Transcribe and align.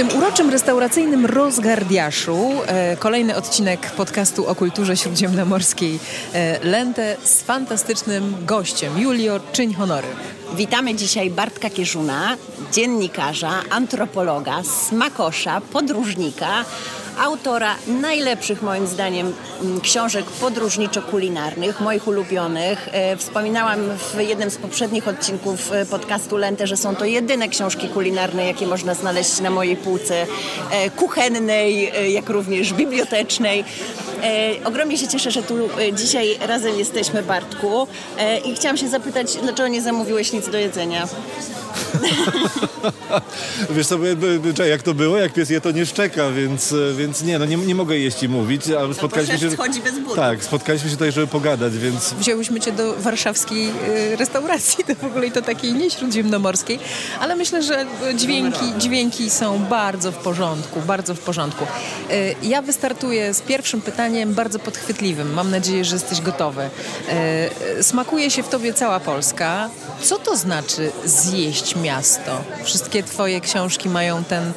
tym 0.00 0.18
uroczym 0.18 0.50
restauracyjnym 0.50 1.26
rozgardiaszu 1.26 2.50
e, 2.66 2.96
kolejny 2.96 3.36
odcinek 3.36 3.90
podcastu 3.90 4.46
o 4.46 4.54
kulturze 4.54 4.96
śródziemnomorskiej 4.96 5.98
e, 6.32 6.64
Lente 6.64 7.16
z 7.24 7.42
fantastycznym 7.42 8.36
gościem. 8.46 8.98
Julio, 8.98 9.40
czyń 9.52 9.74
honory. 9.74 10.06
Witamy 10.56 10.94
dzisiaj 10.94 11.30
Bartka 11.30 11.70
Kierzuna, 11.70 12.36
dziennikarza, 12.72 13.50
antropologa, 13.70 14.62
smakosza, 14.62 15.60
podróżnika, 15.60 16.64
autora 17.20 17.76
najlepszych 17.86 18.62
moim 18.62 18.86
zdaniem 18.86 19.32
mm, 19.62 19.80
książek 19.80 20.24
podróżniczo-kulinarnych, 20.40 21.80
moich 21.80 22.08
ulubionych. 22.08 22.88
E, 22.92 23.16
wspominałam 23.16 23.80
w 23.98 24.20
jednym 24.20 24.50
z 24.50 24.56
poprzednich 24.56 25.08
odcinków 25.08 25.72
e, 25.72 25.86
podcastu 25.86 26.36
Lente, 26.36 26.66
że 26.66 26.76
są 26.76 26.96
to 26.96 27.04
jedyne 27.04 27.48
książki 27.48 27.88
kulinarne, 27.88 28.46
jakie 28.46 28.66
można 28.66 28.94
znaleźć 28.94 29.40
na 29.40 29.50
mojej 29.50 29.76
półce 29.76 30.26
e, 30.70 30.90
kuchennej, 30.90 31.92
jak 32.12 32.28
również 32.28 32.72
bibliotecznej. 32.72 33.64
Ogromnie 34.64 34.98
się 34.98 35.08
cieszę, 35.08 35.30
że 35.30 35.42
tu 35.42 35.54
dzisiaj 35.92 36.38
razem 36.40 36.78
jesteśmy, 36.78 37.22
Bartku. 37.22 37.86
I 38.44 38.54
chciałam 38.54 38.76
się 38.76 38.88
zapytać, 38.88 39.36
dlaczego 39.42 39.68
nie 39.68 39.82
zamówiłeś 39.82 40.32
nic 40.32 40.48
do 40.48 40.58
jedzenia? 40.58 41.08
Wiesz 43.70 43.86
co, 43.86 44.64
jak 44.64 44.82
to 44.82 44.94
było? 44.94 45.18
Jak 45.18 45.32
pies 45.32 45.50
je, 45.50 45.60
to 45.60 45.70
nie 45.70 45.86
szczeka, 45.86 46.30
więc, 46.30 46.74
więc 46.96 47.22
nie, 47.22 47.38
no 47.38 47.44
nie, 47.44 47.56
nie 47.56 47.74
mogę 47.74 47.98
jeść 47.98 48.22
i 48.22 48.28
mówić. 48.28 48.70
Ale 48.70 48.94
spotkaliśmy 48.94 49.38
się... 49.38 49.56
chodzi 49.56 49.80
bez 49.80 49.98
budu. 49.98 50.16
Tak, 50.16 50.44
spotkaliśmy 50.44 50.90
się 50.90 50.96
tutaj, 50.96 51.12
żeby 51.12 51.26
pogadać, 51.26 51.78
więc... 51.78 52.14
Wzięłyśmy 52.14 52.60
cię 52.60 52.72
do 52.72 52.94
warszawskiej 52.94 53.68
y, 53.68 54.16
restauracji, 54.16 54.84
to 54.84 54.94
w 54.94 55.04
ogóle 55.04 55.26
i 55.26 55.32
to 55.32 55.42
takiej 55.42 55.72
nie 55.72 55.90
śródziemnomorskiej, 55.90 56.78
ale 57.20 57.36
myślę, 57.36 57.62
że 57.62 57.86
dźwięki, 58.14 58.64
dźwięki 58.78 59.30
są 59.30 59.58
bardzo 59.58 60.12
w 60.12 60.16
porządku, 60.16 60.80
bardzo 60.80 61.14
w 61.14 61.20
porządku. 61.20 61.64
Y, 62.10 62.34
ja 62.42 62.62
wystartuję 62.62 63.34
z 63.34 63.40
pierwszym 63.40 63.80
pytaniem, 63.80 64.34
bardzo 64.34 64.58
podchwytliwym. 64.58 65.32
Mam 65.32 65.50
nadzieję, 65.50 65.84
że 65.84 65.96
jesteś 65.96 66.20
gotowy. 66.20 66.70
Smakuje 67.80 68.30
się 68.30 68.42
w 68.42 68.48
tobie 68.48 68.74
cała 68.74 69.00
Polska. 69.00 69.70
Co 70.02 70.18
to 70.18 70.36
znaczy 70.36 70.92
zjeść 71.04 71.59
miasto? 71.76 72.44
Wszystkie 72.64 73.02
twoje 73.02 73.40
książki 73.40 73.88
mają 73.88 74.24
ten, 74.24 74.52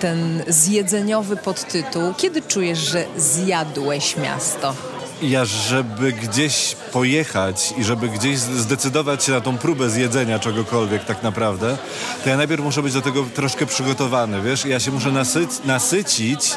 ten 0.00 0.42
zjedzeniowy 0.48 1.36
podtytuł. 1.36 2.14
Kiedy 2.16 2.42
czujesz, 2.42 2.78
że 2.78 3.04
zjadłeś 3.16 4.16
miasto? 4.16 4.74
Ja, 5.22 5.44
żeby 5.44 6.12
gdzieś 6.12 6.76
pojechać 6.92 7.74
i 7.78 7.84
żeby 7.84 8.08
gdzieś 8.08 8.38
zdecydować 8.38 9.24
się 9.24 9.32
na 9.32 9.40
tą 9.40 9.58
próbę 9.58 9.90
zjedzenia 9.90 10.38
czegokolwiek 10.38 11.04
tak 11.04 11.22
naprawdę, 11.22 11.76
to 12.24 12.30
ja 12.30 12.36
najpierw 12.36 12.62
muszę 12.62 12.82
być 12.82 12.94
do 12.94 13.02
tego 13.02 13.24
troszkę 13.34 13.66
przygotowany, 13.66 14.42
wiesz? 14.42 14.64
Ja 14.64 14.80
się 14.80 14.90
muszę 14.90 15.12
nasyc 15.12 15.64
nasycić 15.64 16.56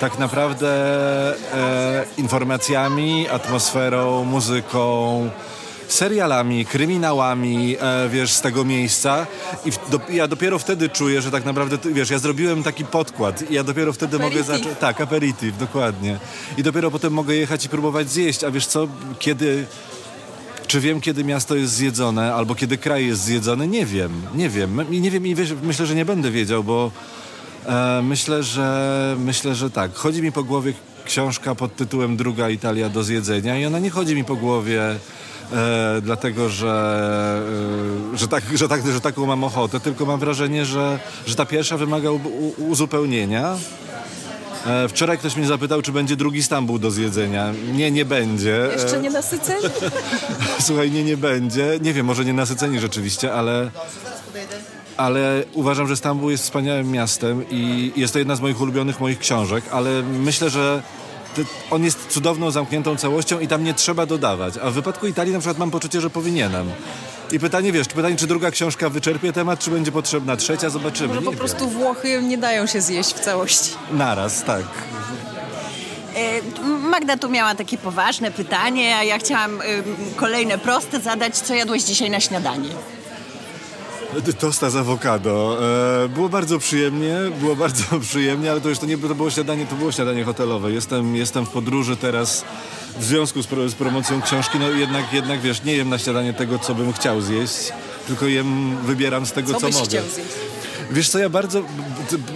tak 0.00 0.18
naprawdę 0.18 0.68
e, 1.54 2.04
informacjami, 2.18 3.28
atmosferą, 3.28 4.24
muzyką, 4.24 5.30
serialami, 5.92 6.66
kryminałami, 6.66 7.76
e, 7.80 8.08
wiesz, 8.08 8.32
z 8.32 8.40
tego 8.40 8.64
miejsca 8.64 9.26
i 9.64 9.70
w, 9.70 9.90
do, 9.90 10.00
ja 10.10 10.28
dopiero 10.28 10.58
wtedy 10.58 10.88
czuję, 10.88 11.22
że 11.22 11.30
tak 11.30 11.44
naprawdę, 11.44 11.78
wiesz, 11.92 12.10
ja 12.10 12.18
zrobiłem 12.18 12.62
taki 12.62 12.84
podkład 12.84 13.50
i 13.50 13.54
ja 13.54 13.64
dopiero 13.64 13.92
wtedy 13.92 14.16
aperitif. 14.16 14.38
mogę 14.48 14.58
zacząć... 14.58 14.78
Tak, 14.78 15.00
aperitif, 15.00 15.58
dokładnie. 15.58 16.18
I 16.58 16.62
dopiero 16.62 16.90
potem 16.90 17.12
mogę 17.12 17.34
jechać 17.34 17.64
i 17.64 17.68
próbować 17.68 18.10
zjeść, 18.10 18.44
a 18.44 18.50
wiesz 18.50 18.66
co, 18.66 18.88
kiedy... 19.18 19.66
Czy 20.66 20.80
wiem, 20.80 21.00
kiedy 21.00 21.24
miasto 21.24 21.56
jest 21.56 21.72
zjedzone, 21.72 22.34
albo 22.34 22.54
kiedy 22.54 22.78
kraj 22.78 23.06
jest 23.06 23.22
zjedzony? 23.22 23.68
Nie 23.68 23.86
wiem, 23.86 24.22
nie 24.34 24.48
wiem. 24.48 24.84
Nie 24.90 25.10
wiem 25.10 25.26
i 25.26 25.34
wiesz, 25.34 25.54
myślę, 25.62 25.86
że 25.86 25.94
nie 25.94 26.04
będę 26.04 26.30
wiedział, 26.30 26.64
bo 26.64 26.90
e, 27.66 28.02
myślę, 28.02 28.42
że 28.42 29.16
myślę, 29.18 29.54
że 29.54 29.70
tak. 29.70 29.94
Chodzi 29.94 30.22
mi 30.22 30.32
po 30.32 30.44
głowie 30.44 30.72
książka 31.04 31.54
pod 31.54 31.76
tytułem 31.76 32.16
Druga 32.16 32.50
Italia 32.50 32.88
do 32.88 33.02
zjedzenia 33.02 33.58
i 33.58 33.66
ona 33.66 33.78
nie 33.78 33.90
chodzi 33.90 34.14
mi 34.14 34.24
po 34.24 34.36
głowie 34.36 34.80
e, 35.52 36.00
dlatego 36.02 36.48
że, 36.48 37.42
e, 38.14 38.18
że, 38.18 38.28
tak, 38.28 38.44
że, 38.54 38.68
tak, 38.68 38.86
że 38.92 39.00
taką 39.00 39.26
mam 39.26 39.44
ochotę, 39.44 39.80
tylko 39.80 40.06
mam 40.06 40.20
wrażenie, 40.20 40.64
że, 40.64 40.98
że 41.26 41.34
ta 41.34 41.46
pierwsza 41.46 41.76
wymaga 41.76 42.10
u, 42.10 42.16
u, 42.16 42.68
uzupełnienia. 42.68 43.56
E, 44.66 44.88
wczoraj 44.88 45.18
ktoś 45.18 45.36
mnie 45.36 45.46
zapytał, 45.46 45.82
czy 45.82 45.92
będzie 45.92 46.16
drugi 46.16 46.42
Stambuł 46.42 46.78
do 46.78 46.90
zjedzenia. 46.90 47.52
Nie, 47.72 47.90
nie 47.90 48.04
będzie. 48.04 48.68
Jeszcze 48.72 49.00
nie 49.00 49.10
nasyceni? 49.10 49.64
Słuchaj, 50.66 50.90
nie, 50.90 51.04
nie 51.04 51.16
będzie. 51.16 51.78
Nie 51.82 51.92
wiem, 51.92 52.06
może 52.06 52.24
nie 52.24 52.32
nasyceni 52.32 52.80
rzeczywiście, 52.80 53.34
ale 53.34 53.70
ale 54.96 55.44
uważam, 55.52 55.88
że 55.88 55.96
Stambuł 55.96 56.30
jest 56.30 56.44
wspaniałym 56.44 56.90
miastem 56.90 57.44
i 57.50 57.92
jest 57.96 58.12
to 58.12 58.18
jedna 58.18 58.36
z 58.36 58.40
moich 58.40 58.60
ulubionych 58.60 59.00
moich 59.00 59.18
książek, 59.18 59.64
ale 59.70 60.02
myślę, 60.02 60.50
że 60.50 60.82
on 61.70 61.84
jest 61.84 62.06
cudowną, 62.08 62.50
zamkniętą 62.50 62.96
całością 62.96 63.40
i 63.40 63.48
tam 63.48 63.64
nie 63.64 63.74
trzeba 63.74 64.06
dodawać. 64.06 64.54
A 64.62 64.70
w 64.70 64.74
wypadku 64.74 65.06
Italii 65.06 65.32
na 65.32 65.38
przykład 65.38 65.58
mam 65.58 65.70
poczucie, 65.70 66.00
że 66.00 66.10
powinienem. 66.10 66.70
I 67.32 67.38
pytanie, 67.38 67.72
wiesz, 67.72 67.88
pytanie, 67.88 68.16
czy 68.16 68.26
druga 68.26 68.50
książka 68.50 68.88
wyczerpie 68.90 69.32
temat, 69.32 69.58
czy 69.60 69.70
będzie 69.70 69.92
potrzebna 69.92 70.36
trzecia, 70.36 70.70
zobaczymy. 70.70 71.14
Może 71.14 71.26
po 71.26 71.32
prostu 71.32 71.68
Włochy 71.68 72.22
nie 72.22 72.38
dają 72.38 72.66
się 72.66 72.80
zjeść 72.80 73.14
w 73.14 73.20
całości. 73.20 73.70
Naraz, 73.92 74.44
tak. 74.44 74.64
E, 76.16 76.62
Magda 76.66 77.16
tu 77.16 77.28
miała 77.28 77.54
takie 77.54 77.78
poważne 77.78 78.30
pytanie, 78.30 78.96
a 78.96 79.04
ja 79.04 79.18
chciałam 79.18 79.62
kolejne 80.16 80.58
proste 80.58 81.00
zadać. 81.00 81.38
Co 81.38 81.54
jadłeś 81.54 81.82
dzisiaj 81.82 82.10
na 82.10 82.20
śniadanie? 82.20 82.68
Tosta 84.38 84.70
z 84.70 84.76
awokado. 84.76 85.58
E, 86.04 86.08
było 86.08 86.28
bardzo 86.28 86.58
przyjemnie, 86.58 87.16
było 87.40 87.56
bardzo 87.56 87.84
przyjemnie, 88.08 88.50
ale 88.50 88.60
to 88.60 88.68
już 88.68 88.78
to 88.78 88.86
nie 88.86 88.98
to 88.98 89.14
było 89.14 89.30
śniadanie, 89.30 89.66
to 89.66 89.76
było 89.76 89.92
śniadanie 89.92 90.24
hotelowe. 90.24 90.72
Jestem, 90.72 91.16
jestem 91.16 91.46
w 91.46 91.50
podróży 91.50 91.96
teraz 91.96 92.44
w 92.98 93.04
związku 93.04 93.42
z, 93.42 93.46
pro, 93.46 93.68
z 93.68 93.74
promocją 93.74 94.22
książki, 94.22 94.58
no 94.58 94.70
jednak, 94.70 95.12
jednak 95.12 95.40
wiesz, 95.40 95.64
nie 95.64 95.74
jem 95.74 95.88
na 95.88 95.98
śniadanie 95.98 96.32
tego, 96.32 96.58
co 96.58 96.74
bym 96.74 96.92
chciał 96.92 97.20
zjeść, 97.20 97.72
tylko 98.06 98.26
jem, 98.26 98.76
wybieram 98.76 99.26
z 99.26 99.32
tego, 99.32 99.52
co, 99.52 99.60
co 99.60 99.66
mogę. 99.66 99.88
Chciał 99.88 100.04
zjeść? 100.04 100.51
Wiesz 100.92 101.08
co, 101.08 101.18
ja 101.18 101.28
bardzo... 101.28 101.62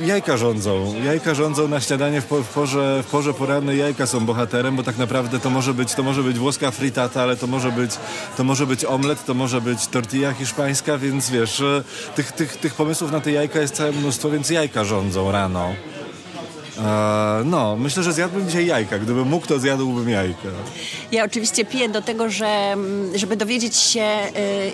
Jajka 0.02 0.36
rządzą. 0.36 0.94
Jajka 1.04 1.34
rządzą 1.34 1.68
na 1.68 1.80
śniadanie 1.80 2.20
w, 2.20 2.24
po, 2.24 2.42
w, 2.42 2.48
porze, 2.48 3.02
w 3.02 3.10
porze 3.10 3.34
porannej. 3.34 3.78
Jajka 3.78 4.06
są 4.06 4.26
bohaterem, 4.26 4.76
bo 4.76 4.82
tak 4.82 4.98
naprawdę 4.98 5.40
to 5.40 5.50
może 5.50 5.74
być, 5.74 5.94
to 5.94 6.02
może 6.02 6.22
być 6.22 6.38
włoska 6.38 6.70
fritata, 6.70 7.22
ale 7.22 7.36
to 7.36 7.46
może 7.46 7.72
być, 7.72 7.90
to 8.36 8.44
może 8.44 8.66
być 8.66 8.84
omlet, 8.84 9.24
to 9.24 9.34
może 9.34 9.60
być 9.60 9.86
tortilla 9.86 10.32
hiszpańska, 10.32 10.98
więc 10.98 11.30
wiesz, 11.30 11.62
tych, 12.14 12.32
tych, 12.32 12.56
tych 12.56 12.74
pomysłów 12.74 13.12
na 13.12 13.20
te 13.20 13.32
jajka 13.32 13.60
jest 13.60 13.74
całe 13.74 13.92
mnóstwo, 13.92 14.30
więc 14.30 14.50
jajka 14.50 14.84
rządzą 14.84 15.32
rano. 15.32 15.74
E, 16.78 17.42
no, 17.44 17.76
myślę, 17.76 18.02
że 18.02 18.12
zjadłbym 18.12 18.46
dzisiaj 18.46 18.66
jajka. 18.66 18.98
Gdybym 18.98 19.28
mógł, 19.28 19.46
to 19.46 19.58
zjadłbym 19.58 20.08
jajka. 20.08 20.48
Ja 21.12 21.24
oczywiście 21.24 21.64
piję 21.64 21.88
do 21.88 22.02
tego, 22.02 22.30
że, 22.30 22.46
mm, 22.46 23.18
żeby 23.18 23.36
dowiedzieć 23.36 23.76
się, 23.76 24.00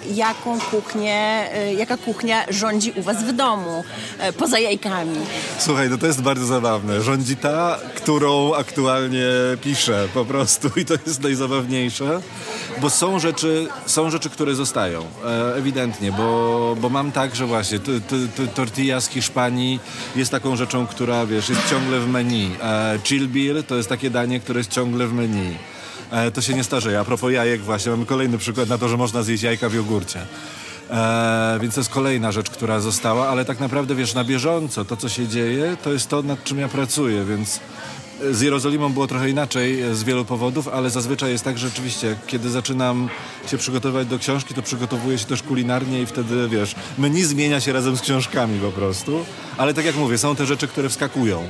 y, 0.07 0.15
jaką 0.15 0.61
kuchnię, 0.61 1.45
y, 1.71 1.75
jaka 1.75 1.97
kuchnia 1.97 2.45
rządzi 2.49 2.93
u 2.97 3.03
was 3.03 3.25
w 3.25 3.33
domu, 3.33 3.85
y, 4.29 4.33
poza 4.33 4.59
jajkami. 4.59 5.17
Słuchaj, 5.59 5.91
no 5.91 5.99
to 5.99 6.07
jest 6.07 6.23
bardzo 6.23 6.47
zabawne. 6.47 7.03
Rządzi 7.03 7.37
ta, 7.37 7.79
którą 7.95 8.55
aktualnie 8.55 9.27
piszę 9.61 10.09
po 10.15 10.25
prostu 10.25 10.71
i 10.77 10.85
to 10.85 10.95
jest 11.07 11.23
najzabawniejsze, 11.23 12.21
bo 12.81 12.91
są 12.91 13.19
rzeczy, 13.19 13.69
są 13.87 14.11
rzeczy 14.11 14.31
które 14.31 14.55
zostają, 14.55 15.05
e, 15.25 15.55
ewidentnie, 15.55 16.13
bo, 16.13 16.77
bo 16.81 16.89
mam 16.89 17.13
tak, 17.13 17.37
że 17.37 17.47
właśnie 17.47 17.79
t, 17.79 18.01
t, 18.01 18.47
tortilla 18.47 19.01
z 19.01 19.09
Hiszpanii 19.09 19.81
jest 20.17 20.31
taką 20.31 20.57
rzeczą, 20.57 20.87
która, 20.87 21.27
wiesz, 21.27 21.49
jest 21.49 21.71
ciągle 21.71 21.92
ciągle 21.93 22.07
w 22.07 22.13
menu. 22.13 22.51
E, 22.63 22.99
chill 23.05 23.29
beer 23.29 23.65
to 23.65 23.77
jest 23.77 23.89
takie 23.89 24.11
danie, 24.11 24.41
które 24.41 24.61
jest 24.61 24.71
ciągle 24.71 25.07
w 25.07 25.13
menu. 25.13 25.57
E, 26.11 26.31
to 26.31 26.41
się 26.41 26.55
nie 26.55 26.65
starzeje. 26.65 27.01
A 27.01 27.05
propos 27.05 27.33
jajek 27.33 27.61
właśnie, 27.61 27.91
mamy 27.91 28.07
kolejny 28.07 28.39
przykład 28.39 28.69
na 28.69 28.79
to, 28.79 28.89
że 28.89 28.97
można 28.97 29.23
zjeść 29.23 29.43
jajka 29.43 29.69
w 29.69 29.75
jogurcie. 29.75 30.21
E, 30.91 31.59
więc 31.61 31.75
to 31.75 31.81
jest 31.81 31.91
kolejna 31.91 32.33
rzecz, 32.33 32.51
która 32.51 32.81
została, 32.81 33.29
ale 33.29 33.45
tak 33.45 33.61
naprawdę 33.61 33.95
wiesz, 33.95 34.15
na 34.15 34.25
bieżąco 34.25 34.85
to, 34.85 34.97
co 34.97 35.09
się 35.09 35.29
dzieje, 35.29 35.77
to 35.83 35.93
jest 35.93 36.09
to, 36.09 36.23
nad 36.23 36.45
czym 36.45 36.59
ja 36.59 36.69
pracuję, 36.69 37.25
więc 37.25 37.61
z 38.31 38.41
Jerozolimą 38.41 38.93
było 38.93 39.07
trochę 39.07 39.31
inaczej 39.31 39.83
e, 39.83 39.95
z 39.95 40.05
wielu 40.05 40.25
powodów, 40.25 40.69
ale 40.69 40.91
zazwyczaj 40.91 41.31
jest 41.31 41.45
tak, 41.45 41.59
że 41.59 41.69
rzeczywiście, 41.69 42.17
kiedy 42.27 42.51
zaczynam 42.51 43.09
się 43.51 43.59
przygotowywać 43.59 44.09
do 44.09 44.19
książki, 44.19 44.55
to 44.55 44.63
przygotowuję 44.63 45.19
się 45.19 45.25
też 45.25 45.43
kulinarnie 45.43 46.03
i 46.03 46.07
wtedy, 46.07 46.49
wiesz, 46.49 46.75
menu 46.99 47.25
zmienia 47.25 47.61
się 47.61 47.73
razem 47.73 47.97
z 47.97 48.01
książkami 48.01 48.61
po 48.61 48.71
prostu. 48.71 49.25
Ale 49.57 49.75
tak 49.75 49.85
jak 49.85 49.97
mówię, 49.97 50.19
są 50.19 50.37
te 50.37 50.47
rzeczy, 50.47 50.69
które 50.69 50.89
wskakują. 50.89 51.49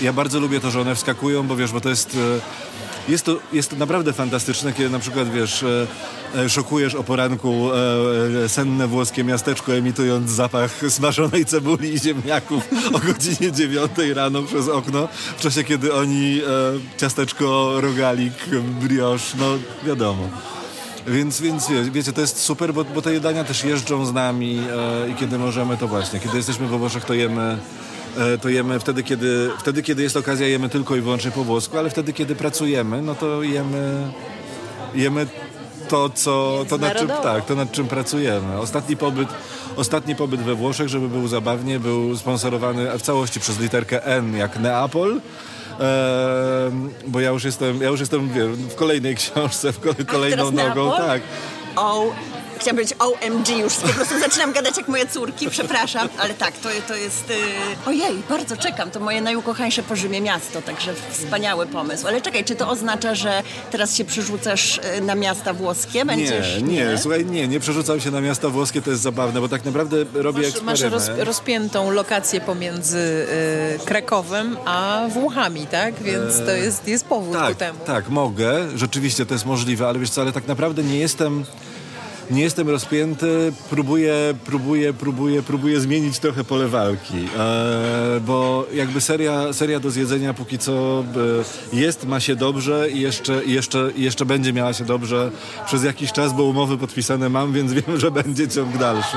Ja 0.00 0.12
bardzo 0.12 0.40
lubię 0.40 0.60
to, 0.60 0.70
że 0.70 0.80
one 0.80 0.94
wskakują, 0.94 1.46
bo 1.46 1.56
wiesz, 1.56 1.72
bo 1.72 1.80
to 1.80 1.88
jest... 1.88 2.14
E, 2.14 2.80
jest 3.08 3.24
to, 3.24 3.36
jest 3.52 3.70
to 3.70 3.76
naprawdę 3.76 4.12
fantastyczne, 4.12 4.72
kiedy 4.72 4.90
na 4.90 4.98
przykład, 4.98 5.30
wiesz, 5.30 5.62
e, 5.62 5.86
e, 6.34 6.48
szokujesz 6.48 6.94
o 6.94 7.04
poranku 7.04 7.70
e, 8.44 8.48
senne 8.48 8.86
włoskie 8.86 9.24
miasteczko, 9.24 9.74
emitując 9.74 10.30
zapach 10.30 10.80
smażonej 10.88 11.44
cebuli 11.44 11.94
i 11.94 11.98
ziemniaków 11.98 12.68
o 12.94 12.98
godzinie 12.98 13.52
dziewiątej 13.52 14.14
rano 14.14 14.42
przez 14.42 14.68
okno, 14.68 15.08
w 15.36 15.40
czasie, 15.40 15.64
kiedy 15.64 15.94
oni 15.94 16.40
ciasteczko, 16.96 17.74
rogalik, 17.80 18.34
brioche, 18.80 19.36
no 19.38 19.46
wiadomo. 19.86 20.28
Więc, 21.06 21.40
więc 21.40 21.66
wiecie, 21.92 22.12
to 22.12 22.20
jest 22.20 22.42
super, 22.42 22.74
bo, 22.74 22.84
bo 22.84 23.02
te 23.02 23.12
jedania 23.12 23.44
też 23.44 23.64
jeżdżą 23.64 24.06
z 24.06 24.12
nami 24.12 24.60
i 25.10 25.14
kiedy 25.14 25.38
możemy, 25.38 25.76
to 25.76 25.88
właśnie, 25.88 26.20
kiedy 26.20 26.36
jesteśmy 26.36 26.66
we 26.66 26.78
Włoszech, 26.78 27.04
to 27.04 27.14
jemy 27.14 27.42
e, 27.42 27.58
to 28.42 28.48
jemy 28.48 28.80
wtedy 28.80 29.02
kiedy, 29.02 29.50
wtedy, 29.58 29.82
kiedy 29.82 30.02
jest 30.02 30.16
okazja, 30.16 30.46
jemy 30.46 30.68
tylko 30.68 30.96
i 30.96 31.00
wyłącznie 31.00 31.30
po 31.30 31.44
włosku, 31.44 31.78
ale 31.78 31.90
wtedy, 31.90 32.12
kiedy 32.12 32.34
pracujemy, 32.34 33.02
no 33.02 33.14
to 33.14 33.42
jemy, 33.42 34.12
jemy 34.94 35.26
to, 35.88 36.10
co, 36.10 36.64
to, 36.68 36.78
nad 36.78 36.98
czym, 36.98 37.08
tak, 37.08 37.44
to 37.44 37.54
nad 37.54 37.72
czym 37.72 37.86
pracujemy. 37.86 38.58
Ostatni 38.58 38.96
pobyt, 38.96 39.28
ostatni 39.76 40.16
pobyt 40.16 40.40
we 40.40 40.54
Włoszech, 40.54 40.88
żeby 40.88 41.08
był 41.08 41.28
zabawnie, 41.28 41.80
był 41.80 42.16
sponsorowany 42.16 42.98
w 42.98 43.02
całości 43.02 43.40
przez 43.40 43.60
literkę 43.60 44.04
N, 44.04 44.36
jak 44.36 44.58
Neapol. 44.58 45.12
Eee, 45.12 46.72
bo 47.06 47.20
ja 47.20 47.30
już 47.30 47.44
jestem, 47.44 47.82
ja 47.82 47.88
już 47.88 48.00
jestem 48.00 48.28
w 48.68 48.74
kolejnej 48.74 49.16
książce, 49.20 49.72
w 49.72 50.06
kolejną 50.06 50.50
nogą. 50.50 50.92
Tak. 50.96 51.22
O 51.76 52.12
chciałam 52.60 52.76
powiedzieć 52.76 52.98
OMG, 52.98 53.48
już 53.48 53.74
po 53.74 53.88
prostu 53.88 54.18
zaczynam 54.18 54.52
gadać 54.52 54.76
jak 54.76 54.88
moje 54.88 55.06
córki, 55.06 55.50
przepraszam, 55.50 56.08
ale 56.18 56.34
tak, 56.34 56.58
to, 56.58 56.68
to 56.88 56.94
jest... 56.94 57.28
Yy... 57.28 57.36
Ojej, 57.86 58.22
bardzo 58.28 58.56
czekam, 58.56 58.90
to 58.90 59.00
moje 59.00 59.20
najukochańsze 59.20 59.82
po 59.82 59.96
Rzymie 59.96 60.20
miasto, 60.20 60.62
także 60.62 60.94
wspaniały 61.10 61.66
pomysł. 61.66 62.06
Ale 62.06 62.20
czekaj, 62.20 62.44
czy 62.44 62.54
to 62.54 62.68
oznacza, 62.68 63.14
że 63.14 63.42
teraz 63.70 63.96
się 63.96 64.04
przerzucasz 64.04 64.80
y, 64.98 65.00
na 65.00 65.14
miasta 65.14 65.52
włoskie? 65.52 66.04
Będziesz, 66.04 66.62
nie, 66.62 66.62
nie, 66.62 66.84
nie, 66.84 66.98
słuchaj, 66.98 67.26
nie, 67.26 67.48
nie 67.48 67.60
przerzucam 67.60 68.00
się 68.00 68.10
na 68.10 68.20
miasta 68.20 68.48
włoskie, 68.48 68.82
to 68.82 68.90
jest 68.90 69.02
zabawne, 69.02 69.40
bo 69.40 69.48
tak 69.48 69.64
naprawdę 69.64 69.96
robię 70.14 70.42
masz, 70.42 70.62
Masz 70.62 70.80
roz, 70.80 71.10
rozpiętą 71.18 71.90
lokację 71.90 72.40
pomiędzy 72.40 72.98
y, 72.98 73.84
Krakowem 73.84 74.56
a 74.64 75.02
Włochami, 75.08 75.66
tak? 75.66 75.94
Więc 75.94 76.38
to 76.38 76.50
jest, 76.50 76.88
jest 76.88 77.04
powód 77.04 77.32
tak, 77.32 77.48
ku 77.48 77.54
temu. 77.54 77.78
Tak, 77.86 78.08
mogę, 78.08 78.78
rzeczywiście 78.78 79.26
to 79.26 79.34
jest 79.34 79.46
możliwe, 79.46 79.88
ale 79.88 79.98
wiesz 79.98 80.10
co, 80.10 80.20
ale 80.20 80.32
tak 80.32 80.46
naprawdę 80.46 80.82
nie 80.82 80.98
jestem 80.98 81.44
nie 82.30 82.42
jestem 82.42 82.68
rozpięty, 82.68 83.52
próbuję, 83.70 84.14
próbuję, 84.44 84.92
próbuję, 84.92 85.42
próbuję 85.42 85.80
zmienić 85.80 86.18
trochę 86.18 86.44
pole 86.44 86.68
walki, 86.68 87.28
e, 87.38 88.20
bo 88.20 88.66
jakby 88.74 89.00
seria, 89.00 89.52
seria 89.52 89.80
do 89.80 89.90
zjedzenia 89.90 90.34
póki 90.34 90.58
co 90.58 91.04
e, 91.72 91.76
jest, 91.76 92.04
ma 92.04 92.20
się 92.20 92.36
dobrze 92.36 92.90
i 92.90 93.00
jeszcze, 93.00 93.44
jeszcze, 93.44 93.90
jeszcze 93.96 94.24
będzie 94.24 94.52
miała 94.52 94.72
się 94.72 94.84
dobrze 94.84 95.30
przez 95.66 95.84
jakiś 95.84 96.12
czas, 96.12 96.32
bo 96.32 96.42
umowy 96.42 96.78
podpisane 96.78 97.28
mam, 97.28 97.52
więc 97.52 97.72
wiem, 97.80 98.00
że 98.00 98.10
będzie 98.10 98.48
ciąg 98.48 98.78
dalszy. 98.78 99.16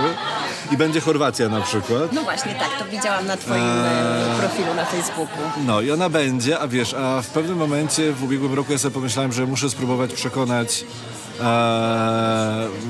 I 0.72 0.78
będzie 0.78 1.02
Chorwacja 1.02 1.50
na 1.50 1.62
przykład. 1.62 2.14
No 2.14 2.24
właśnie, 2.24 2.56
tak, 2.56 2.80
to 2.80 2.86
widziałam 2.92 3.28
na 3.28 3.38
twoim 3.38 3.64
eee... 3.64 4.40
profilu 4.40 4.74
na 4.76 4.86
Facebooku. 4.86 5.38
No 5.66 5.82
i 5.82 5.92
ona 5.92 6.10
będzie, 6.10 6.60
a 6.60 6.68
wiesz, 6.68 6.94
a 6.94 7.22
w 7.22 7.28
pewnym 7.28 7.58
momencie 7.58 8.14
w 8.14 8.24
ubiegłym 8.24 8.54
roku 8.54 8.72
ja 8.72 8.78
sobie 8.78 8.94
pomyślałem, 8.94 9.32
że 9.32 9.46
muszę 9.46 9.70
spróbować 9.70 10.14
przekonać 10.14 10.86
e, 11.10 11.13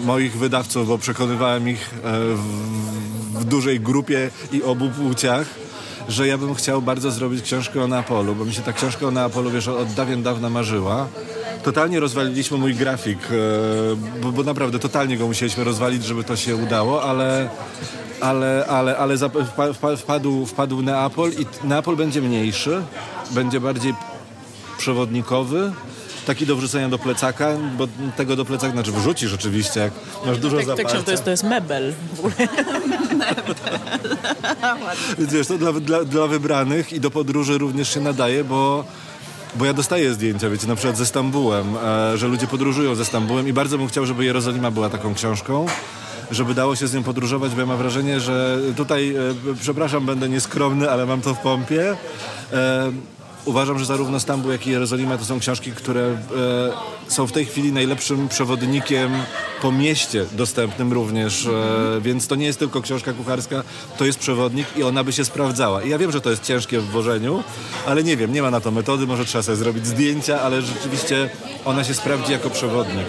moich 0.05 0.37
wydawców, 0.37 0.87
bo 0.87 0.97
przekonywałem 0.97 1.69
ich 1.69 1.93
e, 1.93 2.11
w, 2.35 3.39
w 3.39 3.45
dużej 3.45 3.79
grupie 3.79 4.29
i 4.51 4.63
obu 4.63 4.89
płciach 4.89 5.63
że 6.07 6.27
ja 6.27 6.37
bym 6.37 6.55
chciał 6.55 6.81
bardzo 6.81 7.11
zrobić 7.11 7.41
książkę 7.41 7.83
o 7.83 7.87
Neapolu, 7.87 8.35
bo 8.35 8.45
mi 8.45 8.53
się 8.53 8.61
ta 8.61 8.73
książka 8.73 9.07
o 9.07 9.11
Neapolu, 9.11 9.51
wiesz, 9.51 9.67
od 9.67 9.93
dawien 9.93 10.23
dawna 10.23 10.49
marzyła. 10.49 11.07
Totalnie 11.63 11.99
rozwaliliśmy 11.99 12.57
mój 12.57 12.75
grafik, 12.75 13.19
e, 13.19 14.21
bo, 14.21 14.31
bo, 14.31 14.43
naprawdę 14.43 14.79
totalnie 14.79 15.17
go 15.17 15.27
musieliśmy 15.27 15.63
rozwalić, 15.63 16.05
żeby 16.05 16.23
to 16.23 16.35
się 16.35 16.55
udało, 16.55 17.03
ale, 17.03 17.49
ale, 18.21 18.65
ale, 18.69 18.97
ale 18.97 19.17
wpadł, 19.97 20.45
wpadł 20.45 20.81
Neapol 20.81 21.31
i 21.31 21.67
Neapol 21.67 21.95
będzie 21.95 22.21
mniejszy, 22.21 22.81
będzie 23.31 23.59
bardziej 23.59 23.93
przewodnikowy, 24.77 25.71
taki 26.25 26.45
do 26.45 26.55
wrzucenia 26.55 26.89
do 26.89 26.99
plecaka, 26.99 27.57
bo 27.77 27.87
tego 28.17 28.35
do 28.35 28.45
plecaka, 28.45 28.73
znaczy 28.73 28.91
wrzucisz 28.91 29.33
oczywiście, 29.33 29.79
jak 29.79 29.93
masz 30.25 30.37
dużo 30.37 30.57
tak, 30.57 30.65
zapalca. 30.65 30.93
Tak, 30.93 31.03
to 31.03 31.11
jest, 31.11 31.23
to 31.23 31.31
jest 31.31 31.43
mebel 31.43 31.93
w 32.15 32.19
ogóle. 32.19 32.33
Więc 35.19 35.33
wiesz, 35.33 35.47
to 35.47 35.57
dla, 35.57 35.71
dla, 35.71 36.03
dla 36.03 36.27
wybranych 36.27 36.93
i 36.93 36.99
do 36.99 37.11
podróży 37.11 37.57
również 37.57 37.93
się 37.93 37.99
nadaje, 37.99 38.43
bo 38.43 38.85
bo 39.55 39.65
ja 39.65 39.73
dostaję 39.73 40.13
zdjęcia, 40.13 40.49
wiecie, 40.49 40.67
na 40.67 40.75
przykład 40.75 40.97
ze 40.97 41.05
Stambułem, 41.05 41.77
e, 41.77 42.17
że 42.17 42.27
ludzie 42.27 42.47
podróżują 42.47 42.95
ze 42.95 43.05
Stambułem 43.05 43.47
i 43.47 43.53
bardzo 43.53 43.77
bym 43.77 43.87
chciał, 43.87 44.05
żeby 44.05 44.25
Jerozolima 44.25 44.71
była 44.71 44.89
taką 44.89 45.13
książką 45.13 45.65
żeby 46.31 46.53
dało 46.53 46.75
się 46.75 46.87
z 46.87 46.93
nią 46.93 47.03
podróżować, 47.03 47.51
bo 47.51 47.59
ja 47.59 47.65
mam 47.65 47.77
wrażenie, 47.77 48.19
że 48.19 48.59
tutaj, 48.77 49.15
e, 49.15 49.55
przepraszam, 49.61 50.05
będę 50.05 50.29
nieskromny, 50.29 50.91
ale 50.91 51.05
mam 51.05 51.21
to 51.21 51.33
w 51.33 51.39
pompie. 51.39 51.97
E, 52.53 52.91
Uważam, 53.45 53.79
że 53.79 53.85
zarówno 53.85 54.19
Stambuł, 54.19 54.51
jak 54.51 54.67
i 54.67 54.69
Jerozolima 54.69 55.17
to 55.17 55.25
są 55.25 55.39
książki, 55.39 55.71
które 55.71 56.01
e, 56.01 56.17
są 57.07 57.27
w 57.27 57.31
tej 57.31 57.45
chwili 57.45 57.71
najlepszym 57.71 58.27
przewodnikiem 58.27 59.11
po 59.61 59.71
mieście 59.71 60.25
dostępnym 60.31 60.93
również, 60.93 61.45
e, 61.45 62.01
więc 62.01 62.27
to 62.27 62.35
nie 62.35 62.45
jest 62.45 62.59
tylko 62.59 62.81
książka 62.81 63.13
kucharska, 63.13 63.63
to 63.97 64.05
jest 64.05 64.19
przewodnik 64.19 64.67
i 64.77 64.83
ona 64.83 65.03
by 65.03 65.13
się 65.13 65.25
sprawdzała. 65.25 65.83
I 65.83 65.89
ja 65.89 65.97
wiem, 65.97 66.11
że 66.11 66.21
to 66.21 66.29
jest 66.29 66.43
ciężkie 66.43 66.79
w 66.79 66.85
wożeniu, 66.85 67.43
ale 67.85 68.03
nie 68.03 68.17
wiem, 68.17 68.33
nie 68.33 68.41
ma 68.41 68.51
na 68.51 68.61
to 68.61 68.71
metody, 68.71 69.07
może 69.07 69.25
trzeba 69.25 69.41
sobie 69.41 69.55
zrobić 69.55 69.87
zdjęcia, 69.87 70.41
ale 70.41 70.61
rzeczywiście 70.61 71.29
ona 71.65 71.83
się 71.83 71.93
sprawdzi 71.93 72.31
jako 72.31 72.49
przewodnik, 72.49 73.07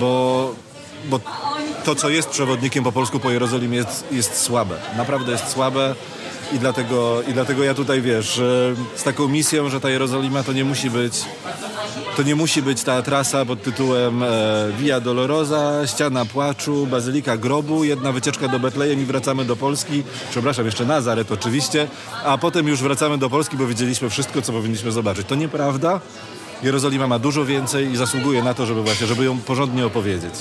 bo, 0.00 0.54
bo 1.04 1.20
to, 1.84 1.94
co 1.94 2.08
jest 2.08 2.28
przewodnikiem 2.28 2.84
po 2.84 2.92
polsku 2.92 3.20
po 3.20 3.30
Jerozolimie 3.30 3.76
jest, 3.76 4.04
jest 4.12 4.36
słabe. 4.36 4.76
Naprawdę 4.96 5.32
jest 5.32 5.48
słabe 5.48 5.94
i 6.52 6.58
dlatego, 6.58 7.22
i 7.22 7.32
dlatego 7.32 7.64
ja 7.64 7.74
tutaj, 7.74 8.02
wiesz, 8.02 8.40
z 8.96 9.02
taką 9.02 9.28
misją, 9.28 9.68
że 9.68 9.80
ta 9.80 9.90
Jerozolima 9.90 10.42
to 10.42 10.52
nie 10.52 10.64
musi 10.64 10.90
być 10.90 11.24
to 12.16 12.22
nie 12.22 12.36
musi 12.36 12.62
być 12.62 12.82
ta 12.82 13.02
trasa 13.02 13.44
pod 13.44 13.62
tytułem 13.62 14.22
e, 14.22 14.26
Via 14.78 15.00
Dolorosa, 15.00 15.86
Ściana 15.86 16.24
Płaczu, 16.24 16.86
Bazylika 16.86 17.36
Grobu, 17.36 17.84
jedna 17.84 18.12
wycieczka 18.12 18.48
do 18.48 18.58
Betlejem 18.58 19.02
i 19.02 19.04
wracamy 19.04 19.44
do 19.44 19.56
Polski. 19.56 20.02
Przepraszam, 20.30 20.66
jeszcze 20.66 20.84
Nazaret 20.84 21.32
oczywiście, 21.32 21.88
a 22.24 22.38
potem 22.38 22.68
już 22.68 22.82
wracamy 22.82 23.18
do 23.18 23.30
Polski, 23.30 23.56
bo 23.56 23.66
widzieliśmy 23.66 24.10
wszystko, 24.10 24.42
co 24.42 24.52
powinniśmy 24.52 24.92
zobaczyć. 24.92 25.26
To 25.26 25.34
nieprawda. 25.34 26.00
Jerozolima 26.62 27.06
ma 27.06 27.18
dużo 27.18 27.44
więcej 27.44 27.90
i 27.92 27.96
zasługuje 27.96 28.42
na 28.42 28.54
to, 28.54 28.66
żeby 28.66 28.82
właśnie, 28.82 29.06
żeby 29.06 29.24
ją 29.24 29.38
porządnie 29.38 29.86
opowiedzieć. 29.86 30.34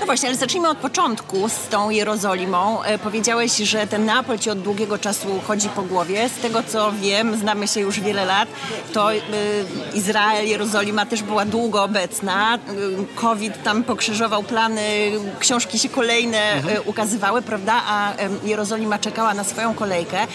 No 0.00 0.06
właśnie, 0.06 0.28
ale 0.28 0.38
zacznijmy 0.38 0.68
od 0.68 0.78
początku 0.78 1.48
z 1.48 1.68
tą 1.68 1.90
Jerozolimą. 1.90 2.82
E, 2.82 2.98
powiedziałeś, 2.98 3.56
że 3.56 3.86
ten 3.86 4.04
Neapol 4.04 4.38
ci 4.38 4.50
od 4.50 4.60
długiego 4.60 4.98
czasu 4.98 5.40
chodzi 5.46 5.68
po 5.68 5.82
głowie. 5.82 6.28
Z 6.28 6.42
tego 6.42 6.62
co 6.62 6.92
wiem, 6.92 7.36
znamy 7.36 7.68
się 7.68 7.80
już 7.80 8.00
wiele 8.00 8.24
lat, 8.24 8.48
to 8.92 9.12
e, 9.12 9.18
Izrael, 9.94 10.48
Jerozolima 10.48 11.06
też 11.06 11.22
była 11.22 11.44
długo 11.44 11.84
obecna. 11.84 12.54
E, 12.54 12.58
COVID 13.14 13.62
tam 13.62 13.84
pokrzyżował 13.84 14.42
plany, 14.42 14.82
książki 15.38 15.78
się 15.78 15.88
kolejne 15.88 16.38
e, 16.38 16.52
mhm. 16.52 16.82
ukazywały, 16.84 17.42
prawda? 17.42 17.82
A 17.88 18.12
Jerozolima 18.44 18.98
czekała 18.98 19.34
na 19.34 19.44
swoją 19.44 19.74
kolejkę. 19.74 20.26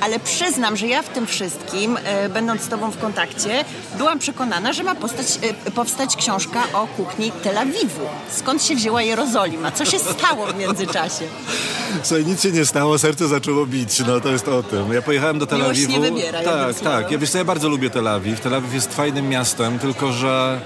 Ale 0.00 0.20
przyznam, 0.20 0.76
że 0.76 0.86
ja 0.86 1.02
w 1.02 1.08
tym 1.08 1.26
wszystkim, 1.26 1.98
e, 2.04 2.28
będąc 2.28 2.62
z 2.62 2.68
tobą 2.68 2.90
w 2.90 2.98
kontakcie, 2.98 3.64
byłam 3.98 4.18
przekonana, 4.18 4.69
że 4.72 4.82
ma 4.82 4.94
postać, 4.94 5.26
e, 5.66 5.70
powstać 5.70 6.16
książka 6.16 6.62
o 6.72 6.86
kuchni 6.86 7.32
Tel 7.42 7.58
Awiwu. 7.58 8.06
Skąd 8.30 8.62
się 8.62 8.74
wzięła 8.74 9.02
Jerozolima? 9.02 9.72
Co 9.72 9.84
się 9.84 9.98
stało 9.98 10.46
w 10.46 10.56
międzyczasie? 10.56 11.24
Słuchaj, 12.02 12.26
nic 12.26 12.42
się 12.42 12.52
nie 12.52 12.66
stało, 12.66 12.98
serce 12.98 13.28
zaczęło 13.28 13.66
bić, 13.66 14.02
no 14.06 14.20
to 14.20 14.28
jest 14.28 14.48
o 14.48 14.62
tym. 14.62 14.92
Ja 14.92 15.02
pojechałem 15.02 15.38
do 15.38 15.46
Tel 15.46 15.62
Awiwu. 15.62 15.92
nie 15.92 16.00
wybiera. 16.00 16.42
Tak, 16.42 16.80
tak. 16.80 17.10
Ja, 17.10 17.18
wiesz 17.18 17.30
co, 17.30 17.38
ja 17.38 17.44
bardzo 17.44 17.68
lubię 17.68 17.90
Tel 17.90 18.08
Awiw. 18.08 18.40
Tel 18.40 18.54
Awiw 18.54 18.74
jest 18.74 18.94
fajnym 18.94 19.28
miastem, 19.28 19.78
tylko 19.78 20.12
że 20.12 20.60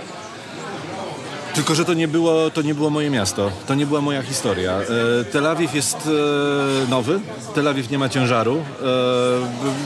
tylko, 1.54 1.74
że 1.74 1.84
to 1.84 1.94
nie, 1.94 2.08
było, 2.08 2.50
to 2.50 2.62
nie 2.62 2.74
było 2.74 2.90
moje 2.90 3.10
miasto, 3.10 3.50
to 3.66 3.74
nie 3.74 3.86
była 3.86 4.00
moja 4.00 4.22
historia. 4.22 4.72
E, 4.72 5.24
Tel 5.24 5.46
Awiw 5.46 5.74
jest 5.74 5.96
e, 5.96 6.90
nowy, 6.90 7.20
Tel 7.54 7.68
Awiw 7.68 7.90
nie 7.90 7.98
ma 7.98 8.08
ciężaru. 8.08 8.62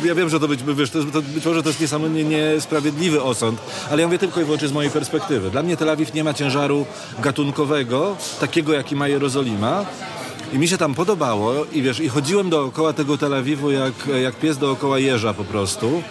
E, 0.05 0.09
ja 0.09 0.15
wiem, 0.15 0.29
że 0.29 0.41
to 0.41 0.49
być, 0.49 0.61
wiesz, 0.63 0.91
to, 0.91 1.05
to, 1.05 1.23
być 1.23 1.47
może 1.47 1.63
to 1.63 1.69
jest 1.69 1.81
niesamowicie 1.81 2.25
niesprawiedliwy 2.25 3.23
osąd, 3.23 3.61
ale 3.91 4.03
ja 4.03 4.09
mówię 4.09 4.19
tylko 4.19 4.41
i 4.41 4.45
wyłącznie 4.45 4.69
z 4.69 4.73
mojej 4.73 4.91
perspektywy. 4.91 5.51
Dla 5.51 5.63
mnie 5.63 5.77
Tel 5.77 5.91
Awiw 5.91 6.15
nie 6.15 6.25
ma 6.25 6.35
ciężaru 6.35 6.87
gatunkowego, 7.19 8.17
takiego 8.41 8.73
jaki 8.73 8.97
ma 8.97 9.09
Jerozolima. 9.09 9.85
I 10.53 10.59
mi 10.59 10.69
się 10.69 10.79
tam 10.79 10.95
podobało 10.95 11.65
i 11.73 11.83
wiesz, 11.83 12.01
i 12.01 12.09
chodziłem 12.09 12.51
dookoła 12.51 12.93
tego 12.93 13.19
Tel 13.19 13.35
Awiwu 13.35 13.71
jak, 13.71 13.93
jak 14.23 14.35
pies 14.35 14.59
dookoła 14.59 14.99
jeża 14.99 15.35
po 15.35 15.45
prostu, 15.45 16.03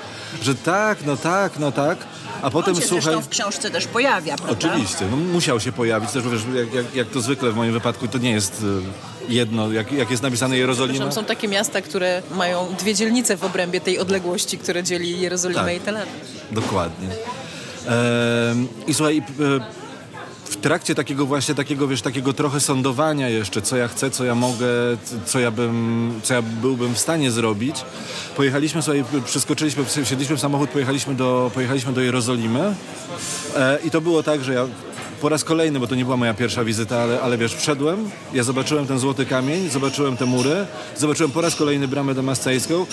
że 0.42 0.56
tak, 0.56 1.06
no 1.06 1.18
tak, 1.18 1.60
no 1.60 1.72
tak. 1.72 1.98
A 2.41 2.50
potem 2.50 2.75
On 2.75 2.82
się 2.82 2.88
słuchaj. 2.88 3.22
w 3.22 3.29
książce 3.29 3.72
też 3.72 3.88
pojawia, 3.88 4.36
prawda? 4.38 4.70
Oczywiście, 4.70 5.06
no, 5.12 5.17
musiał 5.17 5.60
się 5.60 5.72
pojawić. 5.72 6.12
Też 6.12 6.24
wiesz, 6.24 6.41
jak, 6.56 6.74
jak, 6.74 6.96
jak 6.96 7.08
to 7.08 7.22
zwykle 7.22 7.51
w 7.51 7.56
moim 7.56 7.74
wypadku, 7.74 8.08
to 8.08 8.17
nie 8.17 8.32
jest 8.32 8.63
y, 8.63 9.34
jedno, 9.34 9.72
jak, 9.72 9.91
jak 9.91 10.12
jest 10.12 10.24
napisane 10.24 10.58
Jerozolima. 10.58 11.12
Są 11.12 11.25
takie 11.25 11.48
miasta, 11.48 11.82
które 11.82 12.22
mają 12.36 12.67
dwie 12.79 12.96
dzielnice 12.96 13.38
w 13.38 13.44
obrębie 13.44 13.82
tej 13.82 14.00
odległości, 14.00 14.58
które 14.58 14.84
dzieli 14.84 15.20
Jerozolimę 15.20 15.65
tak, 15.65 15.75
i 15.75 15.79
Tel 15.79 15.98
Awiw. 15.98 16.12
Dokładnie. 16.51 17.08
I 18.88 18.94
słuchaj, 18.94 19.24
w 20.50 20.58
trakcie 20.58 20.96
takiego 20.96 21.25
właśnie 21.25 21.56
takiego, 21.56 21.88
wiesz, 21.88 22.01
takiego 22.01 22.34
trochę 22.34 22.60
sądowania 22.60 23.30
jeszcze, 23.30 23.62
co 23.62 23.77
ja 23.77 23.88
chcę, 23.88 24.12
co 24.12 24.25
ja 24.25 24.36
mogę, 24.36 24.68
co 25.25 25.39
ja 25.39 25.51
bym, 25.51 26.13
co 26.24 26.34
ja 26.34 26.42
byłbym 26.42 26.94
w 26.96 27.00
stanie 27.00 27.32
zrobić, 27.32 27.86
pojechaliśmy 28.36 28.82
sobie, 28.82 29.04
przeskoczyliśmy, 29.25 29.86
wsiedliśmy 29.86 30.38
w 30.38 30.39
samochód, 30.39 30.70
pojechaliśmy 30.70 31.16
do, 31.16 31.51
pojechaliśmy 31.54 31.94
do 31.94 32.01
Jerozolimy. 32.01 32.75
E, 33.56 33.80
i 33.84 33.92
to 33.92 34.01
było 34.01 34.24
tak, 34.24 34.44
że 34.44 34.54
ja 34.54 34.68
po 35.22 35.30
raz 35.30 35.44
kolejny, 35.44 35.80
bo 35.80 35.88
to 35.88 35.96
nie 35.96 36.06
była 36.06 36.18
moja 36.18 36.34
pierwsza 36.34 36.64
wizyta, 36.64 36.98
ale, 36.98 37.22
ale 37.22 37.38
wiesz, 37.38 37.56
wszedłem, 37.56 38.10
ja 38.34 38.44
zobaczyłem 38.44 38.88
ten 38.88 39.00
złoty 39.00 39.26
kamień, 39.26 39.70
zobaczyłem 39.70 40.18
te 40.18 40.26
mury, 40.26 40.66
zobaczyłem 40.98 41.32
po 41.32 41.42
raz 41.42 41.56
kolejny 41.56 41.88
bramę 41.88 42.14
damascejską, 42.14 42.86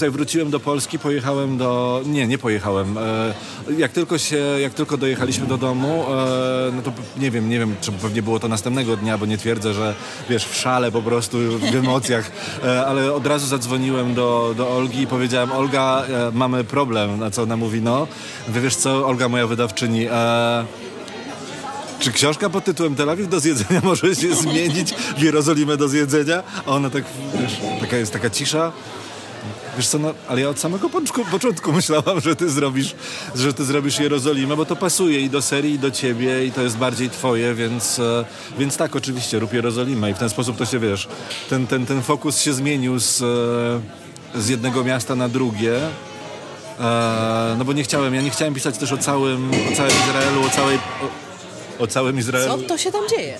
e, 0.00 0.10
wróciłem 0.10 0.50
do 0.50 0.60
Polski, 0.60 0.98
pojechałem 0.98 1.58
do... 1.58 2.02
Nie, 2.06 2.26
nie 2.26 2.38
pojechałem. 2.38 2.98
E, 2.98 3.34
jak 3.78 3.92
tylko 3.92 4.18
się, 4.18 4.36
jak 4.36 4.74
tylko 4.74 4.96
dojechaliśmy 4.96 5.46
do 5.46 5.58
domu, 5.58 6.04
e, 6.08 6.72
no 6.76 6.82
to 6.82 6.92
nie 7.16 7.30
wiem, 7.30 7.48
nie 7.48 7.58
wiem, 7.58 7.76
czy 7.80 7.92
pewnie 7.92 8.22
było 8.22 8.40
to 8.40 8.48
następnego 8.48 8.96
dnia, 8.96 9.18
bo 9.18 9.26
nie 9.26 9.38
twierdzę, 9.38 9.74
że 9.74 9.94
wiesz, 10.30 10.44
w 10.44 10.56
szale 10.56 10.92
po 10.92 11.02
prostu, 11.02 11.38
w 11.72 11.74
emocjach, 11.74 12.30
e, 12.64 12.86
ale 12.86 13.12
od 13.12 13.26
razu 13.26 13.46
zadzwoniłem 13.46 14.14
do, 14.14 14.54
do 14.56 14.70
Olgi 14.76 15.00
i 15.00 15.06
powiedziałem, 15.06 15.52
Olga, 15.52 16.04
e, 16.08 16.30
mamy 16.34 16.64
problem, 16.64 17.18
na 17.18 17.30
co 17.30 17.42
ona 17.42 17.56
mówi, 17.56 17.82
no, 17.82 18.06
wiesz 18.48 18.76
co, 18.76 19.06
Olga, 19.06 19.28
moja 19.28 19.46
wydawczyni, 19.46 20.06
e, 20.10 20.64
czy 21.98 22.12
książka 22.12 22.50
pod 22.50 22.64
tytułem 22.64 22.94
Tel 22.94 23.10
Awiw 23.10 23.28
do 23.28 23.40
zjedzenia 23.40 23.80
może 23.90 24.16
się 24.16 24.34
zmienić 24.34 24.94
w 25.16 25.22
Jerozolimę 25.22 25.76
do 25.76 25.88
zjedzenia? 25.88 26.42
A 26.66 26.70
ona 26.70 26.90
tak, 26.90 27.04
wiesz, 27.40 27.60
taka 27.80 27.96
jest 27.96 28.12
taka 28.12 28.30
cisza. 28.30 28.72
Wiesz 29.76 29.88
co, 29.88 29.98
no, 29.98 30.14
ale 30.28 30.40
ja 30.40 30.48
od 30.48 30.58
samego 30.58 30.90
początku, 30.90 31.24
początku 31.24 31.72
myślałam, 31.72 32.20
że 32.20 32.36
ty 32.36 32.50
zrobisz, 32.50 32.94
że 33.34 33.54
ty 33.54 33.64
zrobisz 33.64 33.98
Jerozolimę, 33.98 34.56
bo 34.56 34.64
to 34.64 34.76
pasuje 34.76 35.20
i 35.20 35.30
do 35.30 35.42
serii, 35.42 35.74
i 35.74 35.78
do 35.78 35.90
ciebie, 35.90 36.46
i 36.46 36.52
to 36.52 36.62
jest 36.62 36.76
bardziej 36.76 37.10
twoje, 37.10 37.54
więc, 37.54 37.98
e, 37.98 38.24
więc 38.58 38.76
tak, 38.76 38.96
oczywiście, 38.96 39.38
rób 39.38 39.52
Jerozolimę 39.52 40.10
i 40.10 40.14
w 40.14 40.18
ten 40.18 40.30
sposób 40.30 40.56
to 40.56 40.66
się, 40.66 40.78
wiesz, 40.78 41.08
ten, 41.50 41.66
ten, 41.66 41.86
ten 41.86 42.02
fokus 42.02 42.40
się 42.40 42.52
zmienił 42.52 42.98
z, 42.98 43.22
e, 44.34 44.40
z 44.40 44.48
jednego 44.48 44.84
miasta 44.84 45.14
na 45.14 45.28
drugie. 45.28 45.76
E, 46.80 47.54
no 47.58 47.64
bo 47.64 47.72
nie 47.72 47.82
chciałem, 47.82 48.14
ja 48.14 48.22
nie 48.22 48.30
chciałem 48.30 48.54
pisać 48.54 48.78
też 48.78 48.92
o 48.92 48.98
całym, 48.98 49.50
o 49.50 49.76
całym 49.76 49.92
Izraelu, 50.08 50.46
o 50.46 50.50
całej... 50.50 50.76
O, 50.76 51.27
o 51.78 51.86
całym 51.86 52.18
Izraelu. 52.18 52.62
Co 52.62 52.68
to 52.68 52.78
się 52.78 52.92
tam 52.92 53.08
dzieje? 53.08 53.38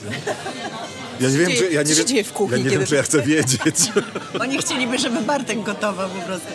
Ja 1.21 1.31
nie 1.31 1.39
wiem, 1.39 1.51
czy, 1.59 1.71
ja 1.71 1.83
nie 1.83 1.95
wiem, 1.95 2.07
dzieje 2.07 2.25
w 2.25 2.33
kuchni, 2.33 2.59
ja 2.59 2.65
nie 2.65 2.79
wiem, 2.79 2.87
czy 2.87 2.95
ja 2.95 3.03
chcę 3.03 3.23
wiedzieć. 3.23 3.77
Oni 4.41 4.59
chcieliby, 4.59 4.99
żeby 4.99 5.21
Bartek 5.21 5.63
gotował 5.63 6.09
po 6.09 6.21
prostu. 6.21 6.49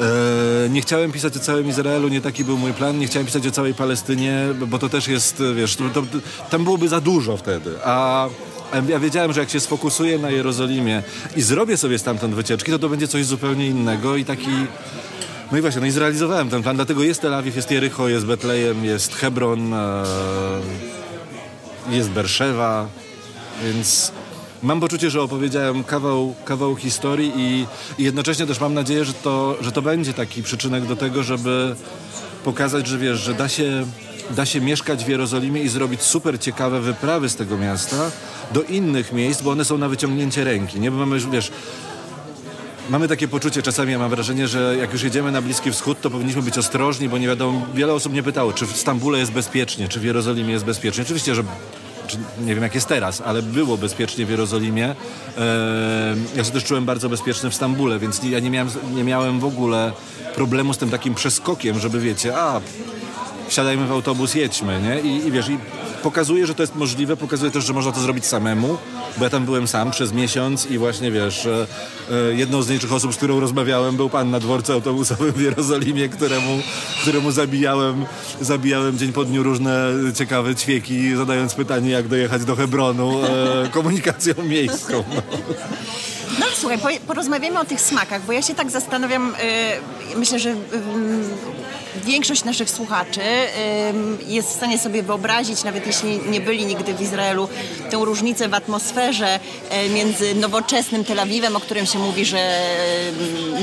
E, 0.00 0.68
nie 0.68 0.80
chciałem 0.80 1.12
pisać 1.12 1.36
o 1.36 1.40
całym 1.40 1.68
Izraelu, 1.68 2.08
nie 2.08 2.20
taki 2.20 2.44
był 2.44 2.58
mój 2.58 2.72
plan. 2.72 2.98
Nie 2.98 3.06
chciałem 3.06 3.26
pisać 3.26 3.46
o 3.46 3.50
całej 3.50 3.74
Palestynie, 3.74 4.46
bo 4.66 4.78
to 4.78 4.88
też 4.88 5.08
jest, 5.08 5.42
wiesz, 5.56 5.76
to, 5.76 5.84
to, 5.88 6.02
tam 6.50 6.64
byłoby 6.64 6.88
za 6.88 7.00
dużo 7.00 7.36
wtedy. 7.36 7.70
A 7.84 8.28
ja 8.88 8.98
wiedziałem, 8.98 9.32
że 9.32 9.40
jak 9.40 9.50
się 9.50 9.60
sfokusuję 9.60 10.18
na 10.18 10.30
Jerozolimie 10.30 11.02
i 11.36 11.42
zrobię 11.42 11.76
sobie 11.76 11.98
stamtąd 11.98 12.34
wycieczki, 12.34 12.72
to 12.72 12.78
to 12.78 12.88
będzie 12.88 13.08
coś 13.08 13.24
zupełnie 13.24 13.66
innego 13.66 14.16
i 14.16 14.24
taki... 14.24 14.50
No 15.52 15.58
i 15.58 15.60
właśnie, 15.60 15.80
no 15.80 15.86
i 15.86 15.90
zrealizowałem 15.90 16.50
ten 16.50 16.62
plan, 16.62 16.76
dlatego 16.76 17.02
jest 17.02 17.22
Tel 17.22 17.34
Awiw, 17.34 17.56
jest 17.56 17.70
Jericho, 17.70 18.08
jest 18.08 18.26
Betlejem, 18.26 18.84
jest 18.84 19.14
Hebron, 19.14 19.74
e, 19.74 20.04
jest 21.90 22.10
Berszewa, 22.10 22.88
więc 23.64 24.12
mam 24.62 24.80
poczucie, 24.80 25.10
że 25.10 25.22
opowiedziałem 25.22 25.84
kawał, 25.84 26.34
kawał 26.44 26.76
historii 26.76 27.32
i, 27.36 27.66
i 27.98 28.04
jednocześnie 28.04 28.46
też 28.46 28.60
mam 28.60 28.74
nadzieję, 28.74 29.04
że 29.04 29.12
to, 29.14 29.56
że 29.60 29.72
to 29.72 29.82
będzie 29.82 30.12
taki 30.12 30.42
przyczynek 30.42 30.86
do 30.86 30.96
tego, 30.96 31.22
żeby 31.22 31.76
pokazać, 32.44 32.86
że 32.86 32.98
wiesz, 32.98 33.18
że 33.18 33.34
da 33.34 33.48
się, 33.48 33.86
da 34.30 34.46
się 34.46 34.60
mieszkać 34.60 35.04
w 35.04 35.08
Jerozolimie 35.08 35.62
i 35.62 35.68
zrobić 35.68 36.02
super 36.02 36.40
ciekawe 36.40 36.80
wyprawy 36.80 37.28
z 37.28 37.36
tego 37.36 37.58
miasta 37.58 38.10
do 38.52 38.62
innych 38.62 39.12
miejsc, 39.12 39.42
bo 39.42 39.50
one 39.50 39.64
są 39.64 39.78
na 39.78 39.88
wyciągnięcie 39.88 40.44
ręki, 40.44 40.80
nie? 40.80 40.90
Bo 40.90 40.96
mamy 40.96 41.20
wiesz, 41.20 41.50
Mamy 42.90 43.08
takie 43.08 43.28
poczucie, 43.28 43.62
czasami 43.62 43.92
ja 43.92 43.98
mam 43.98 44.10
wrażenie, 44.10 44.48
że 44.48 44.76
jak 44.80 44.92
już 44.92 45.02
jedziemy 45.02 45.32
na 45.32 45.42
Bliski 45.42 45.72
Wschód, 45.72 46.00
to 46.00 46.10
powinniśmy 46.10 46.42
być 46.42 46.58
ostrożni, 46.58 47.08
bo 47.08 47.18
nie 47.18 47.26
wiadomo, 47.26 47.66
wiele 47.74 47.94
osób 47.94 48.12
mnie 48.12 48.22
pytało, 48.22 48.52
czy 48.52 48.66
w 48.66 48.76
Stambule 48.76 49.18
jest 49.18 49.32
bezpiecznie, 49.32 49.88
czy 49.88 50.00
w 50.00 50.04
Jerozolimie 50.04 50.52
jest 50.52 50.64
bezpiecznie. 50.64 51.02
Oczywiście, 51.02 51.34
że 51.34 51.42
nie 52.40 52.54
wiem 52.54 52.62
jak 52.62 52.74
jest 52.74 52.88
teraz, 52.88 53.20
ale 53.20 53.42
było 53.42 53.76
bezpiecznie 53.76 54.26
w 54.26 54.30
Jerozolimie. 54.30 54.88
Eee, 54.88 54.96
ja 56.36 56.44
się 56.44 56.50
też 56.50 56.64
czułem 56.64 56.84
bardzo 56.84 57.08
bezpieczny 57.08 57.50
w 57.50 57.54
Stambule, 57.54 57.98
więc 57.98 58.20
ja 58.22 58.40
nie 58.40 58.50
miałem, 58.50 58.68
nie 58.94 59.04
miałem 59.04 59.40
w 59.40 59.44
ogóle 59.44 59.92
problemu 60.34 60.74
z 60.74 60.78
tym 60.78 60.90
takim 60.90 61.14
przeskokiem, 61.14 61.78
żeby 61.78 62.00
wiecie, 62.00 62.38
a 62.38 62.60
wsiadajmy 63.48 63.86
w 63.86 63.92
autobus, 63.92 64.34
jedźmy, 64.34 64.80
nie? 64.82 65.00
I, 65.10 65.26
i 65.26 65.30
wiesz, 65.30 65.48
i 65.48 65.58
pokazuje, 66.06 66.46
że 66.46 66.54
to 66.54 66.62
jest 66.62 66.74
możliwe, 66.74 67.16
pokazuje 67.16 67.50
też, 67.50 67.64
że 67.64 67.72
można 67.72 67.92
to 67.92 68.00
zrobić 68.00 68.26
samemu, 68.26 68.78
bo 69.18 69.24
ja 69.24 69.30
tam 69.30 69.44
byłem 69.44 69.68
sam 69.68 69.90
przez 69.90 70.12
miesiąc 70.12 70.66
i 70.66 70.78
właśnie, 70.78 71.10
wiesz, 71.10 71.46
e, 71.46 71.66
e, 72.10 72.34
jedną 72.34 72.62
z 72.62 72.68
nielicznych 72.68 72.92
osób, 72.92 73.14
z 73.14 73.16
którą 73.16 73.40
rozmawiałem, 73.40 73.96
był 73.96 74.10
pan 74.10 74.30
na 74.30 74.40
dworcu 74.40 74.72
autobusowym 74.72 75.32
w 75.32 75.40
Jerozolimie, 75.40 76.08
któremu, 76.08 76.58
któremu 77.02 77.30
zabijałem, 77.30 78.06
zabijałem 78.40 78.98
dzień 78.98 79.12
po 79.12 79.24
dniu 79.24 79.42
różne 79.42 79.92
ciekawe 80.14 80.54
ćwieki, 80.54 81.16
zadając 81.16 81.54
pytanie, 81.54 81.90
jak 81.90 82.08
dojechać 82.08 82.44
do 82.44 82.56
Hebronu 82.56 83.24
e, 83.24 83.68
komunikacją 83.68 84.34
miejską. 84.44 85.04
No. 85.14 85.22
Słuchaj, 86.60 86.78
po, 86.78 86.88
porozmawiamy 87.06 87.60
o 87.60 87.64
tych 87.64 87.80
smakach, 87.80 88.22
bo 88.22 88.32
ja 88.32 88.42
się 88.42 88.54
tak 88.54 88.70
zastanawiam, 88.70 89.34
y, 90.14 90.18
myślę, 90.18 90.38
że 90.38 90.50
y, 90.50 90.54
większość 92.04 92.44
naszych 92.44 92.70
słuchaczy 92.70 93.20
y, 93.20 94.32
jest 94.32 94.48
w 94.48 94.52
stanie 94.52 94.78
sobie 94.78 95.02
wyobrazić, 95.02 95.64
nawet 95.64 95.86
jeśli 95.86 96.18
nie 96.30 96.40
byli 96.40 96.66
nigdy 96.66 96.94
w 96.94 97.00
Izraelu, 97.00 97.48
tę 97.90 97.96
różnicę 97.96 98.48
w 98.48 98.54
atmosferze 98.54 99.40
między 99.94 100.34
nowoczesnym 100.34 101.04
Tel 101.04 101.20
Awiwem, 101.20 101.56
o 101.56 101.60
którym 101.60 101.86
się 101.86 101.98
mówi, 101.98 102.24
że 102.24 102.60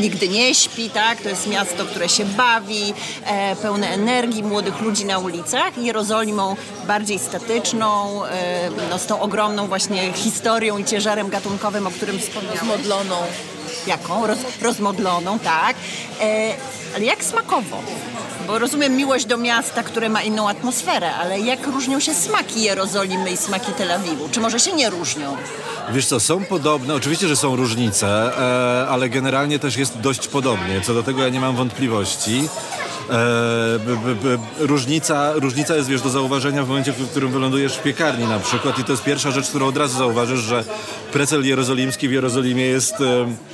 nigdy 0.01 0.27
nie 0.27 0.55
śpi, 0.55 0.89
tak? 0.89 1.21
To 1.21 1.29
jest 1.29 1.47
miasto, 1.47 1.85
które 1.85 2.09
się 2.09 2.25
bawi, 2.25 2.93
pełne 3.61 3.87
energii, 3.89 4.43
młodych 4.43 4.81
ludzi 4.81 5.05
na 5.05 5.19
ulicach, 5.19 5.77
Jerozolimą 5.77 6.55
bardziej 6.87 7.19
statyczną, 7.19 8.21
no, 8.89 8.99
z 8.99 9.05
tą 9.05 9.21
ogromną 9.21 9.67
właśnie 9.67 10.13
historią 10.13 10.77
i 10.77 10.85
ciężarem 10.85 11.29
gatunkowym, 11.29 11.87
o 11.87 11.91
którym 11.91 12.19
wspomniałam. 12.19 12.82
Modloną. 12.83 13.15
Jaką? 13.87 14.27
Roz, 14.27 14.37
rozmodloną, 14.61 15.39
tak. 15.39 15.75
E, 16.21 16.53
ale 16.95 17.05
jak 17.05 17.23
smakowo? 17.23 17.77
Bo 18.47 18.59
rozumiem 18.59 18.95
miłość 18.95 19.25
do 19.25 19.37
miasta, 19.37 19.83
które 19.83 20.09
ma 20.09 20.21
inną 20.21 20.49
atmosferę, 20.49 21.15
ale 21.15 21.39
jak 21.39 21.67
różnią 21.67 21.99
się 21.99 22.13
smaki 22.13 22.63
Jerozolimy 22.63 23.31
i 23.31 23.37
smaki 23.37 23.71
Tel 23.71 23.91
Awiwu? 23.91 24.29
Czy 24.29 24.39
może 24.39 24.59
się 24.59 24.73
nie 24.73 24.89
różnią? 24.89 25.37
Wiesz 25.91 26.05
co, 26.05 26.19
są 26.19 26.45
podobne, 26.45 26.95
oczywiście, 26.95 27.27
że 27.27 27.35
są 27.35 27.55
różnice, 27.55 28.07
e, 28.37 28.87
ale 28.87 29.09
generalnie 29.09 29.59
też 29.59 29.77
jest 29.77 29.99
dość 29.99 30.27
podobnie. 30.27 30.81
Co 30.81 30.93
do 30.93 31.03
tego 31.03 31.23
ja 31.23 31.29
nie 31.29 31.39
mam 31.39 31.55
wątpliwości. 31.55 32.49
E, 33.09 33.79
różnica, 34.59 35.33
różnica 35.33 35.75
jest, 35.75 35.89
wiesz, 35.89 36.01
do 36.01 36.09
zauważenia 36.09 36.63
w 36.63 36.67
momencie, 36.67 36.91
w 36.91 37.09
którym 37.09 37.31
wylądujesz 37.31 37.77
w 37.77 37.83
piekarni 37.83 38.25
na 38.25 38.39
przykład. 38.39 38.79
I 38.79 38.83
to 38.83 38.91
jest 38.91 39.03
pierwsza 39.03 39.31
rzecz, 39.31 39.49
którą 39.49 39.67
od 39.67 39.77
razu 39.77 39.97
zauważysz, 39.97 40.39
że 40.39 40.63
precel 41.11 41.45
jerozolimski 41.45 42.07
w 42.07 42.11
Jerozolimie 42.11 42.65
jest 42.65 42.95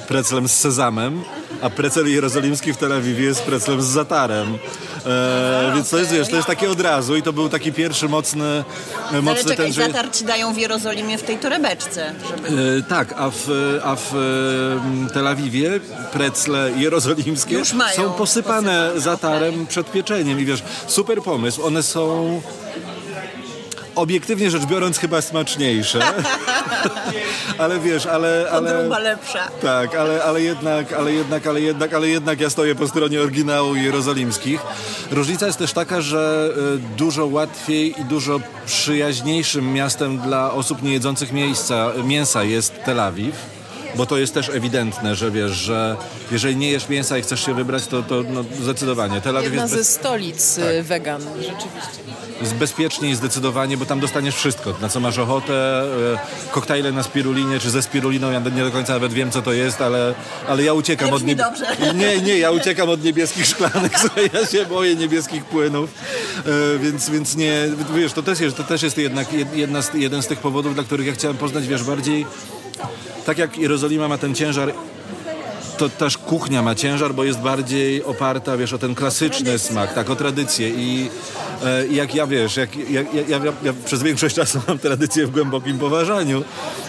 preclem 0.08 0.48
z 0.48 0.52
sezamem, 0.52 1.24
a 1.62 1.70
precel 1.70 2.08
jerozolimski 2.08 2.74
w 2.74 2.78
Tel 2.78 2.94
Awiwie 2.94 3.26
jest 3.26 3.42
preclem 3.42 3.82
z 3.82 3.86
zatarem. 3.86 4.58
E, 5.06 5.72
więc 5.76 5.90
to 5.90 5.98
jest, 5.98 6.12
wiesz, 6.12 6.28
to 6.28 6.36
jest 6.36 6.48
takie 6.48 6.70
od 6.70 6.82
razu 6.82 7.16
i 7.16 7.22
to 7.22 7.34
był 7.34 7.50
taki 7.50 7.74
pierwszy 7.74 8.10
mocny, 8.10 8.64
Ale 9.10 9.22
mocny 9.22 9.44
czekaj, 9.44 9.66
ten, 9.66 9.74
że... 9.74 9.86
zatar 9.88 10.12
ci 10.12 10.26
dają 10.26 10.54
w 10.54 10.58
Jerozolimie 10.58 11.18
w 11.18 11.24
tej 11.24 11.38
torebeczce, 11.38 12.14
żeby... 12.30 12.78
E, 12.78 12.82
tak, 12.84 13.14
a 13.18 13.30
w, 13.30 13.48
a 13.84 13.96
w 13.96 14.16
e, 14.16 15.14
Tel 15.14 15.28
Awiwie 15.28 15.80
precle 16.14 16.72
jerozolimskie 16.78 17.66
są 17.66 18.14
posypane 18.14 18.50
posypane, 18.50 18.92
zatarem 18.96 19.68
przed 19.68 19.92
pieczeniem 19.92 20.40
i 20.40 20.46
wiesz, 20.46 20.64
super 20.88 21.22
pomysł. 21.22 21.66
One 21.66 21.84
są 21.84 22.42
obiektywnie 23.96 24.52
rzecz 24.52 24.66
biorąc 24.66 24.98
chyba 24.98 25.22
smaczniejsze. 25.22 26.00
ale 27.58 27.80
wiesz, 27.80 28.06
ale... 28.06 28.48
ale... 28.52 28.72
Podróba 28.74 29.00
lepsza. 29.00 29.48
Tak, 29.62 29.96
ale, 29.96 30.24
ale 30.24 30.42
jednak, 30.42 30.94
ale 30.94 31.14
jednak, 31.14 31.48
ale 31.48 31.62
jednak, 31.62 31.94
ale 31.94 32.08
jednak 32.08 32.40
ja 32.40 32.50
stoję 32.50 32.76
po 32.76 32.88
stronie 32.88 33.22
oryginału 33.22 33.76
jerozolimskich. 33.76 34.62
Różnica 35.12 35.46
jest 35.46 35.60
też 35.60 35.74
taka, 35.74 36.02
że 36.02 36.54
y, 36.76 36.98
dużo 36.98 37.26
łatwiej 37.26 38.02
i 38.02 38.06
dużo 38.06 38.40
przyjaźniejszym 38.66 39.74
miastem 39.74 40.18
dla 40.18 40.52
osób 40.52 40.84
niejedzących 40.84 41.32
miejsca, 41.32 41.92
mięsa 42.04 42.44
jest 42.44 42.74
Tel 42.86 43.00
Awiw. 43.00 43.59
Bo 43.96 44.06
to 44.06 44.18
jest 44.18 44.34
też 44.34 44.50
ewidentne, 44.50 45.16
że 45.16 45.32
wiesz, 45.32 45.52
że 45.52 45.96
jeżeli 46.32 46.56
nie 46.56 46.72
jesz 46.72 46.90
mięsa 46.90 47.18
i 47.18 47.22
chcesz 47.22 47.46
się 47.46 47.54
wybrać, 47.54 47.88
to, 47.88 48.04
to 48.04 48.24
no, 48.30 48.44
zdecydowanie. 48.62 49.22
Tel 49.22 49.38
Awiw 49.38 49.46
Jedna 49.46 49.62
jest, 49.62 49.74
ze 49.74 49.84
stolic 49.84 50.58
y, 50.58 50.84
wegan, 50.84 51.22
rzeczywiście. 51.22 52.00
jest 52.42 52.56
bezpieczniej 52.56 53.16
zdecydowanie, 53.16 53.78
bo 53.78 53.86
tam 53.86 54.00
dostaniesz 54.00 54.36
wszystko, 54.36 54.74
na 54.82 54.90
co 54.90 55.00
masz 55.00 55.18
ochotę. 55.18 55.84
E, 56.14 56.52
koktajle 56.52 56.92
na 56.92 57.04
spirulinie, 57.04 57.60
czy 57.60 57.70
ze 57.70 57.82
spiruliną, 57.82 58.32
ja 58.32 58.40
nie 58.40 58.64
do 58.64 58.72
końca 58.72 58.94
nawet 58.94 59.14
wiem, 59.14 59.32
co 59.32 59.42
to 59.42 59.54
jest, 59.54 59.82
ale, 59.82 60.14
ale 60.48 60.64
ja 60.64 60.74
uciekam 60.74 61.10
od 61.14 61.22
brzmi 61.22 61.36
dobrze. 61.36 61.66
Nie, 61.96 62.22
nie, 62.22 62.38
ja 62.38 62.52
uciekam 62.52 62.90
od 62.90 63.04
niebieskich 63.04 63.46
szklanek, 63.46 63.94
ja 64.34 64.46
się 64.46 64.66
boję 64.66 64.96
niebieskich 64.96 65.46
płynów, 65.46 65.90
e, 66.46 66.80
więc, 66.80 67.10
więc 67.10 67.36
nie, 67.36 67.70
wiesz, 67.96 68.14
to 68.14 68.24
też 68.24 68.40
jest, 68.40 68.58
to 68.58 68.64
też 68.64 68.84
jest 68.84 68.98
jednak 68.98 69.28
jedna 69.54 69.82
z, 69.82 69.94
jeden 69.94 70.24
z 70.24 70.28
tych 70.28 70.40
powodów, 70.40 70.74
dla 70.74 70.84
których 70.84 71.08
ja 71.08 71.14
chciałem 71.14 71.38
poznać, 71.38 71.68
wiesz, 71.68 71.84
bardziej 71.84 72.26
tak 73.26 73.38
jak 73.38 73.58
Jerozolima 73.58 74.08
ma 74.08 74.18
ten 74.18 74.36
ciężar 74.36 74.74
to 75.78 75.90
też 75.90 76.18
kuchnia 76.18 76.62
ma 76.62 76.76
ciężar, 76.76 77.14
bo 77.14 77.24
jest 77.24 77.40
bardziej 77.40 78.04
oparta, 78.04 78.58
wiesz, 78.58 78.74
o 78.74 78.78
ten 78.78 78.96
klasyczny 78.96 79.60
smak, 79.60 79.94
tak, 79.94 80.10
o 80.10 80.16
tradycję. 80.16 80.70
I, 80.70 81.10
E, 81.66 81.88
jak 81.88 82.16
ja 82.16 82.28
wiesz, 82.28 82.58
jak, 82.58 82.90
jak, 82.90 83.14
ja, 83.14 83.22
ja, 83.28 83.54
ja 83.64 83.74
przez 83.86 84.04
większość 84.04 84.36
czasu 84.36 84.62
mam 84.68 84.80
tradycję 84.80 85.28
w 85.28 85.32
głębokim 85.32 85.80
poważaniu, 85.80 86.44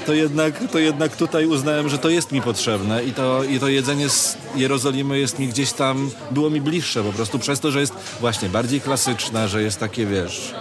to 0.07 0.15
jednak, 0.15 0.55
to 0.73 0.79
jednak 0.79 1.17
tutaj 1.17 1.47
uznałem, 1.47 1.89
że 1.89 1.99
to 1.99 2.09
jest 2.09 2.33
mi 2.33 2.43
potrzebne 2.43 3.05
i 3.05 3.13
to, 3.13 3.45
i 3.45 3.61
to 3.61 3.69
jedzenie 3.69 4.09
z 4.09 4.37
Jerozolimy 4.55 5.19
jest 5.19 5.39
mi 5.39 5.49
gdzieś 5.49 5.73
tam, 5.73 6.11
było 6.31 6.51
mi 6.51 6.61
bliższe 6.61 7.03
po 7.03 7.13
prostu 7.13 7.39
przez 7.39 7.61
to, 7.61 7.71
że 7.71 7.81
jest 7.81 7.95
właśnie 8.21 8.49
bardziej 8.49 8.81
klasyczne, 8.81 9.49
że 9.49 9.63
jest 9.63 9.81
takie, 9.81 10.07
wiesz... 10.07 10.55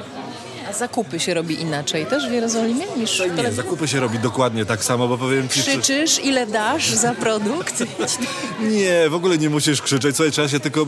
A 0.69 0.73
zakupy 0.73 1.19
się 1.19 1.33
robi 1.33 1.61
inaczej 1.61 2.05
też 2.05 2.29
w 2.29 2.31
Jerozolimie 2.31 2.85
niż 2.97 3.21
w 3.21 3.37
Nie, 3.37 3.51
zakupy 3.51 3.87
się 3.87 3.99
robi 3.99 4.19
dokładnie 4.19 4.65
tak 4.65 4.83
samo, 4.83 5.07
bo 5.07 5.17
powiem 5.17 5.49
ci... 5.49 5.61
Krzyczysz, 5.61 6.19
ile 6.23 6.47
dasz 6.47 6.89
za 6.89 7.13
produkt? 7.13 7.83
Nie, 8.71 9.09
w 9.09 9.13
ogóle 9.13 9.37
nie 9.37 9.49
musisz 9.49 9.81
krzyczeć. 9.81 10.15
Słuchaj, 10.15 10.31
trzeba 10.31 10.47
się 10.47 10.59
tylko... 10.59 10.85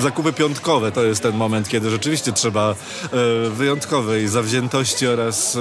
Zakupy 0.00 0.32
piątkowe 0.32 0.92
to 0.92 1.04
jest 1.04 1.22
ten 1.22 1.36
moment, 1.36 1.68
kiedy 1.68 1.90
rzeczywiście 1.90 2.32
trzeba 2.32 2.70
e, 2.70 3.50
wyjątkowej 3.50 4.28
zawziętości 4.28 5.06
oraz... 5.06 5.58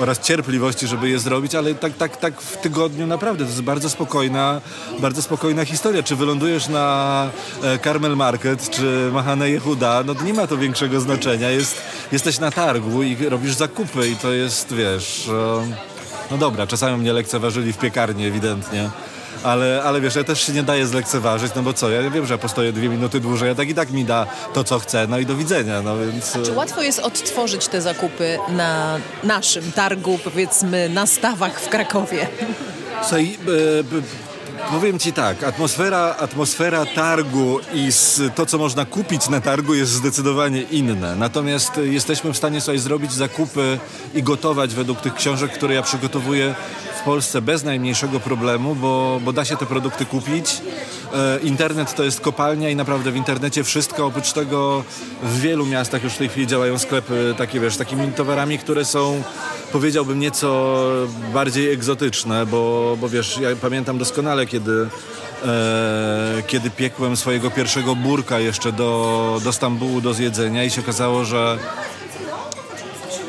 Oraz 0.00 0.20
cierpliwości, 0.20 0.86
żeby 0.86 1.08
je 1.08 1.18
zrobić, 1.18 1.54
ale 1.54 1.74
tak, 1.74 1.96
tak, 1.96 2.16
tak 2.16 2.40
w 2.40 2.56
tygodniu 2.56 3.06
naprawdę 3.06 3.44
to 3.44 3.50
jest 3.50 3.62
bardzo 3.62 3.90
spokojna, 3.90 4.60
bardzo 4.98 5.22
spokojna 5.22 5.64
historia. 5.64 6.02
Czy 6.02 6.16
wylądujesz 6.16 6.68
na 6.68 7.30
e, 7.62 7.78
Carmel 7.78 8.16
Market, 8.16 8.70
czy 8.70 9.10
Mahane 9.12 9.50
Yehuda, 9.50 10.02
no 10.06 10.14
nie 10.24 10.34
ma 10.34 10.46
to 10.46 10.56
większego 10.56 11.00
znaczenia. 11.00 11.50
Jest, 11.50 11.82
jesteś 12.12 12.38
na 12.38 12.50
targu 12.50 13.02
i 13.02 13.16
robisz 13.28 13.54
zakupy 13.54 14.08
i 14.08 14.16
to 14.16 14.32
jest, 14.32 14.74
wiesz... 14.74 15.28
E, 15.28 15.90
no 16.30 16.38
dobra, 16.38 16.66
czasami 16.66 16.96
mnie 16.96 17.12
lekceważyli 17.12 17.72
w 17.72 17.78
piekarni 17.78 18.26
ewidentnie. 18.26 18.90
Ale, 19.44 19.82
ale 19.84 20.00
wiesz, 20.00 20.14
ja 20.14 20.24
też 20.24 20.46
się 20.46 20.52
nie 20.52 20.62
daję 20.62 20.86
zlekceważyć, 20.86 21.52
no 21.56 21.62
bo 21.62 21.72
co, 21.72 21.90
ja 21.90 22.10
wiem, 22.10 22.26
że 22.26 22.34
ja 22.34 22.38
postoję 22.38 22.72
dwie 22.72 22.88
minuty 22.88 23.20
dłużej, 23.20 23.50
a 23.50 23.54
tak 23.54 23.68
i 23.68 23.74
tak 23.74 23.90
mi 23.90 24.04
da 24.04 24.26
to, 24.54 24.64
co 24.64 24.78
chce, 24.78 25.06
no 25.06 25.18
i 25.18 25.26
do 25.26 25.36
widzenia, 25.36 25.82
no 25.82 25.96
więc... 25.98 26.38
Czy 26.44 26.52
łatwo 26.52 26.82
jest 26.82 26.98
odtworzyć 26.98 27.68
te 27.68 27.82
zakupy 27.82 28.38
na 28.48 28.98
naszym 29.24 29.72
targu, 29.72 30.18
powiedzmy, 30.24 30.88
na 30.88 31.06
stawach 31.06 31.60
w 31.60 31.68
Krakowie? 31.68 32.28
Słuchaj, 33.02 33.38
e, 33.48 34.70
powiem 34.70 34.98
ci 34.98 35.12
tak, 35.12 35.44
atmosfera, 35.44 36.16
atmosfera 36.18 36.86
targu 36.86 37.58
i 37.74 37.88
to, 38.34 38.46
co 38.46 38.58
można 38.58 38.84
kupić 38.84 39.28
na 39.28 39.40
targu 39.40 39.74
jest 39.74 39.92
zdecydowanie 39.92 40.62
inne. 40.62 41.16
Natomiast 41.16 41.78
e, 41.78 41.86
jesteśmy 41.86 42.32
w 42.32 42.36
stanie 42.36 42.60
sobie 42.60 42.78
zrobić 42.78 43.12
zakupy 43.12 43.78
i 44.14 44.22
gotować 44.22 44.74
według 44.74 45.00
tych 45.00 45.14
książek, 45.14 45.52
które 45.52 45.74
ja 45.74 45.82
przygotowuję 45.82 46.54
w 47.00 47.02
Polsce 47.02 47.42
bez 47.42 47.64
najmniejszego 47.64 48.20
problemu, 48.20 48.74
bo, 48.74 49.20
bo 49.24 49.32
da 49.32 49.44
się 49.44 49.56
te 49.56 49.66
produkty 49.66 50.06
kupić. 50.06 50.62
E, 51.14 51.38
Internet 51.42 51.94
to 51.94 52.04
jest 52.04 52.20
kopalnia 52.20 52.70
i 52.70 52.76
naprawdę 52.76 53.12
w 53.12 53.16
internecie 53.16 53.64
wszystko, 53.64 54.06
oprócz 54.06 54.32
tego 54.32 54.84
w 55.22 55.40
wielu 55.40 55.66
miastach 55.66 56.04
już 56.04 56.12
w 56.12 56.18
tej 56.18 56.28
chwili 56.28 56.46
działają 56.46 56.78
sklepy 56.78 57.34
takie, 57.38 57.60
wiesz, 57.60 57.76
takimi 57.76 58.12
towarami, 58.12 58.58
które 58.58 58.84
są, 58.84 59.22
powiedziałbym, 59.72 60.20
nieco 60.20 60.80
bardziej 61.34 61.72
egzotyczne, 61.72 62.46
bo, 62.46 62.96
bo 63.00 63.08
wiesz, 63.08 63.38
ja 63.38 63.48
pamiętam 63.60 63.98
doskonale, 63.98 64.46
kiedy 64.46 64.88
e, 65.44 66.42
kiedy 66.46 66.70
piekłem 66.70 67.16
swojego 67.16 67.50
pierwszego 67.50 67.96
burka 67.96 68.38
jeszcze 68.38 68.72
do, 68.72 69.40
do 69.44 69.52
Stambułu 69.52 70.00
do 70.00 70.14
zjedzenia 70.14 70.64
i 70.64 70.70
się 70.70 70.80
okazało, 70.80 71.24
że 71.24 71.58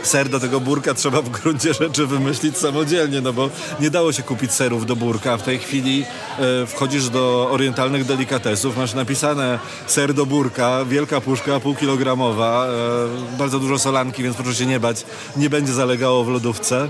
ser 0.04 0.30
do 0.30 0.40
tego 0.40 0.60
burka 0.60 0.94
trzeba 0.94 1.22
w 1.22 1.30
gruncie 1.30 1.74
rzeczy 1.74 2.08
wymyślić 2.08 2.58
samodzielnie, 2.58 3.22
no 3.22 3.34
bo 3.34 3.50
nie 3.80 3.90
dało 3.90 4.12
się 4.12 4.24
kupić 4.24 4.52
serów 4.52 4.86
do 4.86 4.96
burka. 4.96 5.38
W 5.38 5.44
tej 5.44 5.60
chwili 5.60 6.06
e, 6.40 6.66
wchodzisz 6.66 7.10
do 7.10 7.50
orientalnych 7.52 8.06
delikatesów, 8.06 8.78
masz 8.78 8.94
napisane 8.94 9.60
ser 9.88 10.14
do 10.14 10.26
burka, 10.26 10.86
wielka 10.86 11.22
puszka, 11.22 11.60
półkilogramowa, 11.60 12.68
e, 12.68 13.38
bardzo 13.38 13.60
dużo 13.60 13.80
solanki, 13.80 14.24
więc 14.24 14.36
proszę 14.36 14.56
się 14.56 14.66
nie 14.66 14.80
bać, 14.80 15.06
nie 15.38 15.50
będzie 15.50 15.74
zalegało 15.74 16.24
w 16.24 16.30
lodówce. 16.30 16.90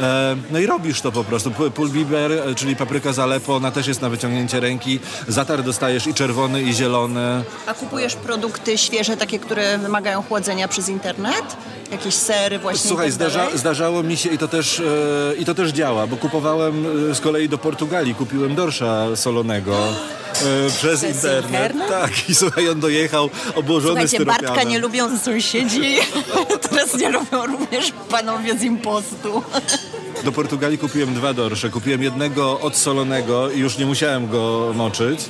E, 0.00 0.36
no 0.50 0.58
i 0.58 0.66
robisz 0.66 1.00
to 1.00 1.12
po 1.12 1.24
prostu. 1.24 1.50
Pulbiber, 1.50 2.32
e, 2.32 2.54
czyli 2.54 2.76
papryka 2.76 3.12
z 3.12 3.18
Aleppo, 3.18 3.56
ona 3.56 3.70
też 3.70 3.86
jest 3.86 4.02
na 4.02 4.08
wyciągnięcie 4.08 4.60
ręki. 4.60 5.00
Zatar 5.28 5.62
dostajesz 5.62 6.06
i 6.06 6.14
czerwony, 6.14 6.62
i 6.62 6.74
zielony. 6.74 7.44
A 7.66 7.74
kupujesz 7.74 8.14
produkty 8.14 8.78
świeże, 8.78 9.16
takie, 9.16 9.38
które 9.38 9.78
wymagają 9.78 10.22
chłodzenia 10.22 10.68
przez 10.68 10.88
internet? 10.88 11.56
Jakieś 11.92 12.14
sery 12.14 12.51
właśnie 12.58 12.88
Słuchaj, 12.88 13.06
tak 13.06 13.12
zdarza, 13.12 13.48
zdarzało 13.54 14.02
mi 14.02 14.16
się 14.16 14.30
i 14.30 14.38
to, 14.38 14.48
też, 14.48 14.80
e, 14.80 15.34
i 15.38 15.44
to 15.44 15.54
też 15.54 15.70
działa, 15.70 16.06
bo 16.06 16.16
kupowałem 16.16 16.86
e, 17.10 17.14
z 17.14 17.20
kolei 17.20 17.48
do 17.48 17.58
Portugalii, 17.58 18.14
kupiłem 18.14 18.54
dorsza 18.54 19.16
solonego 19.16 19.76
e, 19.76 20.70
przez, 20.78 21.02
internet. 21.02 21.44
internet? 21.44 21.88
Tak, 21.88 22.28
i 22.28 22.34
słuchaj, 22.34 22.68
on 22.68 22.80
dojechał 22.80 23.30
obłożony 23.54 23.90
Słuchajcie, 23.92 24.16
styropianem. 24.16 24.46
Bartka 24.46 24.62
nie 24.70 24.78
lubią 24.78 25.18
sąsiedzi, 25.18 25.96
teraz 26.70 26.94
nie 26.94 27.10
lubią 27.10 27.46
również 27.46 27.92
panowie 28.10 28.58
z 28.58 28.62
impostu. 28.62 29.42
Do 30.24 30.32
Portugalii 30.32 30.78
kupiłem 30.78 31.14
dwa 31.14 31.34
dorsze. 31.34 31.70
Kupiłem 31.70 32.02
jednego 32.02 32.60
odsolonego 32.60 33.50
i 33.50 33.58
już 33.58 33.78
nie 33.78 33.86
musiałem 33.86 34.28
go 34.28 34.72
moczyć, 34.74 35.20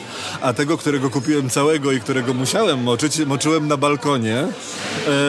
a 0.42 0.52
tego, 0.52 0.78
którego 0.78 1.11
kupiłem 1.11 1.50
całego 1.50 1.92
i 1.92 2.00
którego 2.00 2.35
musiałem 2.35 2.83
moczyć, 2.83 3.18
moczyłem 3.18 3.68
na 3.68 3.76
balkonie, 3.76 4.37
e, 4.37 4.48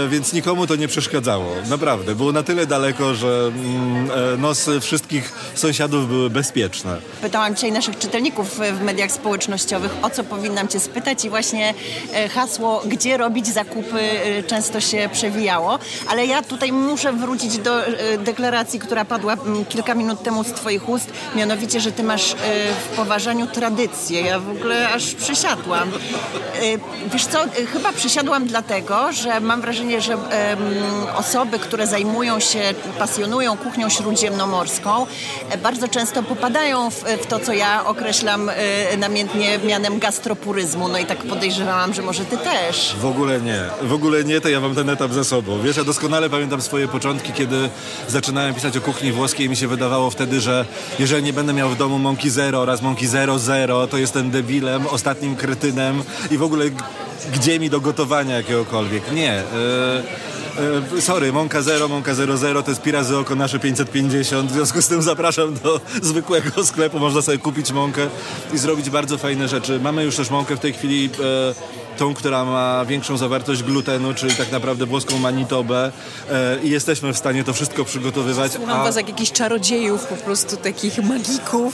więc 0.10 0.34
nikomu 0.34 0.68
to 0.68 0.76
nie 0.76 0.88
przeszkadzało. 0.88 1.56
Naprawdę. 1.70 2.16
Było 2.16 2.32
na 2.32 2.44
tyle 2.44 2.66
daleko, 2.66 3.14
że 3.14 3.52
mm, 3.56 4.12
e, 4.34 4.38
nosy 4.38 4.80
wszystkich 4.80 5.34
sąsiadów 5.56 6.08
były 6.08 6.30
bezpieczne. 6.30 6.98
Pytałam 7.22 7.56
dzisiaj 7.56 7.72
naszych 7.72 8.00
czytelników 8.00 8.60
w 8.80 8.82
mediach 8.82 9.12
społecznościowych, 9.12 9.92
o 10.02 10.10
co 10.10 10.24
powinnam 10.24 10.68
cię 10.68 10.80
spytać 10.80 11.26
i 11.26 11.30
właśnie 11.30 11.74
e, 12.14 12.30
hasło, 12.30 12.84
gdzie 12.86 13.18
robić 13.18 13.48
zakupy 13.48 14.00
często 14.48 14.82
się 14.82 15.10
przewijało. 15.14 15.80
Ale 16.08 16.26
ja 16.26 16.42
tutaj 16.42 16.72
muszę 16.72 17.14
wrócić 17.14 17.58
do 17.58 17.82
deklaracji, 18.20 18.80
która 18.80 19.06
padła 19.06 19.36
kilka 19.70 19.96
minut 19.96 20.24
temu 20.24 20.44
z 20.44 20.48
twoich 20.48 20.90
ust, 20.90 21.12
mianowicie, 21.36 21.80
że 21.82 21.92
ty 21.92 22.04
masz 22.04 22.34
e, 22.34 22.36
w 22.74 22.96
poważaniu 22.96 23.48
tradycję. 23.48 24.22
Ja 24.22 24.40
w 24.40 24.50
ogóle 24.50 24.90
aż 24.90 25.14
przysiadłam. 25.14 25.90
E, 25.90 27.10
Wiesz 27.14 27.26
co, 27.26 27.44
e, 27.44 27.48
chyba 27.74 27.94
przysiadłam 27.94 28.46
dlatego, 28.46 29.12
że 29.12 29.40
mam 29.40 29.62
wrażenie, 29.62 30.02
że 30.02 30.18
osoby, 31.16 31.60
które 31.60 31.88
zajmują 31.88 32.40
się, 32.40 32.60
pasjonują 33.00 33.58
kuchnią 33.58 33.90
śródziemnomorską, 33.90 35.06
bardzo 35.64 35.88
często 35.88 36.24
popadają 36.24 36.90
w, 36.90 37.26
to, 37.30 37.40
co 37.40 37.54
ja 37.54 37.86
określam 37.86 38.52
namiętnie 38.98 39.60
mianem 39.60 40.00
gastropuryzmu. 40.00 40.88
No 40.88 40.98
i 40.98 41.06
tak 41.06 41.18
podejrzewałam, 41.18 41.94
że 41.94 42.02
może 42.02 42.26
ty 42.26 42.38
też. 42.38 42.96
W 43.00 43.06
ogóle 43.06 43.42
nie. 43.42 43.60
W 43.82 43.94
ogóle 43.94 44.24
nie, 44.24 44.42
to 44.42 44.50
ja 44.50 44.60
mam 44.60 44.76
ten 44.76 44.90
etap 44.90 45.12
za 45.12 45.24
sobą. 45.24 45.62
Wiesz, 45.62 45.78
ja 45.78 45.84
doskonale 45.84 46.30
pamiętam 46.30 46.62
swoje 46.62 46.88
początki, 46.88 47.34
kiedy 47.34 47.70
zaczynałem 48.08 48.54
pisać 48.56 48.78
o 48.78 48.82
kuchni 48.82 49.12
włoskiej 49.12 49.43
i 49.44 49.50
mi 49.50 49.56
się 49.56 49.68
wydawało 49.68 50.10
wtedy, 50.10 50.42
że 50.42 50.66
jeżeli 51.00 51.24
nie 51.24 51.34
będę 51.34 51.54
miał 51.54 51.70
w 51.70 51.78
domu 51.78 52.00
mąki 52.00 52.30
zero 52.30 52.60
oraz 52.60 52.82
mąki 52.82 53.08
zero 53.08 53.40
zero, 53.40 53.88
to 53.88 53.98
jestem 53.98 54.32
debilem, 54.32 54.88
ostatnim 54.88 55.36
kretynem 55.36 56.04
i 56.32 56.38
w 56.38 56.44
ogóle 56.44 56.66
gdzie 57.34 57.60
mi 57.60 57.70
do 57.70 57.82
gotowania 57.82 58.38
jakiegokolwiek. 58.38 59.12
Nie. 59.12 59.44
E, 60.98 61.02
sorry, 61.02 61.32
zero, 61.60 61.88
mąka 61.88 62.14
zero 62.14 62.38
zero 62.38 62.64
to 62.64 62.72
jest 62.72 62.82
pi 62.82 62.92
razy 62.92 63.18
oko 63.18 63.36
nasze 63.36 63.60
550, 63.60 64.52
w 64.52 64.54
związku 64.54 64.82
z 64.82 64.88
tym 64.88 65.02
zapraszam 65.02 65.54
do 65.54 65.82
zwykłego 66.02 66.66
sklepu, 66.66 67.00
można 67.00 67.22
sobie 67.22 67.38
kupić 67.38 67.72
mąkę 67.72 68.08
i 68.54 68.58
zrobić 68.58 68.90
bardzo 68.90 69.18
fajne 69.18 69.48
rzeczy. 69.48 69.80
Mamy 69.80 70.04
już 70.04 70.16
też 70.16 70.30
mąkę 70.30 70.56
w 70.56 70.60
tej 70.60 70.74
chwili 70.74 71.10
e, 71.50 71.83
tą, 71.98 72.14
która 72.14 72.46
ma 72.46 72.86
większą 72.86 73.18
zawartość 73.18 73.64
glutenu, 73.64 74.14
czyli 74.14 74.36
tak 74.36 74.52
naprawdę 74.52 74.86
włoską 74.86 75.18
manitobę 75.18 75.92
e, 76.32 76.58
i 76.64 76.70
jesteśmy 76.70 77.14
w 77.14 77.18
stanie 77.18 77.44
to 77.44 77.54
wszystko 77.54 77.86
przygotowywać. 77.86 78.52
Słucham 78.52 78.80
a- 78.80 78.84
was 78.84 78.96
jak 78.96 79.10
jakichś 79.10 79.32
czarodziejów, 79.32 80.06
po 80.06 80.16
prostu 80.16 80.58
takich 80.58 80.98
magików. 81.04 81.74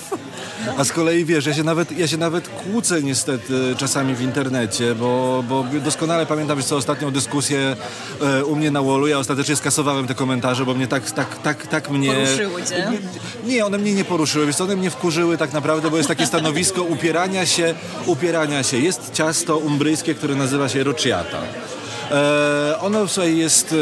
A 0.78 0.84
z 0.84 0.92
kolei 0.92 1.26
wiesz, 1.26 1.46
ja 1.46 1.54
się 1.54 1.64
nawet, 1.64 1.98
ja 1.98 2.08
się 2.08 2.18
nawet 2.18 2.48
kłócę 2.48 3.04
niestety 3.04 3.76
czasami 3.78 4.16
w 4.16 4.22
internecie, 4.22 4.96
bo, 4.96 5.44
bo 5.50 5.66
doskonale 5.84 6.26
pamiętam, 6.26 6.58
wiesz 6.58 6.66
co, 6.66 6.76
ostatnią 6.76 7.12
dyskusję 7.12 7.76
e, 8.22 8.46
u 8.46 8.56
mnie 8.56 8.72
na 8.72 8.82
Wallu, 8.82 9.08
ja 9.08 9.20
ostatecznie 9.20 9.56
skasowałem 9.56 10.08
te 10.08 10.16
komentarze, 10.16 10.66
bo 10.66 10.74
mnie 10.74 10.88
tak, 10.88 11.12
tak, 11.12 11.42
tak, 11.42 11.68
tak 11.68 11.90
mnie... 11.90 12.14
Poruszyły 12.14 12.64
cię? 12.64 12.92
Nie, 13.46 13.66
one 13.66 13.78
mnie 13.78 13.94
nie 13.94 14.06
poruszyły, 14.06 14.54
co, 14.54 14.64
one 14.64 14.76
mnie 14.76 14.90
wkurzyły 14.90 15.38
tak 15.38 15.54
naprawdę, 15.54 15.90
bo 15.92 15.98
jest 15.98 16.10
takie 16.10 16.26
stanowisko 16.26 16.84
upierania 16.84 17.46
się, 17.46 17.74
upierania 18.06 18.64
się. 18.64 18.78
Jest 18.78 19.14
ciasto 19.14 19.58
umbryjskie, 19.58 20.16
które 20.16 20.36
nazywa 20.36 20.70
się 20.70 20.84
rocciata. 20.84 21.38
E, 22.12 22.80
ono 22.80 23.08
słuchaj, 23.08 23.38
jest 23.38 23.76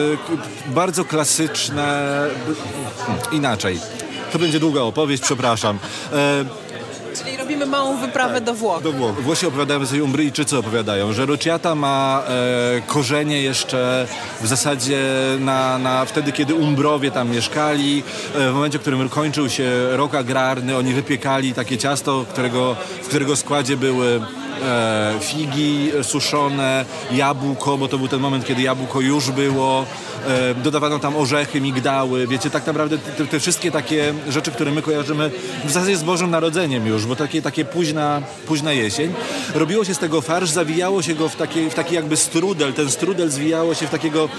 e, 0.70 0.74
bardzo 0.74 1.06
klasyczne, 1.06 2.20
inaczej. 3.32 3.80
To 4.32 4.40
będzie 4.40 4.60
długa 4.60 4.82
opowieść, 4.82 5.24
przepraszam. 5.24 5.80
E, 6.14 6.46
robimy 7.48 7.66
małą 7.66 7.98
wyprawę 7.98 8.42
do 8.42 8.54
Włoch. 8.54 8.84
do 8.84 8.92
Włoch. 8.92 9.22
Włosi 9.22 9.46
opowiadają 9.48 9.86
sobie, 9.86 10.04
Umbryjczycy 10.04 10.58
opowiadają, 10.58 11.14
że 11.14 11.26
Rocciata 11.26 11.76
ma 11.76 12.24
e, 12.28 12.82
korzenie 12.82 13.42
jeszcze 13.42 14.08
w 14.42 14.48
zasadzie 14.48 15.00
na, 15.40 15.78
na 15.78 16.06
wtedy, 16.06 16.32
kiedy 16.32 16.56
Umbrowie 16.56 17.12
tam 17.12 17.30
mieszkali. 17.32 18.04
E, 18.36 18.52
w 18.52 18.54
momencie, 18.54 18.78
w 18.78 18.82
którym 18.82 19.10
kończył 19.10 19.50
się 19.50 19.70
rok 19.92 20.16
agrarny, 20.16 20.78
oni 20.78 20.94
wypiekali 20.94 21.54
takie 21.54 21.78
ciasto, 21.78 22.26
którego, 22.30 22.76
w 23.04 23.08
którego 23.08 23.36
składzie 23.36 23.78
były 23.78 24.22
figi 25.20 25.92
suszone, 26.04 26.86
jabłko, 27.12 27.78
bo 27.78 27.88
to 27.88 27.98
był 27.98 28.08
ten 28.08 28.20
moment, 28.20 28.46
kiedy 28.46 28.62
jabłko 28.62 29.02
już 29.02 29.32
było, 29.32 29.86
e, 30.28 30.56
dodawano 30.56 31.00
tam 31.00 31.16
orzechy, 31.16 31.62
migdały, 31.62 32.28
wiecie, 32.28 32.50
tak 32.50 32.68
naprawdę 32.68 32.98
te, 32.98 33.26
te 33.26 33.40
wszystkie 33.40 33.72
takie 33.72 34.14
rzeczy, 34.30 34.52
które 34.52 34.72
my 34.72 34.82
kojarzymy 34.82 35.32
w 35.66 35.72
zasadzie 35.72 35.98
z 35.98 36.04
Bożym 36.04 36.32
Narodzeniem 36.32 36.88
już, 36.88 37.06
bo 37.06 37.16
takie, 37.16 37.42
takie 37.42 37.66
późna, 37.66 38.22
późna 38.48 38.74
jesień. 38.74 39.14
Robiło 39.56 39.86
się 39.86 39.94
z 39.94 40.00
tego 40.00 40.22
farsz, 40.22 40.50
zawijało 40.50 41.02
się 41.02 41.16
go 41.16 41.30
w 41.30 41.36
taki, 41.36 41.70
w 41.70 41.74
taki 41.74 41.96
jakby 41.96 42.18
strudel, 42.18 42.74
ten 42.74 42.92
strudel 42.92 43.30
zwijało 43.30 43.74
się 43.74 43.88
w 43.88 43.90
takiego 43.90 44.30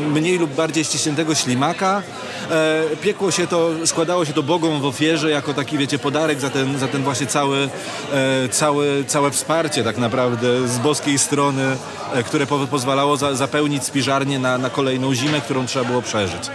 mniej 0.00 0.38
lub 0.38 0.54
bardziej 0.54 0.84
ściśniętego 0.84 1.34
ślimaka, 1.34 2.02
e, 2.50 2.82
piekło 3.02 3.30
się 3.30 3.46
to, 3.46 3.70
składało 3.84 4.24
się 4.24 4.32
to 4.32 4.42
Bogom 4.42 4.80
w 4.80 4.86
ofierze 4.86 5.30
jako 5.30 5.54
taki, 5.54 5.78
wiecie, 5.78 5.98
podarek 5.98 6.40
za 6.40 6.50
ten, 6.50 6.78
za 6.78 6.88
ten 6.88 7.02
właśnie 7.02 7.26
cały, 7.26 7.68
e, 8.12 8.48
cały, 8.48 9.04
całe 9.06 9.30
wsparcie 9.30 9.65
tak 9.84 9.98
naprawdę 9.98 10.68
z 10.68 10.78
boskiej 10.78 11.18
strony, 11.18 11.76
e, 12.12 12.22
które 12.22 12.46
po, 12.46 12.66
pozwalało 12.66 13.16
za, 13.16 13.34
zapełnić 13.34 13.84
spiżarnię 13.84 14.38
na, 14.38 14.58
na 14.58 14.70
kolejną 14.70 15.14
zimę, 15.14 15.40
którą 15.40 15.66
trzeba 15.66 15.84
było 15.84 16.02
przeżyć. 16.02 16.50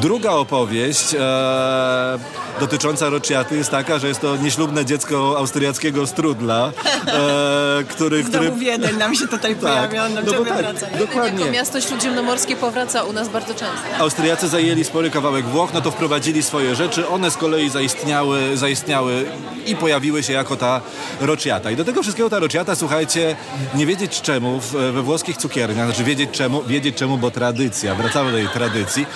Druga 0.00 0.30
opowieść 0.30 1.14
e, 1.14 2.18
dotycząca 2.60 3.08
Rocciaty 3.08 3.56
jest 3.56 3.70
taka, 3.70 3.98
że 3.98 4.08
jest 4.08 4.20
to 4.20 4.36
nieślubne 4.36 4.84
dziecko 4.84 5.38
austriackiego 5.38 6.06
strudla, 6.06 6.72
e, 7.06 7.84
który... 7.88 8.22
Znowu 8.24 8.44
który... 8.44 8.60
Wiedeń 8.60 8.96
nam 8.96 9.14
się 9.14 9.28
tutaj 9.28 9.56
pojawia, 9.56 10.08
no, 10.08 10.20
no 10.26 10.32
bo 10.32 10.44
tak, 10.44 10.58
wraca. 10.58 10.86
dokładnie. 10.98 11.40
Jako 11.40 11.52
miasto 11.52 11.80
śródziemnomorskie 11.80 12.56
powraca 12.56 13.04
u 13.04 13.12
nas 13.12 13.28
bardzo 13.28 13.54
często. 13.54 13.96
Austriacy 13.98 14.48
zajęli 14.48 14.84
spory 14.84 15.10
kawałek 15.10 15.44
Włoch, 15.44 15.70
no 15.74 15.80
to 15.80 15.90
wprowadzili 15.90 16.42
swoje 16.42 16.74
rzeczy, 16.74 17.08
one 17.08 17.30
z 17.30 17.36
kolei 17.36 17.70
zaistniały, 17.70 18.56
zaistniały 18.56 19.24
i 19.66 19.76
pojawiły 19.76 20.22
się 20.22 20.32
jako 20.32 20.56
ta 20.56 20.80
rocciata. 21.20 21.70
I 21.70 21.76
do 21.76 21.84
tego 21.84 22.02
wszystkiego 22.02 22.30
ta 22.30 22.38
rocciata, 22.38 22.76
słuchajcie, 22.76 23.36
nie 23.74 23.86
wiedzieć 23.86 24.20
czemu 24.20 24.60
we 24.92 25.02
włoskich 25.02 25.36
cukierniach, 25.36 25.86
znaczy 25.86 26.04
wiedzieć 26.04 26.30
czemu, 26.32 26.62
wiedzieć 26.62 26.96
czemu, 26.96 27.18
bo 27.18 27.30
tradycja, 27.30 27.94
wracamy 27.94 28.30
do 28.32 28.36
tej 28.36 28.48
tradycji, 28.48 29.06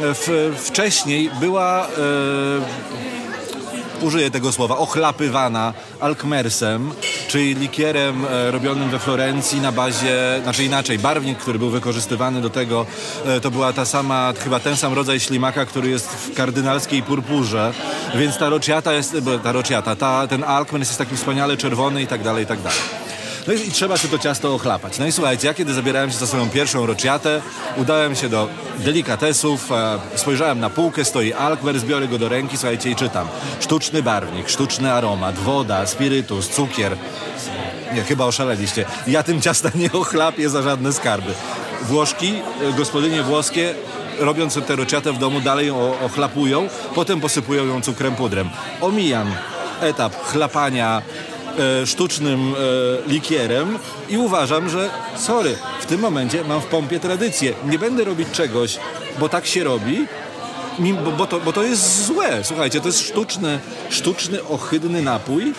w, 0.00 0.54
wcześniej 0.58 1.30
była 1.40 1.88
użyję 4.02 4.30
tego 4.30 4.52
słowa, 4.52 4.78
ochlapywana 4.78 5.74
alkmersem, 6.00 6.92
czyli 7.28 7.54
likierem 7.54 8.24
e, 8.24 8.50
robionym 8.50 8.90
we 8.90 8.98
Florencji 8.98 9.60
na 9.60 9.72
bazie, 9.72 10.40
znaczy 10.42 10.64
inaczej, 10.64 10.98
barwnik, 10.98 11.38
który 11.38 11.58
był 11.58 11.70
wykorzystywany 11.70 12.40
do 12.40 12.50
tego, 12.50 12.86
e, 13.26 13.40
to 13.40 13.50
była 13.50 13.72
ta 13.72 13.84
sama, 13.84 14.32
chyba 14.38 14.60
ten 14.60 14.76
sam 14.76 14.92
rodzaj 14.92 15.20
ślimaka, 15.20 15.64
który 15.64 15.88
jest 15.88 16.08
w 16.08 16.34
kardynalskiej 16.34 17.02
purpurze, 17.02 17.72
więc 18.14 18.38
ta 18.38 18.48
rocciata 18.48 18.92
jest, 18.92 19.16
ta 19.42 19.52
rocciata, 19.52 19.96
ta, 19.96 20.26
ten 20.26 20.44
alkmers 20.44 20.88
jest 20.88 20.98
taki 20.98 21.16
wspaniale 21.16 21.56
czerwony 21.56 22.02
i 22.02 22.06
tak 22.06 22.22
dalej, 22.22 22.44
i 22.44 22.46
tak 22.46 22.62
dalej. 22.62 23.05
No 23.46 23.52
i, 23.52 23.68
i 23.68 23.70
trzeba 23.70 23.96
się 23.96 24.08
to 24.08 24.18
ciasto 24.18 24.54
ochlapać. 24.54 24.98
No 24.98 25.06
i 25.06 25.12
słuchajcie, 25.12 25.46
ja 25.46 25.54
kiedy 25.54 25.74
zabierałem 25.74 26.10
się 26.10 26.18
za 26.18 26.26
swoją 26.26 26.50
pierwszą 26.50 26.86
rocciatę, 26.86 27.42
udałem 27.76 28.16
się 28.16 28.28
do 28.28 28.48
delikatesów, 28.78 29.72
e, 29.72 29.98
spojrzałem 30.14 30.60
na 30.60 30.70
półkę, 30.70 31.04
stoi 31.04 31.32
alkwer, 31.32 31.78
zbiorę 31.78 32.08
go 32.08 32.18
do 32.18 32.28
ręki, 32.28 32.56
słuchajcie, 32.56 32.90
i 32.90 32.96
czytam. 32.96 33.28
Sztuczny 33.60 34.02
barwnik, 34.02 34.48
sztuczny 34.48 34.92
aromat, 34.92 35.38
woda, 35.38 35.86
spirytus, 35.86 36.48
cukier. 36.48 36.96
Nie, 37.94 38.02
chyba 38.02 38.24
oszaleliście. 38.24 38.84
Ja 39.06 39.22
tym 39.22 39.40
ciasta 39.40 39.70
nie 39.74 39.92
ochlapię 39.92 40.48
za 40.48 40.62
żadne 40.62 40.92
skarby. 40.92 41.32
Włoszki, 41.82 42.34
e, 42.62 42.72
gospodynie 42.72 43.22
włoskie 43.22 43.74
robiąc 44.18 44.54
tę 44.66 44.76
rocciatę 44.76 45.12
w 45.12 45.18
domu 45.18 45.40
dalej 45.40 45.66
ją 45.66 46.00
ochlapują, 46.00 46.68
potem 46.94 47.20
posypują 47.20 47.66
ją 47.66 47.80
cukrem 47.82 48.16
pudrem. 48.16 48.50
Omijam 48.80 49.34
etap 49.80 50.14
chlapania, 50.24 51.02
e, 51.58 51.86
sztucznym 51.86 52.54
e, 52.54 53.10
likierem 53.10 53.78
i 54.08 54.18
uważam, 54.18 54.68
że 54.70 54.90
sorry, 55.16 55.56
w 55.80 55.86
tym 55.86 56.00
momencie 56.00 56.44
mam 56.44 56.60
w 56.60 56.66
pompie 56.66 57.00
tradycję. 57.00 57.54
Nie 57.66 57.78
będę 57.78 58.04
robić 58.04 58.28
czegoś, 58.32 58.78
bo 59.18 59.28
tak 59.28 59.46
się 59.46 59.64
robi, 59.64 60.06
bo, 61.04 61.12
bo, 61.12 61.26
to, 61.26 61.40
bo 61.40 61.52
to 61.52 61.62
jest 61.62 62.06
złe. 62.06 62.44
Słuchajcie, 62.44 62.80
to 62.80 62.88
jest 62.88 63.00
sztuczny, 63.00 63.58
sztuczny, 63.90 64.44
ohydny 64.44 65.02
napój, 65.02 65.52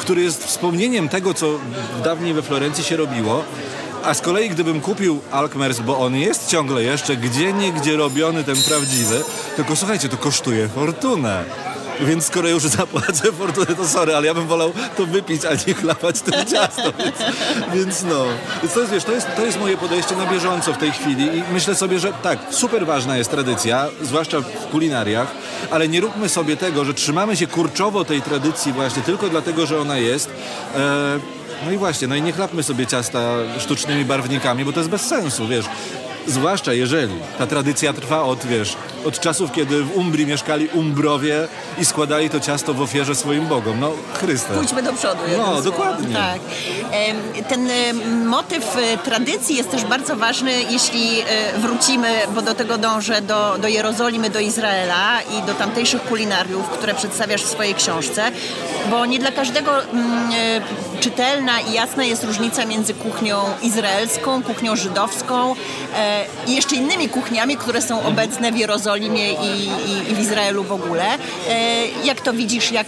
który 0.00 0.22
jest 0.22 0.44
wspomnieniem 0.44 1.08
tego, 1.08 1.34
co 1.34 1.46
dawniej 2.04 2.34
we 2.34 2.42
Florencji 2.42 2.84
się 2.84 2.96
robiło. 2.96 3.44
A 4.04 4.14
z 4.14 4.20
kolei 4.20 4.50
gdybym 4.50 4.80
kupił 4.80 5.20
Alkmers, 5.30 5.80
bo 5.80 5.98
on 5.98 6.16
jest 6.16 6.48
ciągle 6.48 6.82
jeszcze 6.82 7.16
gdzie 7.16 7.52
niegdzie 7.52 7.96
robiony 7.96 8.44
ten 8.44 8.56
prawdziwy, 8.56 9.24
tylko 9.56 9.76
słuchajcie, 9.76 10.08
to 10.08 10.16
kosztuje 10.16 10.68
fortunę. 10.68 11.44
Więc 12.00 12.26
skoro 12.26 12.48
już 12.48 12.62
zapłacę 12.62 13.32
fortunę, 13.32 13.66
to 13.66 13.88
sorry, 13.88 14.16
ale 14.16 14.26
ja 14.26 14.34
bym 14.34 14.46
wolał 14.46 14.72
to 14.96 15.06
wypić, 15.06 15.44
a 15.44 15.50
nie 15.68 15.74
chlapać 15.74 16.20
tym 16.20 16.46
ciasto. 16.46 16.92
Więc, 16.98 17.16
więc 17.74 18.02
no. 18.02 18.24
To 18.74 18.80
jest, 18.80 18.92
wiesz, 18.92 19.04
to 19.04 19.12
jest, 19.12 19.26
to 19.36 19.44
jest 19.44 19.60
moje 19.60 19.76
podejście 19.76 20.16
na 20.16 20.26
bieżąco 20.26 20.72
w 20.72 20.78
tej 20.78 20.92
chwili 20.92 21.24
i 21.38 21.42
myślę 21.52 21.74
sobie, 21.74 21.98
że 21.98 22.12
tak, 22.12 22.38
super 22.50 22.86
ważna 22.86 23.16
jest 23.16 23.30
tradycja, 23.30 23.86
zwłaszcza 24.02 24.40
w 24.40 24.66
kulinariach, 24.70 25.28
ale 25.70 25.88
nie 25.88 26.00
róbmy 26.00 26.28
sobie 26.28 26.56
tego, 26.56 26.84
że 26.84 26.94
trzymamy 26.94 27.36
się 27.36 27.46
kurczowo 27.46 28.04
tej 28.04 28.22
tradycji 28.22 28.72
właśnie 28.72 29.02
tylko 29.02 29.28
dlatego, 29.28 29.66
że 29.66 29.80
ona 29.80 29.98
jest. 29.98 30.30
E, 30.76 31.18
no 31.64 31.72
i 31.72 31.76
właśnie, 31.76 32.08
no 32.08 32.14
i 32.14 32.22
nie 32.22 32.32
chlapmy 32.32 32.62
sobie 32.62 32.86
ciasta 32.86 33.20
sztucznymi 33.58 34.04
barwnikami, 34.04 34.64
bo 34.64 34.72
to 34.72 34.80
jest 34.80 34.90
bez 34.90 35.02
sensu, 35.02 35.48
wiesz. 35.48 35.66
Zwłaszcza 36.26 36.72
jeżeli 36.72 37.14
ta 37.38 37.46
tradycja 37.46 37.92
trwa 37.92 38.22
od, 38.22 38.46
wiesz, 38.46 38.76
od 39.04 39.20
czasów, 39.20 39.52
kiedy 39.52 39.82
w 39.82 39.96
Umbrii 39.96 40.26
mieszkali 40.26 40.68
Umbrowie 40.68 41.48
i 41.78 41.84
składali 41.84 42.30
to 42.30 42.40
ciasto 42.40 42.74
w 42.74 42.82
ofierze 42.82 43.14
swoim 43.14 43.46
bogom. 43.46 43.80
No, 43.80 43.92
Chryste. 44.14 44.54
Pójdźmy 44.54 44.82
do 44.82 44.92
przodu. 44.92 45.20
No, 45.36 45.62
dokładnie. 45.62 46.14
Tak. 46.14 46.40
Ten 47.48 47.68
motyw 48.24 48.76
e, 48.76 48.98
tradycji 48.98 49.56
jest 49.56 49.70
też 49.70 49.84
bardzo 49.84 50.16
ważny, 50.16 50.52
jeśli 50.70 51.20
e, 51.20 51.24
wrócimy, 51.58 52.08
bo 52.34 52.42
do 52.42 52.54
tego 52.54 52.78
dążę, 52.78 53.22
do, 53.22 53.58
do 53.58 53.68
Jerozolimy, 53.68 54.30
do 54.30 54.40
Izraela 54.40 55.20
i 55.22 55.46
do 55.46 55.54
tamtejszych 55.54 56.02
kulinariów, 56.02 56.68
które 56.68 56.94
przedstawiasz 56.94 57.42
w 57.42 57.48
swojej 57.48 57.74
książce, 57.74 58.22
bo 58.90 59.06
nie 59.06 59.18
dla 59.18 59.32
każdego 59.32 59.82
mm, 59.82 60.30
e, 60.32 60.93
czytelna 61.04 61.60
i 61.60 61.72
jasna 61.72 62.04
jest 62.04 62.24
różnica 62.24 62.66
między 62.66 62.94
kuchnią 62.94 63.36
izraelską, 63.62 64.42
kuchnią 64.42 64.76
żydowską, 64.76 65.54
i 66.46 66.54
jeszcze 66.54 66.76
innymi 66.76 67.08
kuchniami, 67.08 67.56
które 67.56 67.82
są 67.82 68.02
obecne 68.02 68.52
w 68.52 68.56
Jerozolimie 68.56 69.32
i, 69.32 69.34
i, 69.36 70.12
i 70.12 70.14
w 70.14 70.18
Izraelu 70.18 70.64
w 70.64 70.72
ogóle. 70.72 71.04
E, 71.48 71.86
jak 72.04 72.20
to 72.20 72.32
widzisz, 72.32 72.72
jak, 72.72 72.86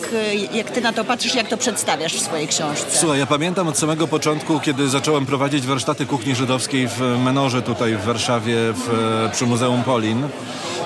jak 0.53 0.71
ty 0.71 0.81
na 0.81 0.93
to 0.93 1.05
patrzysz, 1.05 1.35
jak 1.35 1.49
to 1.49 1.57
przedstawiasz 1.57 2.15
w 2.15 2.21
swojej 2.21 2.49
książce? 2.49 2.99
Słuchaj, 2.99 3.19
ja 3.19 3.27
pamiętam 3.27 3.69
od 3.69 3.79
samego 3.79 4.09
początku, 4.09 4.61
kiedy 4.61 4.89
zacząłem 4.89 5.27
prowadzić 5.27 5.67
warsztaty 5.67 6.07
kuchni 6.07 6.35
żydowskiej 6.35 6.89
w 6.89 7.01
Menorze 7.25 7.63
tutaj 7.63 7.97
w 7.97 8.05
Warszawie 8.05 8.57
w, 8.57 8.89
przy 9.33 9.47
Muzeum 9.47 9.83
Polin. 9.83 10.29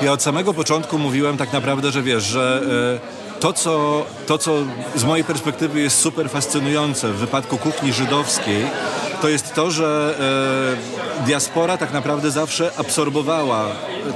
Ja 0.03 0.13
od 0.13 0.23
samego 0.23 0.55
początku 0.55 0.99
mówiłem 0.99 1.37
tak 1.37 1.53
naprawdę, 1.53 1.93
że 1.93 2.03
wiesz, 2.03 2.25
że 2.25 2.63
e, 3.17 3.20
to 3.41 3.53
co, 3.53 4.07
to, 4.27 4.39
co 4.39 4.55
z 4.97 5.05
mojej 5.05 5.25
perspektywy 5.25 5.81
jest 5.81 5.99
super 5.99 6.31
fascynujące 6.31 7.09
w 7.09 7.17
wypadku 7.17 7.59
kuchni 7.59 7.93
żydowskiej, 7.93 8.67
to 9.23 9.29
jest 9.29 9.55
to, 9.55 9.71
że 9.71 10.15
e, 11.21 11.25
diaspora 11.27 11.79
tak 11.79 11.93
naprawdę 11.93 12.31
zawsze 12.31 12.71
absorbowała 12.77 13.67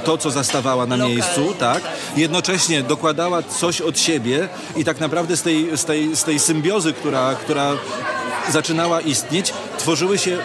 to, 0.03 0.17
co 0.17 0.31
zastawała 0.31 0.85
na 0.85 0.97
miejscu, 0.97 1.53
tak? 1.59 1.83
Jednocześnie 2.17 2.83
dokładała 2.83 3.43
coś 3.43 3.81
od 3.81 3.99
siebie 3.99 4.49
i 4.75 4.85
tak 4.85 4.99
naprawdę 4.99 5.37
z 5.37 5.41
tej, 5.41 5.77
z 5.77 5.85
tej, 5.85 6.15
z 6.15 6.23
tej 6.23 6.39
symbiozy, 6.39 6.93
która, 6.93 7.35
która 7.35 7.71
zaczynała 8.51 9.01
istnieć, 9.01 9.53
tworzyły 9.77 10.17
się 10.17 10.37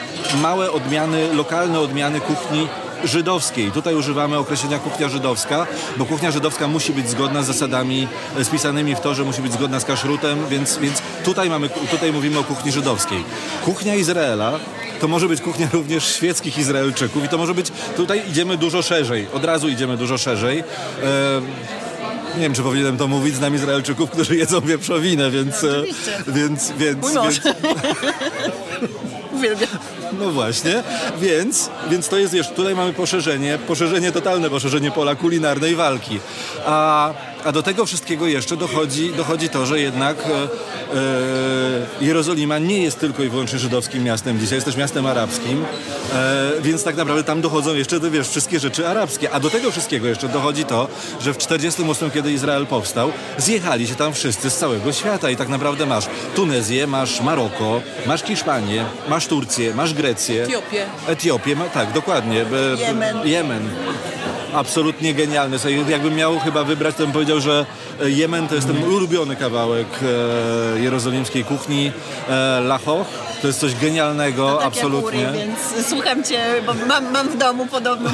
małe 0.42 0.72
odmiany, 0.72 1.34
lokalne 1.34 1.80
odmiany 1.80 2.20
kuchni 2.20 2.68
żydowskiej. 3.04 3.72
Tutaj 3.72 3.94
używamy 3.94 4.38
określenia 4.38 4.78
kuchnia 4.78 5.08
żydowska, 5.08 5.66
bo 5.96 6.04
kuchnia 6.04 6.30
żydowska 6.30 6.68
musi 6.68 6.92
być 6.92 7.10
zgodna 7.10 7.42
z 7.42 7.46
zasadami 7.46 8.08
spisanymi 8.42 8.94
w 8.94 9.00
to, 9.00 9.14
że 9.14 9.24
musi 9.24 9.42
być 9.42 9.52
zgodna 9.52 9.80
z 9.80 9.84
kaszrutem, 9.84 10.38
więc, 10.50 10.78
więc 10.78 11.02
tutaj, 11.24 11.50
mamy, 11.50 11.68
tutaj 11.90 12.12
mówimy 12.12 12.38
o 12.38 12.44
kuchni 12.44 12.72
żydowskiej. 12.72 13.24
Kuchnia 13.64 13.94
Izraela 13.94 14.52
to 15.00 15.08
może 15.08 15.28
być 15.28 15.40
kuchnia 15.40 15.68
również 15.78 16.04
świeckich 16.14 16.58
Izraelczyków 16.58 17.24
i 17.24 17.28
to 17.28 17.38
może 17.38 17.54
być, 17.54 17.66
tutaj 17.96 18.22
idziemy 18.30 18.56
dużo 18.56 18.82
szerzej, 18.82 19.26
od 19.32 19.44
razu 19.44 19.68
idziemy 19.68 19.96
dużo 19.96 20.18
szerzej. 20.18 20.58
E, 20.58 21.40
nie 22.34 22.42
wiem, 22.42 22.54
czy 22.54 22.62
powinienem 22.62 22.96
to 22.96 23.08
mówić, 23.08 23.34
znam 23.34 23.54
Izraelczyków, 23.54 24.10
którzy 24.10 24.36
jedzą 24.36 24.60
wieprzowinę, 24.60 25.30
więc... 25.30 25.62
No, 25.62 25.68
więc, 26.32 26.72
więc, 26.78 27.02
Mój 27.02 27.14
mąż. 27.14 27.40
Więc... 27.40 27.56
Uwielbiam. 29.32 29.68
No 30.18 30.30
właśnie, 30.30 30.82
więc, 31.20 31.70
więc 31.90 32.08
to 32.08 32.18
jest, 32.18 32.34
wiesz, 32.34 32.48
tutaj 32.48 32.74
mamy 32.74 32.92
poszerzenie, 32.92 33.58
poszerzenie 33.58 34.12
totalne, 34.12 34.50
poszerzenie 34.50 34.90
pola 34.90 35.14
kulinarnej 35.14 35.76
walki. 35.76 36.20
A 36.66 37.10
a 37.44 37.52
do 37.52 37.62
tego 37.62 37.86
wszystkiego 37.86 38.26
jeszcze 38.26 38.56
dochodzi, 38.56 39.12
dochodzi 39.12 39.48
to, 39.48 39.66
że 39.66 39.80
jednak 39.80 40.16
e, 40.18 40.28
e, 40.32 40.46
Jerozolima 42.00 42.58
nie 42.58 42.82
jest 42.82 43.00
tylko 43.00 43.22
i 43.22 43.28
wyłącznie 43.28 43.58
żydowskim 43.58 44.04
miastem 44.04 44.38
dzisiaj, 44.38 44.56
jest 44.56 44.64
też 44.64 44.76
miastem 44.76 45.06
arabskim, 45.06 45.64
e, 46.14 46.50
więc 46.62 46.84
tak 46.84 46.96
naprawdę 46.96 47.24
tam 47.24 47.40
dochodzą 47.40 47.74
jeszcze, 47.74 48.00
wiesz, 48.00 48.28
wszystkie 48.28 48.60
rzeczy 48.60 48.88
arabskie. 48.88 49.30
A 49.30 49.40
do 49.40 49.50
tego 49.50 49.70
wszystkiego 49.70 50.06
jeszcze 50.06 50.28
dochodzi 50.28 50.64
to, 50.64 50.88
że 51.20 51.34
w 51.34 51.38
48, 51.38 52.10
kiedy 52.10 52.32
Izrael 52.32 52.66
powstał, 52.66 53.12
zjechali 53.38 53.86
się 53.86 53.94
tam 53.94 54.14
wszyscy 54.14 54.50
z 54.50 54.56
całego 54.56 54.92
świata 54.92 55.30
i 55.30 55.36
tak 55.36 55.48
naprawdę 55.48 55.86
masz 55.86 56.06
Tunezję, 56.34 56.86
masz 56.86 57.20
Maroko, 57.20 57.82
masz 58.06 58.22
Hiszpanię, 58.22 58.84
masz 59.08 59.26
Turcję, 59.26 59.74
masz 59.74 59.94
Grecję. 59.94 60.44
Etiopię. 60.44 60.86
Etiopię, 61.06 61.56
ma, 61.56 61.64
tak, 61.64 61.92
dokładnie. 61.92 62.44
Jemen. 62.78 63.28
Jemen. 63.28 63.70
Absolutnie 64.54 65.14
genialny. 65.14 65.56
Jakbym 65.88 66.14
miał 66.14 66.38
chyba 66.38 66.64
wybrać, 66.64 66.94
to 66.96 67.02
bym 67.02 67.12
powiedział, 67.12 67.40
że 67.40 67.66
Jemen 68.04 68.48
to 68.48 68.54
jest 68.54 68.66
ten 68.66 68.84
ulubiony 68.84 69.36
kawałek 69.36 69.86
e, 70.76 70.80
jerozolimskiej 70.80 71.44
kuchni. 71.44 71.92
E, 72.28 72.60
Lachoch 72.60 73.06
to 73.42 73.46
jest 73.46 73.60
coś 73.60 73.74
genialnego, 73.74 74.56
Tak 74.56 74.66
absolutnie. 74.66 75.20
Jak 75.20 75.30
Uri, 75.30 75.38
więc 75.40 75.88
słucham 75.88 76.24
cię, 76.24 76.40
bo 76.66 76.74
mam, 76.86 77.12
mam 77.12 77.28
w 77.28 77.38
domu 77.38 77.66
podobną 77.66 78.10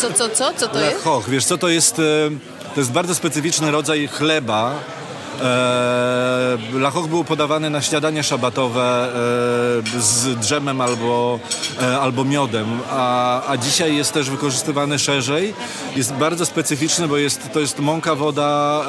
Co, 0.00 0.12
co, 0.12 0.28
co? 0.28 0.52
Co 0.56 0.68
to 0.68 0.80
jest? 0.80 0.96
Lachoch, 0.96 1.28
wiesz 1.30 1.44
co, 1.44 1.58
to 1.58 1.68
jest, 1.68 1.98
e, 1.98 2.02
to 2.74 2.80
jest 2.80 2.92
bardzo 2.92 3.14
specyficzny 3.14 3.70
rodzaj 3.70 4.08
chleba. 4.08 4.74
E, 5.42 6.58
lachoch 6.72 7.06
był 7.06 7.24
podawany 7.24 7.70
na 7.70 7.82
śniadanie 7.82 8.22
szabatowe 8.22 9.08
e, 9.08 10.00
z 10.00 10.38
drzemem 10.38 10.80
albo, 10.80 11.40
e, 11.82 11.98
albo 11.98 12.24
miodem, 12.24 12.80
a, 12.90 13.42
a 13.48 13.56
dzisiaj 13.56 13.96
jest 13.96 14.12
też 14.12 14.30
wykorzystywany 14.30 14.98
szerzej. 14.98 15.54
Jest 15.96 16.12
bardzo 16.12 16.46
specyficzny, 16.46 17.08
bo 17.08 17.16
jest, 17.16 17.52
to 17.52 17.60
jest 17.60 17.78
mąka, 17.78 18.14
woda, 18.14 18.82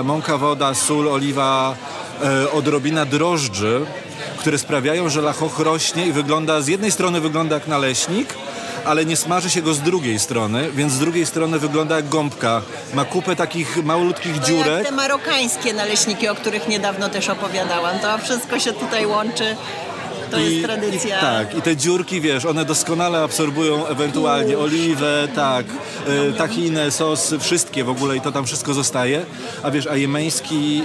e, 0.00 0.02
mąka, 0.02 0.38
woda, 0.38 0.74
sól, 0.74 1.08
oliwa, 1.08 1.74
e, 2.22 2.50
odrobina 2.50 3.06
drożdży, 3.06 3.86
które 4.38 4.58
sprawiają, 4.58 5.08
że 5.08 5.22
lachoch 5.22 5.58
rośnie 5.58 6.06
i 6.06 6.12
wygląda, 6.12 6.60
z 6.60 6.68
jednej 6.68 6.90
strony 6.90 7.20
wygląda 7.20 7.54
jak 7.54 7.68
naleśnik, 7.68 8.34
ale 8.84 9.04
nie 9.04 9.16
smaży 9.16 9.50
się 9.50 9.62
go 9.62 9.74
z 9.74 9.80
drugiej 9.80 10.18
strony, 10.18 10.70
więc 10.72 10.92
z 10.92 10.98
drugiej 10.98 11.26
strony 11.26 11.58
wygląda 11.58 11.96
jak 11.96 12.08
gąbka. 12.08 12.62
Ma 12.94 13.04
kupę 13.04 13.36
takich 13.36 13.84
malutkich 13.84 14.36
Jak 14.36 14.44
dziurek. 14.44 14.84
te 14.86 14.90
marokańskie 14.90 15.72
naleśniki, 15.72 16.28
o 16.28 16.34
których 16.34 16.68
niedawno 16.68 17.08
też 17.08 17.28
opowiadałam. 17.28 17.98
To 17.98 18.18
wszystko 18.18 18.58
się 18.58 18.72
tutaj 18.72 19.06
łączy. 19.06 19.56
To 20.30 20.38
jest 20.38 20.64
tradycja. 20.64 21.18
I, 21.18 21.20
tak, 21.20 21.58
i 21.58 21.62
te 21.62 21.76
dziurki, 21.76 22.20
wiesz, 22.20 22.44
one 22.44 22.64
doskonale 22.64 23.22
absorbują 23.22 23.86
ewentualnie 23.86 24.58
oliwę, 24.58 25.28
tak, 25.34 25.66
e, 26.06 26.32
tahinę, 26.32 26.90
sos, 26.90 27.34
wszystkie 27.40 27.84
w 27.84 27.88
ogóle 27.88 28.16
i 28.16 28.20
to 28.20 28.32
tam 28.32 28.46
wszystko 28.46 28.74
zostaje. 28.74 29.22
A 29.62 29.70
wiesz, 29.70 29.86
a 29.86 29.96
jemeński, 29.96 30.82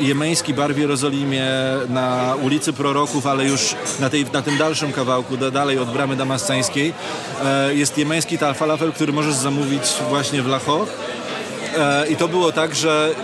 e, 0.00 0.04
jemeński 0.04 0.54
bar 0.54 0.74
w 0.74 0.78
Jerozolimie 0.78 1.46
na 1.88 2.34
ulicy 2.42 2.72
Proroków, 2.72 3.26
ale 3.26 3.44
już 3.44 3.74
na, 4.00 4.10
tej, 4.10 4.24
na 4.32 4.42
tym 4.42 4.58
dalszym 4.58 4.92
kawałku, 4.92 5.36
da, 5.36 5.50
dalej 5.50 5.78
od 5.78 5.92
bramy 5.92 6.16
damasceńskiej, 6.16 6.92
e, 7.44 7.74
jest 7.74 7.98
jemeński 7.98 8.38
tal 8.38 8.54
falafel, 8.54 8.92
który 8.92 9.12
możesz 9.12 9.34
zamówić 9.34 9.82
właśnie 10.08 10.42
w 10.42 10.46
Lachoch. 10.46 10.88
E, 11.78 12.06
I 12.08 12.16
to 12.16 12.28
było 12.28 12.52
tak, 12.52 12.74
że 12.74 13.14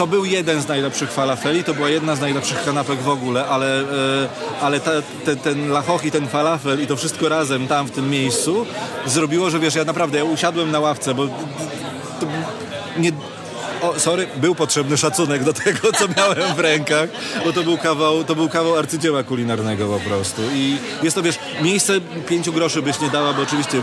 to 0.00 0.06
był 0.06 0.24
jeden 0.24 0.62
z 0.62 0.68
najlepszych 0.68 1.12
falafeli, 1.12 1.64
to 1.64 1.74
była 1.74 1.88
jedna 1.88 2.16
z 2.16 2.20
najlepszych 2.20 2.64
kanapek 2.64 3.00
w 3.00 3.08
ogóle, 3.08 3.46
ale, 3.46 3.80
e, 3.80 3.84
ale 4.60 4.80
ta, 4.80 4.90
te, 5.24 5.36
ten 5.36 5.70
lachoch 5.70 6.04
i 6.04 6.10
ten 6.10 6.28
falafel 6.28 6.82
i 6.82 6.86
to 6.86 6.96
wszystko 6.96 7.28
razem 7.28 7.68
tam 7.68 7.86
w 7.86 7.90
tym 7.90 8.10
miejscu 8.10 8.66
zrobiło, 9.06 9.50
że 9.50 9.58
wiesz, 9.58 9.74
ja 9.74 9.84
naprawdę 9.84 10.18
ja 10.18 10.24
usiadłem 10.24 10.70
na 10.70 10.80
ławce, 10.80 11.14
bo 11.14 11.26
to 12.20 12.26
nie... 12.98 13.12
O, 13.82 14.00
sorry, 14.00 14.26
był 14.36 14.54
potrzebny 14.54 14.96
szacunek 14.96 15.44
do 15.44 15.52
tego, 15.52 15.92
co 15.92 16.04
miałem 16.16 16.54
w 16.54 16.58
rękach, 16.58 17.08
bo 17.44 17.52
to 17.52 17.62
był 17.62 17.78
kawał, 17.78 18.24
to 18.24 18.34
był 18.34 18.48
kawał 18.48 18.76
arcydzieła 18.76 19.22
kulinarnego 19.22 19.88
po 19.88 20.00
prostu. 20.08 20.42
I 20.54 20.76
jest 21.02 21.16
to, 21.16 21.22
wiesz, 21.22 21.38
miejsce 21.62 22.00
pięciu 22.28 22.52
groszy 22.52 22.82
byś 22.82 23.00
nie 23.00 23.10
dała, 23.10 23.32
bo 23.32 23.42
oczywiście 23.42 23.82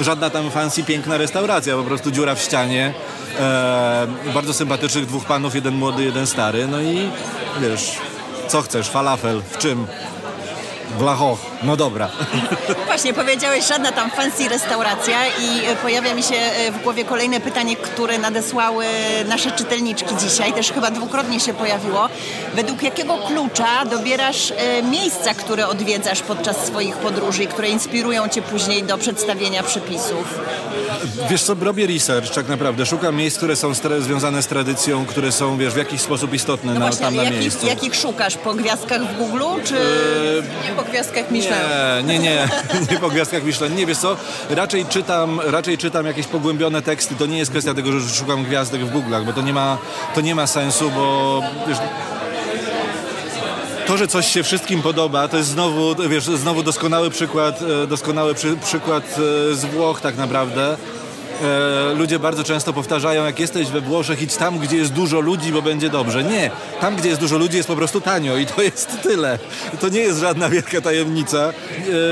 żadna 0.00 0.30
tam 0.30 0.50
fancy, 0.50 0.84
piękna 0.84 1.16
restauracja, 1.16 1.76
po 1.76 1.82
prostu 1.82 2.10
dziura 2.10 2.34
w 2.34 2.40
ścianie. 2.40 2.94
E, 3.40 4.06
bardzo 4.34 4.54
sympatycznych 4.54 5.06
dwóch 5.06 5.24
panów, 5.24 5.54
jeden 5.54 5.74
młody, 5.74 6.04
jeden 6.04 6.26
stary. 6.26 6.68
No 6.68 6.80
i 6.80 7.10
wiesz, 7.60 7.92
co 8.48 8.62
chcesz, 8.62 8.88
falafel, 8.88 9.42
w 9.50 9.58
czym? 9.58 9.86
W 10.98 11.02
lachoch. 11.02 11.38
No 11.62 11.76
dobra. 11.76 12.08
Właśnie 12.86 13.14
powiedziałeś, 13.14 13.66
żadna 13.68 13.92
tam 13.92 14.10
fancy 14.10 14.48
restauracja 14.48 15.26
i 15.26 15.64
e, 15.66 15.76
pojawia 15.76 16.14
mi 16.14 16.22
się 16.22 16.34
e, 16.36 16.72
w 16.72 16.82
głowie 16.82 17.04
kolejne 17.04 17.40
pytanie, 17.40 17.76
które 17.76 18.18
nadesłały 18.18 18.84
nasze 19.28 19.50
czytelniczki 19.50 20.16
dzisiaj, 20.16 20.52
też 20.52 20.72
chyba 20.72 20.90
dwukrotnie 20.90 21.40
się 21.40 21.54
pojawiło. 21.54 22.08
Według 22.54 22.82
jakiego 22.82 23.18
klucza 23.18 23.84
dobierasz 23.90 24.50
e, 24.56 24.82
miejsca, 24.82 25.34
które 25.34 25.68
odwiedzasz 25.68 26.22
podczas 26.22 26.56
swoich 26.66 26.96
podróży 26.96 27.42
i 27.44 27.46
które 27.46 27.68
inspirują 27.68 28.28
cię 28.28 28.42
później 28.42 28.82
do 28.82 28.98
przedstawienia 28.98 29.62
przepisów? 29.62 30.38
Wiesz 31.30 31.42
co, 31.42 31.54
robię 31.60 31.86
research 31.86 32.30
tak 32.34 32.48
naprawdę. 32.48 32.86
Szukam 32.86 33.16
miejsc, 33.16 33.36
które 33.36 33.56
są 33.56 33.72
związane 34.00 34.42
z 34.42 34.46
tradycją, 34.46 35.06
które 35.06 35.32
są, 35.32 35.58
wiesz, 35.58 35.74
w 35.74 35.76
jakiś 35.76 36.00
sposób 36.00 36.34
istotne 36.34 36.74
No 36.74 36.80
na, 36.80 36.86
właśnie, 36.86 37.06
tam 37.06 37.16
na 37.16 37.22
jakich, 37.22 37.40
miejscu. 37.40 37.66
jakich 37.66 37.94
szukasz? 37.94 38.36
Po 38.36 38.54
gwiazdkach 38.54 39.02
w 39.02 39.16
Google, 39.18 39.42
czy... 39.64 39.74
Nie 40.64 40.72
po 40.76 40.82
gwiazdkach 40.82 41.30
Michelin. 41.30 41.45
Nie, 41.50 42.02
nie, 42.04 42.18
nie, 42.18 42.48
nie 42.90 42.98
po 42.98 43.08
gwiazdkach 43.08 43.44
Michelin. 43.44 43.76
Nie, 43.76 43.86
wiesz 43.86 43.98
co, 43.98 44.16
raczej 44.50 44.86
czytam, 44.86 45.40
raczej 45.44 45.78
czytam 45.78 46.06
jakieś 46.06 46.26
pogłębione 46.26 46.82
teksty. 46.82 47.14
To 47.14 47.26
nie 47.26 47.38
jest 47.38 47.50
kwestia 47.50 47.74
tego, 47.74 48.00
że 48.00 48.14
szukam 48.14 48.44
gwiazdek 48.44 48.84
w 48.84 48.92
Google'ach, 48.92 49.24
bo 49.24 49.32
to 49.32 49.42
nie 49.42 49.52
ma, 49.52 49.78
to 50.14 50.20
nie 50.20 50.34
ma 50.34 50.46
sensu, 50.46 50.90
bo 50.90 51.42
wiesz, 51.68 51.78
to, 53.86 53.96
że 53.96 54.08
coś 54.08 54.26
się 54.26 54.42
wszystkim 54.42 54.82
podoba, 54.82 55.28
to 55.28 55.36
jest 55.36 55.48
znowu, 55.48 55.94
wiesz, 56.08 56.24
znowu 56.24 56.62
doskonały 56.62 57.10
przykład, 57.10 57.60
e, 57.62 57.86
doskonały 57.86 58.34
przy, 58.34 58.56
przykład 58.56 59.04
e, 59.04 59.54
z 59.54 59.64
Włoch 59.64 60.00
tak 60.00 60.16
naprawdę. 60.16 60.76
E, 61.42 61.94
ludzie 61.94 62.18
bardzo 62.18 62.44
często 62.44 62.72
powtarzają, 62.72 63.24
jak 63.24 63.40
jesteś 63.40 63.68
we 63.68 63.80
Włoszech, 63.80 64.22
idź 64.22 64.36
tam, 64.36 64.58
gdzie 64.58 64.76
jest 64.76 64.92
dużo 64.92 65.20
ludzi, 65.20 65.52
bo 65.52 65.62
będzie 65.62 65.90
dobrze. 65.90 66.24
Nie, 66.24 66.50
tam, 66.80 66.96
gdzie 66.96 67.08
jest 67.08 67.20
dużo 67.20 67.38
ludzi, 67.38 67.56
jest 67.56 67.68
po 67.68 67.76
prostu 67.76 68.00
tanio 68.00 68.36
i 68.36 68.46
to 68.46 68.62
jest 68.62 69.02
tyle. 69.02 69.38
To 69.80 69.88
nie 69.88 70.00
jest 70.00 70.20
żadna 70.20 70.48
wielka 70.48 70.80
tajemnica. 70.80 71.52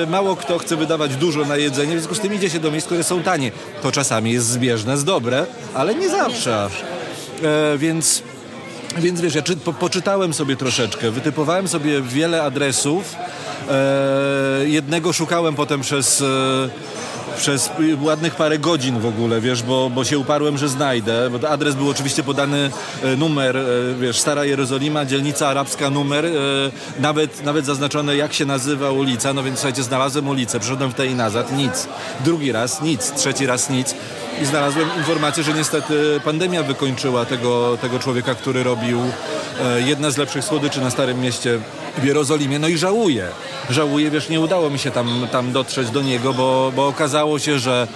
E, 0.02 0.06
mało 0.06 0.36
kto 0.36 0.58
chce 0.58 0.76
wydawać 0.76 1.16
dużo 1.16 1.44
na 1.44 1.56
jedzenie, 1.56 1.96
w 1.96 1.98
związku 1.98 2.14
z 2.14 2.20
tym 2.20 2.34
idzie 2.34 2.50
się 2.50 2.60
do 2.60 2.70
miejsc, 2.70 2.86
które 2.86 3.04
są 3.04 3.22
tanie. 3.22 3.52
To 3.82 3.92
czasami 3.92 4.32
jest 4.32 4.46
zbieżne 4.46 4.96
z 4.96 5.04
dobre, 5.04 5.46
ale 5.74 5.94
nie 5.94 6.08
zawsze. 6.08 6.68
E, 7.42 7.78
więc... 7.78 8.22
Więc 8.98 9.20
wiesz, 9.20 9.34
ja 9.34 9.42
czy, 9.42 9.56
po, 9.56 9.72
poczytałem 9.72 10.34
sobie 10.34 10.56
troszeczkę, 10.56 11.10
wytypowałem 11.10 11.68
sobie 11.68 12.02
wiele 12.02 12.42
adresów. 12.42 13.16
E, 13.70 14.68
jednego 14.68 15.12
szukałem 15.12 15.54
potem 15.54 15.80
przez, 15.80 16.20
e, 16.20 16.24
przez 17.36 17.70
ładnych 18.00 18.34
parę 18.34 18.58
godzin 18.58 19.00
w 19.00 19.06
ogóle, 19.06 19.40
wiesz, 19.40 19.62
bo, 19.62 19.90
bo 19.90 20.04
się 20.04 20.18
uparłem, 20.18 20.58
że 20.58 20.68
znajdę. 20.68 21.30
Bo 21.30 21.48
adres 21.48 21.74
był 21.74 21.88
oczywiście 21.90 22.22
podany 22.22 22.70
e, 23.02 23.16
numer, 23.16 23.56
e, 23.56 23.62
wiesz, 24.00 24.20
Stara 24.20 24.44
Jerozolima, 24.44 25.04
dzielnica 25.04 25.48
arabska 25.48 25.90
numer, 25.90 26.26
e, 26.26 26.30
nawet, 26.98 27.44
nawet 27.44 27.66
zaznaczone 27.66 28.16
jak 28.16 28.32
się 28.32 28.46
nazywa 28.46 28.90
ulica, 28.90 29.32
no 29.32 29.42
więc 29.42 29.58
słuchajcie, 29.58 29.82
znalazłem 29.82 30.28
ulicę, 30.28 30.60
przyszedłem 30.60 30.90
w 30.90 30.94
tej 30.94 31.10
i 31.10 31.14
nazad, 31.14 31.52
nic. 31.52 31.88
Drugi 32.24 32.52
raz 32.52 32.82
nic, 32.82 33.12
trzeci 33.12 33.46
raz 33.46 33.70
nic. 33.70 33.94
I 34.42 34.44
znalazłem 34.44 34.88
informację, 34.98 35.44
że 35.44 35.52
niestety 35.52 36.20
pandemia 36.24 36.62
wykończyła 36.62 37.24
tego, 37.24 37.78
tego 37.80 37.98
człowieka, 37.98 38.34
który 38.34 38.62
robił 38.62 39.00
jedna 39.84 40.10
z 40.10 40.16
lepszych 40.16 40.44
słodyczy 40.44 40.80
na 40.80 40.90
Starym 40.90 41.20
Mieście 41.20 41.58
w 41.98 42.04
Jerozolimie. 42.04 42.58
No 42.58 42.68
i 42.68 42.78
żałuję. 42.78 43.28
Żałuję, 43.70 44.10
wiesz, 44.10 44.28
nie 44.28 44.40
udało 44.40 44.70
mi 44.70 44.78
się 44.78 44.90
tam, 44.90 45.26
tam 45.32 45.52
dotrzeć 45.52 45.90
do 45.90 46.02
niego, 46.02 46.32
bo, 46.32 46.72
bo 46.76 46.86
okazało 46.86 47.38
się, 47.38 47.58
że 47.58 47.88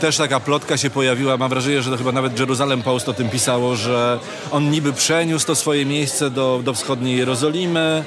też 0.00 0.16
taka 0.16 0.40
plotka 0.40 0.76
się 0.76 0.90
pojawiła. 0.90 1.36
Mam 1.36 1.48
wrażenie, 1.48 1.82
że 1.82 1.90
to 1.90 1.96
chyba 1.96 2.12
nawet 2.12 2.40
Jerusalem 2.40 2.82
Post 2.82 3.08
o 3.08 3.14
tym 3.14 3.28
pisało, 3.28 3.76
że 3.76 4.18
on 4.50 4.70
niby 4.70 4.92
przeniósł 4.92 5.46
to 5.46 5.54
swoje 5.54 5.86
miejsce 5.86 6.30
do, 6.30 6.60
do 6.64 6.74
wschodniej 6.74 7.18
Jerozolimy, 7.18 8.04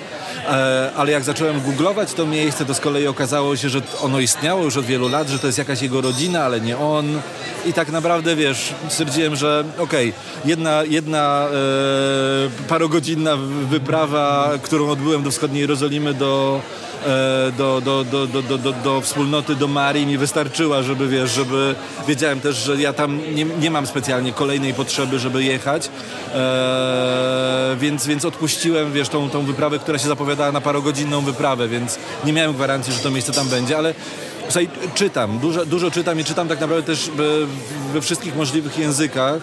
e, 0.48 0.92
ale 0.98 1.12
jak 1.12 1.24
zacząłem 1.24 1.62
googlować 1.62 2.14
to 2.14 2.26
miejsce, 2.26 2.66
to 2.66 2.74
z 2.74 2.80
kolei 2.80 3.08
okazało 3.08 3.56
się, 3.56 3.70
że 3.70 3.82
ono 4.02 4.20
istniało 4.20 4.64
już 4.64 4.78
od 4.78 4.86
wielu 4.86 5.10
lat, 5.10 5.30
że 5.30 5.40
to 5.40 5.48
jest 5.48 5.58
jakaś 5.58 5.82
jego 5.82 6.02
rodzina, 6.02 6.44
ale 6.44 6.62
nie 6.62 6.78
on. 6.78 7.22
I 7.66 7.74
tak 7.74 7.92
naprawdę, 7.92 8.36
wiesz, 8.36 8.74
stwierdziłem, 8.90 9.36
że 9.36 9.64
okej, 9.78 10.14
jedna, 10.46 10.84
jedna 10.84 11.48
e, 11.48 12.68
parogodzinna 12.68 13.38
wyprawa, 13.70 14.52
którą 14.62 14.90
odbyłem 14.90 15.24
do 15.24 15.32
wschodniej 15.32 15.62
Jerozolimy, 15.62 16.14
do, 16.14 16.62
e, 17.06 17.52
do, 17.58 17.82
do, 17.82 18.04
do, 18.04 18.28
do, 18.28 18.42
do, 18.42 18.58
do, 18.58 18.72
do 18.72 19.02
wspólnoty, 19.02 19.56
do 19.56 19.68
Marii 19.68 20.06
mi 20.06 20.18
wystarczyła, 20.18 20.84
żeby, 20.84 21.08
wiesz, 21.08 21.25
żeby... 21.28 21.76
Wiedziałem 22.08 22.42
też, 22.42 22.56
że 22.56 22.82
ja 22.82 22.94
tam 22.94 23.36
nie, 23.36 23.46
nie 23.46 23.72
mam 23.72 23.88
specjalnie 23.88 24.34
kolejnej 24.34 24.74
potrzeby, 24.74 25.20
żeby 25.20 25.44
jechać, 25.44 25.90
e, 26.34 27.76
więc, 27.80 28.08
więc 28.08 28.26
odpuściłem, 28.26 28.94
wiesz, 28.94 29.10
tą, 29.10 29.30
tą 29.30 29.46
wyprawę, 29.46 29.80
która 29.80 29.98
się 29.98 30.08
zapowiadała 30.08 30.52
na 30.52 30.62
parogodzinną 30.62 31.22
wyprawę, 31.22 31.68
więc 31.68 32.00
nie 32.26 32.34
miałem 32.34 32.54
gwarancji, 32.54 32.94
że 32.94 33.00
to 33.00 33.12
miejsce 33.12 33.32
tam 33.32 33.48
będzie, 33.48 33.78
ale 33.78 33.94
czytam, 34.94 35.40
dużo, 35.40 35.66
dużo 35.66 35.92
czytam 35.92 36.20
i 36.20 36.24
czytam 36.24 36.48
tak 36.48 36.60
naprawdę 36.60 36.84
też 36.84 37.12
we 37.94 38.02
wszystkich 38.02 38.36
możliwych 38.36 38.78
językach. 38.78 39.42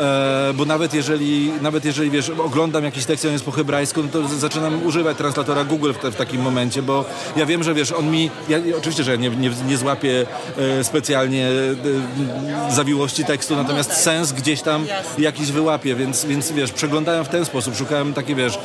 E, 0.00 0.52
bo 0.54 0.64
nawet 0.64 0.94
jeżeli, 0.94 1.52
nawet 1.62 1.84
jeżeli 1.84 2.10
wiesz, 2.10 2.30
oglądam 2.30 2.84
jakiś 2.84 3.04
tekst, 3.04 3.24
on 3.24 3.32
jest 3.32 3.44
po 3.44 3.50
hebrajsku, 3.50 4.02
no 4.02 4.08
to 4.08 4.28
zaczynam 4.28 4.86
używać 4.86 5.16
translatora 5.16 5.64
Google 5.64 5.92
w, 5.92 5.98
te, 5.98 6.10
w 6.10 6.16
takim 6.16 6.42
momencie, 6.42 6.82
bo 6.82 7.04
ja 7.36 7.46
wiem, 7.46 7.62
że 7.62 7.74
wiesz, 7.74 7.92
on 7.92 8.10
mi, 8.10 8.30
ja, 8.48 8.58
oczywiście, 8.78 9.04
że 9.04 9.18
nie, 9.18 9.30
nie, 9.30 9.50
nie 9.68 9.76
złapię 9.76 10.26
e, 10.58 10.84
specjalnie 10.84 11.48
e, 11.48 12.74
zawiłości 12.74 13.24
tekstu, 13.24 13.56
natomiast 13.56 13.92
sens 13.92 14.32
gdzieś 14.32 14.62
tam 14.62 14.86
jakiś 15.18 15.52
wyłapie, 15.52 15.94
więc, 15.94 16.24
więc 16.24 16.52
wiesz, 16.52 16.72
przeglądałem 16.72 17.24
w 17.24 17.28
ten 17.28 17.44
sposób, 17.44 17.76
szukałem 17.76 18.14
takie, 18.14 18.34
wiesz, 18.34 18.58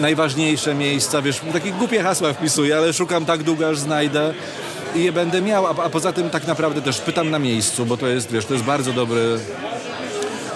najważniejsze 0.00 0.74
miejsca, 0.74 1.22
wiesz, 1.22 1.40
takie 1.52 1.72
głupie 1.72 2.02
hasła 2.02 2.32
wpisuję, 2.32 2.76
ale 2.76 2.92
szukam 2.92 3.24
tak 3.24 3.42
długo, 3.42 3.68
aż 3.68 3.78
znajdę 3.78 4.34
i 4.94 5.04
je 5.04 5.12
będę 5.12 5.42
miał, 5.42 5.66
a, 5.66 5.70
a, 5.70 5.90
poza 5.90 6.12
tym 6.12 6.30
tak 6.30 6.46
naprawdę 6.46 6.82
też 6.82 7.00
pytam 7.00 7.30
na 7.30 7.38
miejscu, 7.38 7.86
bo 7.86 7.96
to 7.96 8.06
jest, 8.06 8.32
wiesz, 8.32 8.44
to 8.46 8.54
jest 8.54 8.66
bardzo 8.66 8.92
dobry 8.92 9.38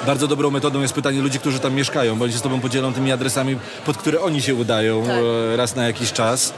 bardzo 0.06 0.26
dobrą 0.28 0.50
metodą 0.50 0.80
jest 0.80 0.94
pytanie 0.94 1.20
ludzi, 1.20 1.38
którzy 1.38 1.58
tam 1.58 1.74
mieszkają, 1.74 2.16
bo 2.16 2.24
oni 2.24 2.32
się 2.32 2.38
z 2.38 2.42
tobą 2.42 2.60
podzielą 2.60 2.92
tymi 2.92 3.12
adresami, 3.12 3.56
pod 3.86 3.96
które 3.96 4.20
oni 4.20 4.42
się 4.42 4.54
udają 4.54 5.02
tak. 5.06 5.16
E, 5.52 5.56
raz 5.56 5.76
na 5.76 5.86
jakiś 5.86 6.12
czas. 6.12 6.52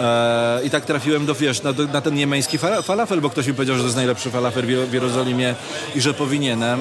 E, 0.00 0.60
I 0.64 0.70
tak 0.70 0.84
trafiłem 0.84 1.26
do, 1.26 1.34
wiesz, 1.34 1.62
na, 1.62 1.72
na 1.92 2.00
ten 2.00 2.18
jemeński 2.18 2.58
falafel, 2.82 3.20
bo 3.20 3.30
ktoś 3.30 3.46
mi 3.46 3.54
powiedział, 3.54 3.76
że 3.76 3.82
to 3.82 3.86
jest 3.86 3.96
najlepszy 3.96 4.30
falafel 4.30 4.86
w 4.86 4.92
Jerozolimie 4.92 5.54
i 5.94 6.00
że 6.00 6.14
powinienem. 6.14 6.80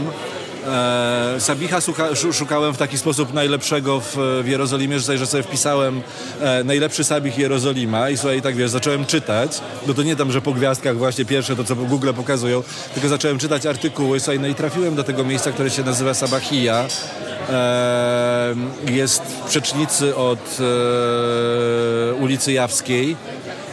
E, 0.68 1.36
Sabicha 1.40 1.80
szukałem 2.32 2.74
w 2.74 2.78
taki 2.78 2.98
sposób 2.98 3.34
najlepszego 3.34 4.00
w, 4.00 4.18
w 4.44 4.48
Jerozolimie, 4.48 5.00
że, 5.00 5.28
sobie 5.28 5.44
wpisałem 5.44 6.02
e, 6.42 6.64
najlepszy 6.64 7.04
Sabich 7.04 7.38
Jerozolima 7.38 8.10
i 8.10 8.18
słuchaj, 8.18 8.42
tak 8.42 8.56
wiesz, 8.56 8.70
zacząłem 8.70 9.06
czytać, 9.06 9.62
no 9.88 9.94
to 9.94 10.04
nie 10.04 10.16
tam, 10.16 10.32
że 10.32 10.42
po 10.42 10.54
gwiazdkach 10.54 10.98
właśnie 10.98 11.26
pierwsze 11.26 11.56
to, 11.56 11.64
co 11.64 11.76
Google 11.76 12.10
pokazują, 12.16 12.64
tylko 12.94 13.10
zacząłem 13.10 13.40
czytać 13.40 13.66
artykuły, 13.66 14.20
słuchaj, 14.20 14.40
no 14.40 14.48
i 14.48 14.56
trafiłem 14.56 14.96
do 14.96 15.04
tego 15.04 15.24
miejsca, 15.24 15.52
które 15.52 15.70
się 15.70 15.84
nazywa 15.84 16.14
Sabachia. 16.14 16.86
E, 17.50 18.56
jest 18.92 19.22
w 19.22 19.50
przecznicy 19.50 20.16
od 20.16 20.60
e, 20.60 22.14
ulicy 22.14 22.54
Jawskiej. 22.54 23.16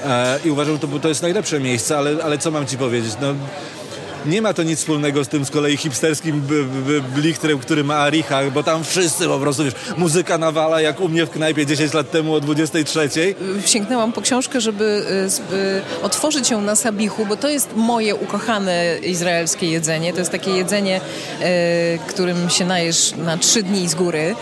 E, 0.04 0.38
I 0.44 0.50
uważam, 0.50 0.74
że 0.74 0.80
to, 0.80 0.98
to 0.98 1.08
jest 1.08 1.22
najlepsze 1.22 1.60
miejsce, 1.60 1.98
ale, 1.98 2.24
ale 2.24 2.38
co 2.38 2.50
mam 2.50 2.66
ci 2.66 2.78
powiedzieć? 2.78 3.12
No, 3.20 3.34
nie 4.26 4.42
ma 4.42 4.54
to 4.54 4.62
nic 4.62 4.78
wspólnego 4.78 5.24
z 5.24 5.28
tym 5.28 5.44
z 5.44 5.50
kolei 5.50 5.76
hipsterskim 5.76 6.42
blichtrem, 7.14 7.58
który 7.58 7.84
ma 7.84 7.96
Aricha, 7.96 8.50
bo 8.54 8.62
tam 8.62 8.84
wszyscy 8.84 9.26
po 9.26 9.38
prostu, 9.38 9.64
wiesz, 9.64 9.74
muzyka 9.96 10.38
nawala 10.38 10.80
jak 10.80 11.00
u 11.00 11.08
mnie 11.08 11.26
w 11.26 11.30
knajpie 11.30 11.66
10 11.66 11.94
lat 11.94 12.10
temu 12.10 12.34
o 12.34 12.40
23. 12.40 13.08
Sięgnęłam 13.66 14.12
po 14.12 14.20
książkę, 14.20 14.60
żeby 14.60 14.84
y, 15.52 15.54
y, 15.54 16.02
otworzyć 16.02 16.50
ją 16.50 16.60
na 16.60 16.76
Sabichu, 16.76 17.26
bo 17.26 17.36
to 17.36 17.48
jest 17.48 17.68
moje 17.76 18.14
ukochane 18.14 18.98
izraelskie 19.02 19.70
jedzenie. 19.70 20.12
To 20.12 20.18
jest 20.18 20.30
takie 20.30 20.50
jedzenie, 20.50 21.00
y, 21.00 21.98
którym 22.08 22.50
się 22.50 22.64
najesz 22.64 23.14
na 23.16 23.36
trzy 23.36 23.62
dni 23.62 23.88
z 23.88 23.94
góry. 23.94 24.34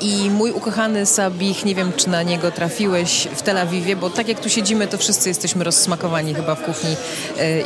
I 0.00 0.30
mój 0.30 0.50
ukochany 0.50 1.06
Sabich, 1.06 1.64
nie 1.64 1.74
wiem, 1.74 1.92
czy 1.96 2.08
na 2.08 2.22
niego 2.22 2.50
trafiłeś 2.50 3.28
w 3.36 3.42
Tel 3.42 3.58
Awiwie, 3.58 3.96
bo 3.96 4.10
tak 4.10 4.28
jak 4.28 4.40
tu 4.40 4.48
siedzimy, 4.48 4.86
to 4.86 4.98
wszyscy 4.98 5.28
jesteśmy 5.28 5.64
rozsmakowani 5.64 6.34
chyba 6.34 6.54
w 6.54 6.62
kuchni 6.62 6.96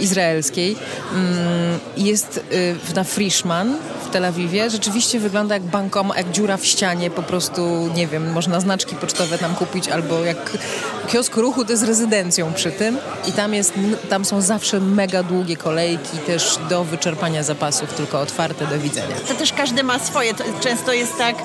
izraelskiej. 0.01 0.77
Mm, 1.15 1.50
jest 1.97 2.45
y, 2.91 2.95
na 2.95 3.05
Frischman 3.05 3.77
w 4.07 4.11
Tel 4.11 4.25
Awiwie. 4.25 4.71
Rzeczywiście 4.71 5.21
wygląda 5.21 5.55
jak 5.55 5.63
bankom, 5.63 6.13
jak 6.17 6.31
dziura 6.31 6.57
w 6.57 6.67
ścianie. 6.67 7.11
Po 7.11 7.23
prostu, 7.23 7.91
nie 7.95 8.07
wiem, 8.07 8.33
można 8.33 8.61
znaczki 8.61 8.97
pocztowe 8.97 9.39
tam 9.39 9.55
kupić 9.55 9.89
albo 9.89 10.25
jak 10.25 10.51
kiosk 11.09 11.37
ruchu 11.37 11.65
to 11.65 11.73
jest 11.73 11.85
rezydencją 11.85 12.53
przy 12.53 12.73
tym. 12.73 12.99
I 13.29 13.33
tam, 13.33 13.55
jest, 13.55 13.75
tam 14.09 14.25
są 14.25 14.41
zawsze 14.41 14.81
mega 14.81 15.23
długie 15.23 15.57
kolejki 15.57 16.19
też 16.19 16.59
do 16.69 16.85
wyczerpania 16.85 17.43
zapasów, 17.43 17.95
tylko 17.95 18.21
otwarte 18.21 18.67
do 18.67 18.79
widzenia. 18.79 19.17
To 19.29 19.35
też 19.35 19.53
każdy 19.53 19.83
ma 19.83 19.99
swoje. 19.99 20.35
To 20.35 20.45
często 20.61 20.93
jest 20.93 21.19
tak, 21.19 21.37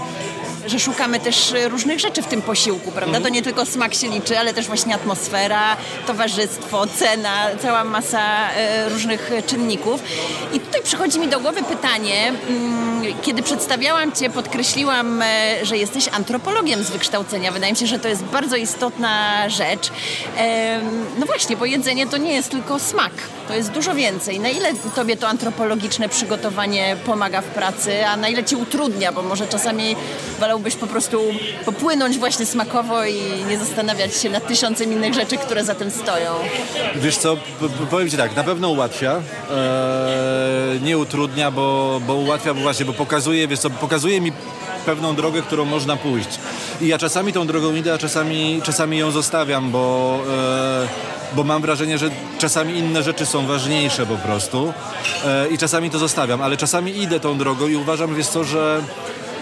że 0.67 0.80
szukamy 0.80 1.19
też 1.19 1.54
e, 1.54 1.69
różnych 1.69 1.99
rzeczy 1.99 2.21
w 2.21 2.28
tym 2.28 2.41
posiłku, 2.41 2.91
prawda? 2.91 3.21
To 3.21 3.30
nie 3.30 3.41
tylko 3.41 3.65
smak 3.65 3.93
się 3.93 4.08
liczy, 4.08 4.39
ale 4.39 4.54
też 4.54 4.67
właśnie 4.67 4.95
atmosfera, 4.95 5.78
towarzystwo, 6.08 6.88
cena, 6.88 7.47
cała 7.62 7.84
masa 7.84 8.51
e, 8.51 8.89
różnych 8.89 9.32
czynników. 9.47 10.01
I 10.54 10.60
tutaj 10.60 10.82
przychodzi 10.84 11.19
mi 11.19 11.28
do 11.28 11.39
głowy 11.39 11.63
pytanie, 11.63 12.34
mm, 12.49 13.04
kiedy 13.21 13.43
przedstawiałam 13.43 14.12
Cię, 14.12 14.30
podkreśliłam, 14.30 15.21
e, 15.21 15.25
że 15.65 15.78
jesteś 15.78 16.08
antropologiem 16.08 16.84
z 16.84 16.89
wykształcenia. 16.89 17.51
Wydaje 17.51 17.73
mi 17.73 17.78
się, 17.78 17.88
że 17.88 17.99
to 17.99 18.08
jest 18.08 18.23
bardzo 18.23 18.56
istotna 18.56 19.49
rzecz. 19.49 19.91
No 21.19 21.25
właśnie, 21.25 21.58
bo 21.58 21.65
jedzenie 21.65 22.08
to 22.08 22.17
nie 22.17 22.34
jest 22.34 22.49
tylko 22.49 22.80
smak, 22.80 23.12
to 23.47 23.54
jest 23.54 23.71
dużo 23.71 23.95
więcej. 23.95 24.39
Na 24.39 24.49
ile 24.49 24.73
Tobie 24.95 25.17
to 25.17 25.28
antropologiczne 25.28 26.10
przygotowanie 26.10 26.95
pomaga 27.06 27.41
w 27.41 27.45
pracy, 27.45 28.08
a 28.08 28.17
na 28.17 28.30
ile 28.30 28.43
Ci 28.43 28.56
utrudnia, 28.56 29.12
bo 29.12 29.21
może 29.21 29.47
czasami 29.47 29.95
wolałbyś 30.56 30.76
po 30.76 30.88
prostu 30.88 31.22
popłynąć 31.65 32.18
właśnie 32.18 32.46
smakowo 32.46 33.06
i 33.06 33.15
nie 33.50 33.58
zastanawiać 33.58 34.15
się 34.15 34.30
nad 34.30 34.48
tysiącem 34.48 34.94
innych 34.94 35.13
rzeczy, 35.13 35.38
które 35.38 35.63
za 35.63 35.76
tym 35.76 35.91
stoją. 35.91 36.32
Wiesz 36.96 37.18
co, 37.18 37.38
powiem 37.89 38.10
Ci 38.10 38.18
tak, 38.18 38.36
na 38.36 38.44
pewno 38.44 38.70
ułatwia, 38.70 39.12
eee, 39.12 40.82
nie 40.82 40.98
utrudnia, 40.98 41.52
bo, 41.52 42.02
bo 42.08 42.15
ułatwia, 42.15 42.54
bo 42.54 42.62
właśnie, 42.62 42.86
bo 42.86 42.94
pokazuje, 42.94 43.48
wiesz 43.48 43.60
co, 43.60 43.70
pokazuje 43.70 44.22
mi 44.22 44.32
pewną 44.86 45.15
drogę, 45.15 45.41
którą 45.41 45.65
można 45.65 45.98
pójść. 45.98 46.39
I 46.82 46.88
ja 46.88 46.98
czasami 46.98 47.34
tą 47.34 47.48
drogą 47.48 47.76
idę, 47.76 47.94
a 47.94 47.98
czasami, 47.98 48.62
czasami 48.63 48.98
ją 48.98 49.12
zostawiam, 49.12 49.72
bo, 49.72 50.20
e, 50.30 50.88
bo 51.36 51.44
mam 51.44 51.62
wrażenie, 51.62 51.98
że 51.98 52.10
czasami 52.38 52.78
inne 52.78 53.04
rzeczy 53.04 53.26
są 53.26 53.48
ważniejsze 53.48 54.06
po 54.06 54.15
prostu 54.15 54.74
e, 55.26 55.48
i 55.48 55.58
czasami 55.58 55.89
to 55.89 56.00
zostawiam, 56.00 56.41
ale 56.41 56.58
czasami 56.58 57.02
idę 57.02 57.20
tą 57.20 57.38
drogą 57.38 57.68
i 57.68 57.76
uważam, 57.76 58.15
wiesz 58.15 58.28
co, 58.28 58.44
że 58.44 58.82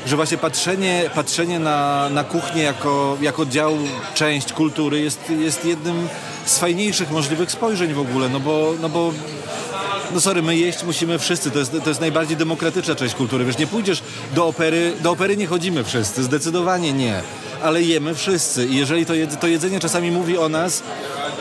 że 0.05 0.15
właśnie 0.15 0.37
patrzenie, 0.37 1.09
patrzenie 1.15 1.59
na, 1.59 2.09
na 2.09 2.23
kuchnię 2.23 2.63
jako, 2.63 3.17
jako 3.21 3.45
dział, 3.45 3.77
część 4.13 4.53
kultury 4.53 4.99
jest, 4.99 5.29
jest 5.29 5.65
jednym 5.65 6.07
z 6.45 6.57
fajniejszych 6.57 7.11
możliwych 7.11 7.51
spojrzeń 7.51 7.93
w 7.93 7.99
ogóle, 7.99 8.29
no 8.29 8.39
bo, 8.39 8.73
no 8.81 8.89
bo 8.89 9.13
no 10.13 10.21
sorry, 10.21 10.41
my 10.41 10.57
jeść 10.57 10.83
musimy 10.83 11.19
wszyscy, 11.19 11.51
to 11.51 11.59
jest, 11.59 11.71
to 11.83 11.89
jest 11.89 12.01
najbardziej 12.01 12.37
demokratyczna 12.37 12.95
część 12.95 13.15
kultury, 13.15 13.45
wiesz, 13.45 13.57
nie 13.57 13.67
pójdziesz 13.67 14.03
do 14.35 14.47
opery, 14.47 14.93
do 15.01 15.11
opery 15.11 15.37
nie 15.37 15.47
chodzimy 15.47 15.83
wszyscy, 15.83 16.23
zdecydowanie 16.23 16.93
nie, 16.93 17.21
ale 17.63 17.81
jemy 17.81 18.15
wszyscy 18.15 18.65
i 18.65 18.75
jeżeli 18.75 19.05
to, 19.05 19.13
jed, 19.13 19.39
to 19.39 19.47
jedzenie 19.47 19.79
czasami 19.79 20.11
mówi 20.11 20.37
o 20.37 20.49
nas, 20.49 20.83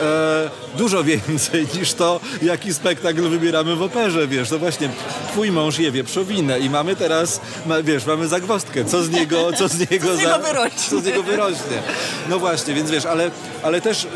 e, 0.03 0.77
dużo 0.77 1.03
więcej 1.03 1.67
niż 1.79 1.93
to, 1.93 2.19
jaki 2.41 2.73
spektakl 2.73 3.29
wybieramy 3.29 3.75
w 3.75 3.81
operze, 3.81 4.27
wiesz, 4.27 4.49
to 4.49 4.59
właśnie 4.59 4.89
twój 5.31 5.51
mąż 5.51 5.79
je 5.79 5.91
wieprzowinę 5.91 6.59
i 6.59 6.69
mamy 6.69 6.95
teraz, 6.95 7.41
ma, 7.65 7.83
wiesz, 7.83 8.05
mamy 8.05 8.27
zagwostkę, 8.27 8.85
co 8.85 9.03
z 9.03 9.09
niego, 9.09 9.53
co 9.53 9.67
z 9.67 9.79
niego, 9.79 10.07
co 10.07 10.17
z 10.17 10.19
niego, 10.19 10.29
za, 10.29 10.39
wyrośnie. 10.39 10.89
Co 10.89 11.01
z 11.01 11.05
niego 11.05 11.23
wyrośnie. 11.23 11.81
No 12.29 12.39
właśnie, 12.39 12.73
więc 12.73 12.91
wiesz, 12.91 13.05
ale, 13.05 13.31
ale 13.63 13.81
też 13.81 14.07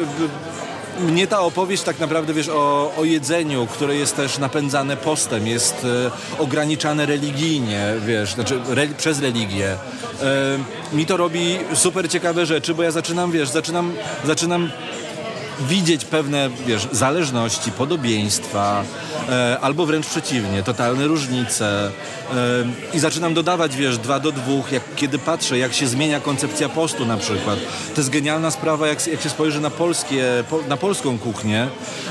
mnie 0.99 1.27
ta 1.27 1.39
opowieść 1.39 1.83
tak 1.83 1.99
naprawdę, 1.99 2.33
wiesz, 2.33 2.49
o, 2.49 2.93
o 2.97 3.03
jedzeniu, 3.03 3.67
które 3.67 3.95
jest 3.95 4.15
też 4.15 4.37
napędzane 4.37 4.97
postem, 4.97 5.47
jest 5.47 5.85
e, 5.85 6.41
ograniczane 6.41 7.05
religijnie, 7.05 7.93
wiesz, 8.05 8.33
znaczy 8.33 8.59
re, 8.69 8.87
przez 8.87 9.19
religię. 9.19 9.71
E, 10.21 10.95
mi 10.95 11.05
to 11.05 11.17
robi 11.17 11.57
super 11.73 12.09
ciekawe 12.09 12.45
rzeczy, 12.45 12.75
bo 12.75 12.83
ja 12.83 12.91
zaczynam, 12.91 13.31
wiesz, 13.31 13.49
zaczynam, 13.49 13.93
zaczynam 14.25 14.69
widzieć 15.59 16.05
pewne, 16.05 16.49
wiesz, 16.67 16.87
zależności, 16.91 17.71
podobieństwa, 17.71 18.83
e, 19.29 19.57
albo 19.61 19.85
wręcz 19.85 20.07
przeciwnie, 20.07 20.63
totalne 20.63 21.07
różnice. 21.07 21.91
E, 22.33 22.93
I 22.93 22.99
zaczynam 22.99 23.33
dodawać, 23.33 23.75
wiesz, 23.75 23.97
dwa 23.97 24.19
do 24.19 24.31
dwóch, 24.31 24.71
jak, 24.71 24.83
kiedy 24.95 25.19
patrzę, 25.19 25.57
jak 25.57 25.73
się 25.73 25.87
zmienia 25.87 26.19
koncepcja 26.19 26.69
postu 26.69 27.05
na 27.05 27.17
przykład. 27.17 27.59
To 27.95 28.01
jest 28.01 28.09
genialna 28.09 28.51
sprawa, 28.51 28.87
jak, 28.87 29.07
jak 29.07 29.21
się 29.21 29.29
spojrzy 29.29 29.61
na 29.61 29.69
polskie, 29.69 30.43
po, 30.49 30.59
na 30.69 30.77
polską 30.77 31.19
kuchnię. 31.19 31.67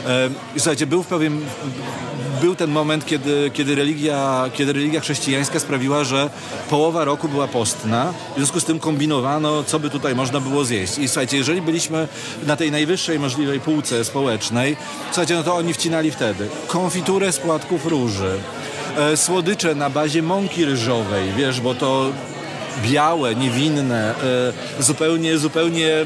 E, 0.07 0.31
słuchajcie, 0.57 0.87
był 0.87 1.03
w 1.03 1.07
pewien, 1.07 1.41
był 2.41 2.55
ten 2.55 2.71
moment, 2.71 3.07
kiedy, 3.07 3.51
kiedy, 3.55 3.75
religia, 3.75 4.45
kiedy 4.55 4.73
religia 4.73 5.01
chrześcijańska 5.01 5.61
sprawiła, 5.61 6.05
że 6.05 6.31
połowa 6.71 7.05
roku 7.05 7.29
była 7.29 7.49
postna. 7.49 8.13
W 8.33 8.37
związku 8.37 8.61
z 8.61 8.65
tym 8.65 8.81
kombinowano, 8.81 9.65
co 9.65 9.79
by 9.79 9.91
tutaj 9.91 10.15
można 10.15 10.41
było 10.41 10.65
zjeść. 10.65 10.99
I 10.99 11.09
słuchajcie, 11.09 11.37
jeżeli 11.37 11.63
byliśmy 11.63 12.09
na 12.47 12.57
tej 12.57 12.71
najwyższej 12.71 13.19
możliwej 13.19 13.61
półce 13.61 14.05
społecznej, 14.05 14.77
słuchajcie, 15.07 15.35
no 15.35 15.43
to 15.43 15.57
oni 15.57 15.75
wcinali 15.75 16.11
wtedy 16.11 16.49
konfiturę 16.67 17.33
z 17.33 17.39
płatków 17.39 17.87
róży, 17.87 18.39
e, 18.97 19.17
słodycze 19.17 19.75
na 19.75 19.91
bazie 19.91 20.23
mąki 20.23 20.65
ryżowej, 20.65 21.33
wiesz, 21.37 21.61
bo 21.61 21.75
to 21.75 22.13
białe, 22.83 23.35
niewinne, 23.35 24.15
e, 24.79 24.83
zupełnie, 24.83 25.39
zupełnie 25.39 25.93
e, 25.93 26.05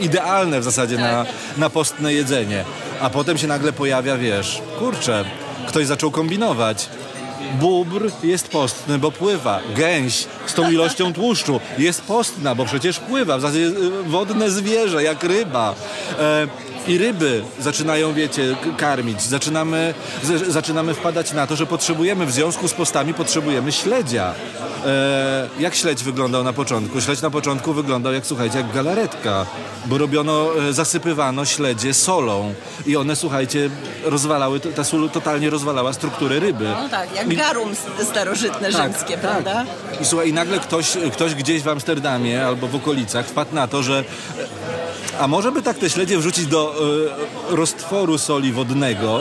idealne 0.00 0.60
w 0.60 0.64
zasadzie 0.64 0.98
na, 0.98 1.24
tak. 1.24 1.34
na 1.56 1.70
postne 1.70 2.12
jedzenie. 2.12 2.64
A 3.00 3.10
potem 3.10 3.38
się 3.38 3.46
nagle 3.46 3.72
pojawia, 3.72 4.16
wiesz, 4.16 4.62
kurczę, 4.78 5.24
ktoś 5.68 5.86
zaczął 5.86 6.10
kombinować. 6.10 6.88
Bóbr 7.60 8.10
jest 8.22 8.48
postny, 8.48 8.98
bo 8.98 9.12
pływa. 9.12 9.60
Gęś 9.76 10.26
z 10.46 10.54
tą 10.54 10.70
ilością 10.70 11.12
tłuszczu 11.20 11.60
jest 11.78 12.02
postna, 12.02 12.54
bo 12.54 12.64
przecież 12.64 13.00
pływa. 13.00 13.38
W 13.38 13.40
zasadzie 13.40 13.60
y, 13.60 14.02
wodne 14.02 14.50
zwierzę, 14.50 15.02
jak 15.02 15.24
ryba. 15.24 15.74
I 16.86 16.98
ryby 16.98 17.42
zaczynają, 17.58 18.12
wiecie, 18.12 18.56
karmić. 18.76 19.22
Zaczynamy, 19.22 19.94
z, 20.22 20.46
zaczynamy 20.48 20.94
wpadać 20.94 21.32
na 21.32 21.46
to, 21.46 21.56
że 21.56 21.66
potrzebujemy, 21.66 22.26
w 22.26 22.32
związku 22.32 22.68
z 22.68 22.72
postami 22.72 23.14
potrzebujemy 23.14 23.72
śledzia. 23.72 24.34
E, 24.86 25.48
jak 25.58 25.74
śledź 25.74 26.04
wyglądał 26.04 26.44
na 26.44 26.52
początku? 26.52 27.00
Śledź 27.00 27.22
na 27.22 27.30
początku 27.30 27.72
wyglądał 27.72 28.12
jak, 28.12 28.26
słuchajcie, 28.26 28.58
jak 28.58 28.72
galaretka, 28.72 29.46
bo 29.86 29.98
robiono, 29.98 30.50
e, 30.68 30.72
zasypywano 30.72 31.44
śledzie 31.44 31.94
solą 31.94 32.54
i 32.86 32.96
one, 32.96 33.16
słuchajcie, 33.16 33.70
rozwalały, 34.04 34.60
ta 34.60 34.84
sól 34.84 35.10
totalnie 35.10 35.50
rozwalała 35.50 35.92
strukturę 35.92 36.40
ryby. 36.40 36.64
No 36.64 36.88
tak, 36.88 37.14
jak 37.14 37.34
garum 37.34 37.70
starożytne 38.10 38.72
rzymskie, 38.72 39.18
prawda? 39.18 39.64
I 40.00 40.04
słuchaj, 40.04 40.28
i 40.28 40.32
nagle 40.32 40.58
ktoś, 40.60 40.96
ktoś 41.12 41.34
gdzieś 41.34 41.62
w 41.62 41.68
Amsterdamie 41.68 42.46
albo 42.46 42.68
w 42.68 42.74
okolicach 42.74 43.26
wpadł 43.26 43.54
na 43.54 43.68
to, 43.68 43.82
że 43.82 44.04
a 45.20 45.28
może 45.28 45.52
by 45.52 45.62
tak 45.62 45.78
te 45.78 45.90
śledzie 45.90 46.18
wrzucić 46.18 46.46
do 46.46 46.74
e, 47.50 47.56
roztworu 47.56 48.18
soli 48.18 48.52
wodnego, 48.52 49.20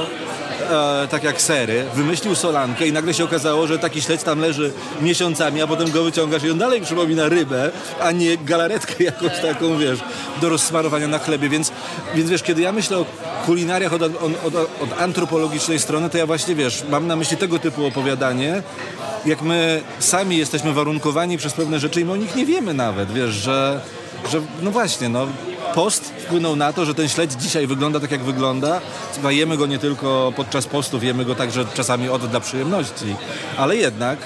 e, 0.70 1.08
tak 1.08 1.24
jak 1.24 1.42
sery, 1.42 1.86
wymyślił 1.96 2.36
solankę 2.36 2.88
i 2.88 2.94
nagle 2.94 3.14
się 3.14 3.24
okazało, 3.24 3.68
że 3.68 3.80
taki 3.80 4.02
śledź 4.02 4.24
tam 4.24 4.40
leży 4.40 4.74
miesiącami, 5.02 5.62
a 5.62 5.68
potem 5.68 5.92
go 5.92 6.04
wyciągasz 6.04 6.44
i 6.44 6.52
on 6.52 6.58
dalej 6.58 6.82
przypomina 6.82 7.30
rybę, 7.30 7.72
a 8.02 8.12
nie 8.12 8.38
galaretkę 8.38 9.04
jakąś 9.14 9.40
taką, 9.40 9.78
wiesz, 9.78 10.00
do 10.42 10.50
rozsmarowania 10.50 11.08
na 11.08 11.20
chlebie, 11.20 11.50
więc, 11.50 11.72
więc 12.16 12.30
wiesz, 12.30 12.44
kiedy 12.44 12.62
ja 12.62 12.72
myślę 12.72 12.98
o 12.98 13.06
kulinariach 13.46 13.94
od, 13.94 14.02
od, 14.02 14.14
od, 14.46 14.56
od 14.56 15.00
antropologicznej 15.00 15.80
strony, 15.80 16.10
to 16.10 16.18
ja 16.18 16.26
właśnie, 16.26 16.56
wiesz, 16.56 16.84
mam 16.90 17.08
na 17.08 17.16
myśli 17.16 17.38
tego 17.38 17.60
typu 17.60 17.86
opowiadanie, 17.86 18.64
jak 19.26 19.42
my 19.42 19.82
sami 20.00 20.38
jesteśmy 20.38 20.74
warunkowani 20.74 21.38
przez 21.38 21.54
pewne 21.54 21.80
rzeczy 21.80 22.02
i 22.02 22.06
my 22.06 22.12
o 22.12 22.16
nich 22.16 22.36
nie 22.36 22.46
wiemy 22.46 22.74
nawet, 22.74 23.12
wiesz, 23.12 23.32
że, 23.32 23.82
że 24.32 24.42
no 24.62 24.72
właśnie, 24.72 25.10
no 25.10 25.28
post 25.76 26.06
wpłynął 26.06 26.56
na 26.56 26.74
to, 26.74 26.86
że 26.86 26.94
ten 26.94 27.10
śledź 27.10 27.32
dzisiaj 27.32 27.68
wygląda 27.68 28.00
tak 28.00 28.12
jak 28.12 28.24
wygląda. 28.24 28.82
Jemy 29.30 29.58
go 29.58 29.66
nie 29.66 29.80
tylko 29.80 30.34
podczas 30.36 30.66
postów, 30.68 31.04
jemy 31.04 31.26
go 31.26 31.36
także 31.36 31.66
czasami 31.74 32.10
od 32.10 32.26
dla 32.26 32.40
przyjemności, 32.40 33.16
ale 33.58 33.76
jednak 33.76 34.20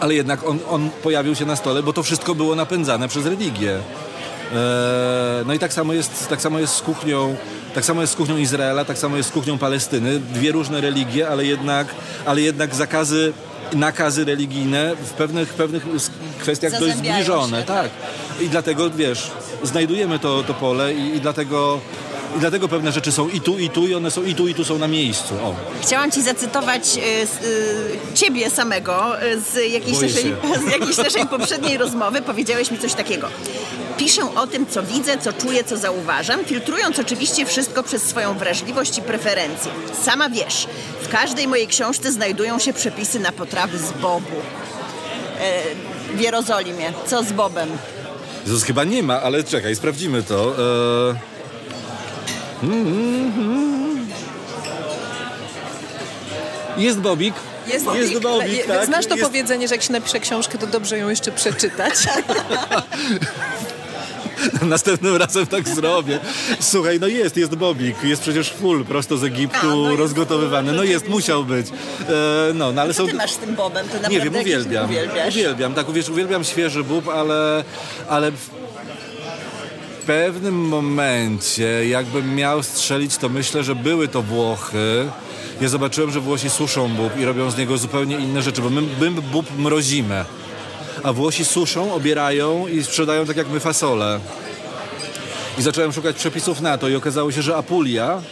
ale 0.00 0.14
jednak 0.14 0.48
on, 0.48 0.58
on 0.70 0.90
pojawił 1.02 1.34
się 1.34 1.46
na 1.46 1.56
stole, 1.56 1.82
bo 1.82 1.92
to 1.92 2.02
wszystko 2.02 2.34
było 2.34 2.54
napędzane 2.54 3.08
przez 3.08 3.26
religię. 3.26 3.74
Eee, 3.74 5.46
no 5.46 5.54
i 5.54 5.58
tak 5.58 5.72
samo 5.72 5.92
jest, 5.92 6.28
tak 6.28 6.40
samo 6.40 6.58
jest 6.58 6.74
z 6.74 6.82
kuchnią, 6.82 7.36
tak 7.74 7.84
samo 7.84 8.00
jest 8.00 8.12
z 8.12 8.16
kuchnią 8.16 8.36
Izraela, 8.36 8.84
tak 8.84 8.98
samo 8.98 9.16
jest 9.16 9.28
z 9.28 9.32
kuchnią 9.32 9.58
Palestyny. 9.58 10.20
Dwie 10.20 10.52
różne 10.52 10.80
religie, 10.80 11.28
ale 11.28 11.44
jednak, 11.44 11.86
ale 12.26 12.40
jednak 12.40 12.74
zakazy, 12.74 13.32
nakazy 13.72 14.24
religijne 14.24 14.96
w 14.96 15.10
pewnych, 15.10 15.54
pewnych 15.54 15.86
kwestiach 16.38 16.80
dość 16.80 16.96
zbliżone. 16.96 17.60
się, 17.60 17.66
Tak. 17.66 17.90
I 18.40 18.48
dlatego, 18.48 18.90
wiesz, 18.90 19.30
znajdujemy 19.62 20.18
to, 20.18 20.42
to 20.42 20.54
pole 20.54 20.94
i, 20.94 21.16
i 21.16 21.20
dlatego 21.20 21.80
i 22.36 22.38
dlatego 22.38 22.68
pewne 22.68 22.92
rzeczy 22.92 23.12
są 23.12 23.28
i 23.28 23.40
tu, 23.40 23.58
i 23.58 23.70
tu, 23.70 23.86
i 23.86 23.94
one 23.94 24.10
są 24.10 24.24
i 24.24 24.34
tu, 24.34 24.48
i 24.48 24.54
tu 24.54 24.64
są 24.64 24.78
na 24.78 24.88
miejscu. 24.88 25.34
O. 25.34 25.54
Chciałam 25.82 26.10
ci 26.10 26.22
zacytować 26.22 26.86
z, 26.86 26.96
e, 27.00 28.14
ciebie 28.14 28.50
samego 28.50 29.20
e, 29.20 29.40
z 29.40 29.72
jakiejś, 29.72 30.00
naszej, 30.00 30.34
z 30.68 30.72
jakiejś 30.72 30.96
naszej 30.96 31.26
poprzedniej 31.26 31.78
rozmowy. 31.78 32.22
Powiedziałeś 32.22 32.70
mi 32.70 32.78
coś 32.78 32.94
takiego. 32.94 33.28
Piszę 33.96 34.34
o 34.34 34.46
tym, 34.46 34.66
co 34.66 34.82
widzę, 34.82 35.18
co 35.18 35.32
czuję, 35.32 35.64
co 35.64 35.76
zauważam, 35.76 36.44
filtrując 36.44 36.98
oczywiście 36.98 37.46
wszystko 37.46 37.82
przez 37.82 38.02
swoją 38.02 38.38
wrażliwość 38.38 38.98
i 38.98 39.02
preferencje. 39.02 39.70
Sama 40.02 40.30
wiesz, 40.30 40.66
w 41.02 41.08
każdej 41.08 41.48
mojej 41.48 41.66
książce 41.66 42.12
znajdują 42.12 42.58
się 42.58 42.72
przepisy 42.72 43.20
na 43.20 43.32
potrawy 43.32 43.78
z 43.78 43.92
bobu. 43.92 44.36
E, 45.40 45.62
w 46.16 46.20
Jerozolimie. 46.20 46.92
Co 47.06 47.22
z 47.22 47.32
bobem? 47.32 47.68
Jezus, 48.46 48.62
chyba 48.62 48.84
nie 48.84 49.02
ma, 49.02 49.22
ale 49.22 49.44
czekaj, 49.44 49.76
sprawdzimy 49.76 50.22
to. 50.22 50.54
Jest 56.76 56.98
Bobik. 57.00 57.34
Jest, 57.66 57.86
Jest 57.94 58.20
Bobik, 58.20 58.52
Je- 58.52 58.64
tak. 58.64 58.86
Znasz 58.86 59.06
to 59.06 59.14
jest... 59.16 59.26
powiedzenie, 59.28 59.68
że 59.68 59.74
jak 59.74 59.82
się 59.82 59.92
napisze 59.92 60.20
książkę, 60.20 60.58
to 60.58 60.66
dobrze 60.66 60.98
ją 60.98 61.08
jeszcze 61.08 61.32
przeczytać. 61.32 61.94
Następnym 64.62 65.16
razem 65.16 65.46
tak 65.46 65.68
zrobię. 65.68 66.18
Słuchaj, 66.60 67.00
no 67.00 67.06
jest, 67.06 67.36
jest 67.36 67.54
Bobik. 67.54 67.96
Jest 68.04 68.22
przecież 68.22 68.50
full 68.52 68.84
prosto 68.84 69.16
z 69.16 69.24
Egiptu, 69.24 69.58
A, 69.62 69.66
no 69.90 69.96
rozgotowywany. 69.96 70.72
No 70.72 70.82
jest, 70.84 71.08
musiał 71.08 71.44
być. 71.44 71.66
Eee, 71.68 71.74
no, 72.54 72.72
no 72.72 72.82
ale 72.82 72.94
Co 72.94 73.02
są... 73.02 73.08
ty 73.08 73.14
masz 73.14 73.32
z 73.32 73.36
tym 73.36 73.54
bobem? 73.54 73.88
Ty 73.88 73.94
naprawdę 73.94 74.18
Nie 74.18 74.24
wiem, 74.24 74.36
uwielbiam. 74.42 74.84
uwielbiasz. 74.90 75.34
Uwielbiam, 75.34 75.74
tak, 75.74 75.92
wiesz, 75.92 76.08
uwielbiam 76.08 76.44
świeży 76.44 76.84
bób, 76.84 77.08
ale, 77.08 77.64
ale 78.08 78.32
pewnym 80.06 80.54
momencie, 80.54 81.88
jakbym 81.88 82.34
miał 82.34 82.62
strzelić, 82.62 83.16
to 83.16 83.28
myślę, 83.28 83.64
że 83.64 83.74
były 83.74 84.08
to 84.08 84.22
Włochy. 84.22 85.08
Ja 85.60 85.68
zobaczyłem, 85.68 86.10
że 86.10 86.20
Włosi 86.20 86.50
suszą 86.50 86.88
bób 86.88 87.18
i 87.18 87.24
robią 87.24 87.50
z 87.50 87.56
niego 87.58 87.78
zupełnie 87.78 88.16
inne 88.16 88.42
rzeczy, 88.42 88.62
bo 88.62 88.70
my, 88.70 88.82
my 89.00 89.10
bób 89.10 89.58
mrozimy, 89.58 90.24
a 91.02 91.12
Włosi 91.12 91.44
suszą, 91.44 91.94
obierają 91.94 92.66
i 92.66 92.84
sprzedają 92.84 93.26
tak 93.26 93.36
jak 93.36 93.48
my 93.48 93.60
fasole. 93.60 94.20
I 95.58 95.62
zacząłem 95.62 95.92
szukać 95.92 96.16
przepisów 96.16 96.60
na 96.60 96.78
to 96.78 96.88
i 96.88 96.94
okazało 96.94 97.32
się, 97.32 97.42
że 97.42 97.56
Apulia 97.56 98.22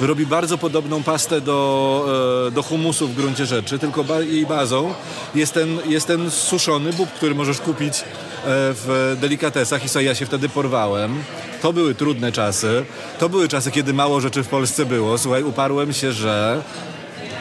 robi 0.00 0.26
bardzo 0.26 0.58
podobną 0.58 1.02
pastę 1.02 1.40
do, 1.40 2.04
e, 2.48 2.50
do 2.50 2.62
humusu 2.62 3.08
w 3.08 3.14
gruncie 3.14 3.46
rzeczy, 3.46 3.78
tylko 3.78 4.04
ba- 4.04 4.20
jej 4.20 4.46
bazą 4.46 4.94
jest 5.34 5.52
ten, 5.54 5.78
jest 5.86 6.06
ten 6.06 6.30
suszony 6.30 6.92
bób, 6.92 7.10
który 7.10 7.34
możesz 7.34 7.58
kupić 7.60 8.04
w 8.44 9.16
delikatesach 9.20 9.84
i 9.84 9.88
co 9.88 10.00
ja 10.00 10.14
się 10.14 10.26
wtedy 10.26 10.48
porwałem. 10.48 11.24
To 11.62 11.72
były 11.72 11.94
trudne 11.94 12.32
czasy. 12.32 12.84
To 13.18 13.28
były 13.28 13.48
czasy, 13.48 13.70
kiedy 13.70 13.92
mało 13.92 14.20
rzeczy 14.20 14.42
w 14.42 14.48
Polsce 14.48 14.86
było. 14.86 15.18
Słuchaj, 15.18 15.42
uparłem 15.42 15.92
się, 15.92 16.12
że 16.12 16.62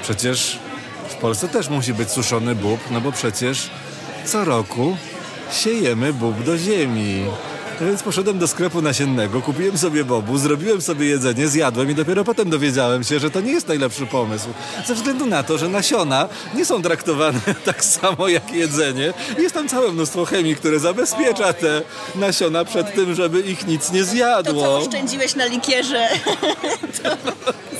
przecież 0.01 0.59
w 1.09 1.15
Polsce 1.15 1.47
też 1.47 1.69
musi 1.69 1.93
być 1.93 2.09
suszony 2.09 2.55
bób, 2.55 2.79
no 2.91 3.01
bo 3.01 3.11
przecież 3.11 3.69
co 4.25 4.45
roku 4.45 4.97
siejemy 5.51 6.13
bób 6.13 6.43
do 6.43 6.57
ziemi. 6.57 7.25
No 7.81 7.87
więc 7.87 8.03
poszedłem 8.03 8.39
do 8.39 8.47
sklepu 8.47 8.81
nasiennego, 8.81 9.41
kupiłem 9.41 9.77
sobie 9.77 10.03
bobu, 10.05 10.37
zrobiłem 10.37 10.81
sobie 10.81 11.05
jedzenie, 11.05 11.47
zjadłem 11.47 11.91
i 11.91 11.95
dopiero 11.95 12.23
potem 12.23 12.49
dowiedziałem 12.49 13.03
się, 13.03 13.19
że 13.19 13.31
to 13.31 13.41
nie 13.41 13.51
jest 13.51 13.67
najlepszy 13.67 14.05
pomysł. 14.05 14.47
Ze 14.87 14.95
względu 14.95 15.25
na 15.25 15.43
to, 15.43 15.57
że 15.57 15.67
nasiona 15.69 16.29
nie 16.55 16.65
są 16.65 16.81
traktowane 16.81 17.39
tak 17.65 17.85
samo 17.85 18.27
jak 18.27 18.51
jedzenie. 18.53 19.13
Jest 19.37 19.55
tam 19.55 19.67
całe 19.69 19.91
mnóstwo 19.91 20.25
chemii, 20.25 20.55
które 20.55 20.79
zabezpiecza 20.79 21.53
te 21.53 21.81
nasiona 22.15 22.65
przed 22.65 22.95
tym, 22.95 23.15
żeby 23.15 23.41
ich 23.41 23.67
nic 23.67 23.91
nie 23.91 23.99
To, 23.99 24.05
zjadło. 24.05 24.63
co 24.63 24.77
oszczędziłeś 24.77 25.35
na 25.35 25.45
likierze, 25.45 26.07
to 27.03 27.09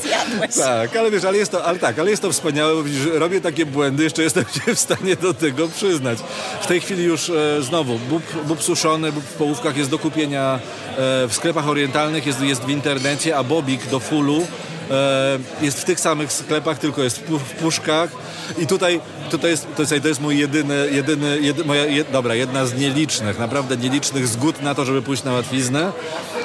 zjadłeś. 0.04 0.56
Tak, 0.56 0.96
ale 0.96 1.12
wiesz, 1.12 1.24
ale 1.24 1.38
jest 1.38 1.52
to, 1.52 1.66
ale 1.66 1.80
tak, 1.80 2.00
ale 2.00 2.10
jest 2.10 2.22
to 2.22 2.32
wspaniałe, 2.32 2.76
bo 2.76 2.84
widzisz, 2.84 3.06
robię 3.14 3.42
takie 3.42 3.66
błędy, 3.66 4.04
jeszcze 4.04 4.24
jestem 4.24 4.46
się 4.66 4.76
w 4.76 4.80
stanie 4.80 5.16
do 5.16 5.34
tego 5.34 5.68
przyznać. 5.68 6.20
W 6.62 6.68
tej 6.68 6.82
chwili 6.82 7.04
już 7.04 7.30
e, 7.30 7.62
znowu 7.62 8.00
bób, 8.00 8.24
bób 8.48 8.64
suszony, 8.64 9.12
bób 9.12 9.24
w 9.24 9.34
połówkach 9.34 9.78
jest 9.78 9.91
do 9.92 10.00
kupienia 10.00 10.60
e, 10.90 11.28
w 11.28 11.34
sklepach 11.34 11.68
orientalnych, 11.68 12.26
jest, 12.26 12.42
jest 12.42 12.64
w 12.64 12.70
internecie, 12.70 13.38
a 13.38 13.44
bobik 13.44 13.90
do 13.90 14.00
fullu 14.00 14.48
e, 14.92 15.40
jest 15.62 15.82
w 15.82 15.84
tych 15.84 16.00
samych 16.00 16.34
sklepach, 16.34 16.80
tylko 16.80 17.04
jest 17.04 17.18
w, 17.18 17.30
pu- 17.30 17.40
w 17.40 17.52
puszkach 17.52 18.10
i 18.58 18.68
tutaj, 18.68 19.02
tutaj 19.30 19.52
jest, 19.52 19.68
to 19.76 20.08
jest, 20.08 20.22
mój 20.22 20.38
jedyny, 20.38 20.90
jedyny, 20.92 21.40
jedy, 21.42 21.66
moja, 21.66 21.86
jed, 21.86 22.12
dobra, 22.12 22.36
jedna 22.36 22.66
z 22.66 22.74
nielicznych, 22.74 23.40
naprawdę 23.40 23.78
nielicznych 23.78 24.28
zgód 24.28 24.62
na 24.62 24.76
to, 24.76 24.86
żeby 24.86 25.02
pójść 25.02 25.24
na 25.24 25.32
łatwiznę. 25.32 25.92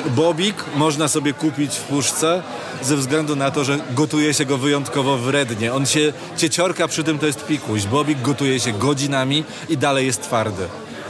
Bobik 0.07 0.65
można 0.77 1.09
sobie 1.09 1.33
kupić 1.33 1.77
w 1.77 1.83
puszce 1.83 2.43
ze 2.83 2.97
względu 2.97 3.37
na 3.37 3.51
to, 3.51 3.65
że 3.65 3.79
gotuje 3.95 4.35
się 4.35 4.45
go 4.45 4.59
wyjątkowo 4.59 5.19
wrednie. 5.19 5.75
On 5.75 5.87
się, 5.87 6.13
cieciorka 6.37 6.89
przy 6.89 7.05
tym 7.05 7.19
to 7.19 7.27
jest 7.27 7.47
pikuś. 7.47 7.85
Bobik 7.85 8.23
gotuje 8.23 8.61
się 8.61 8.73
godzinami 8.73 9.45
i 9.69 9.77
dalej 9.77 10.07
jest 10.07 10.23
twardy. 10.23 10.69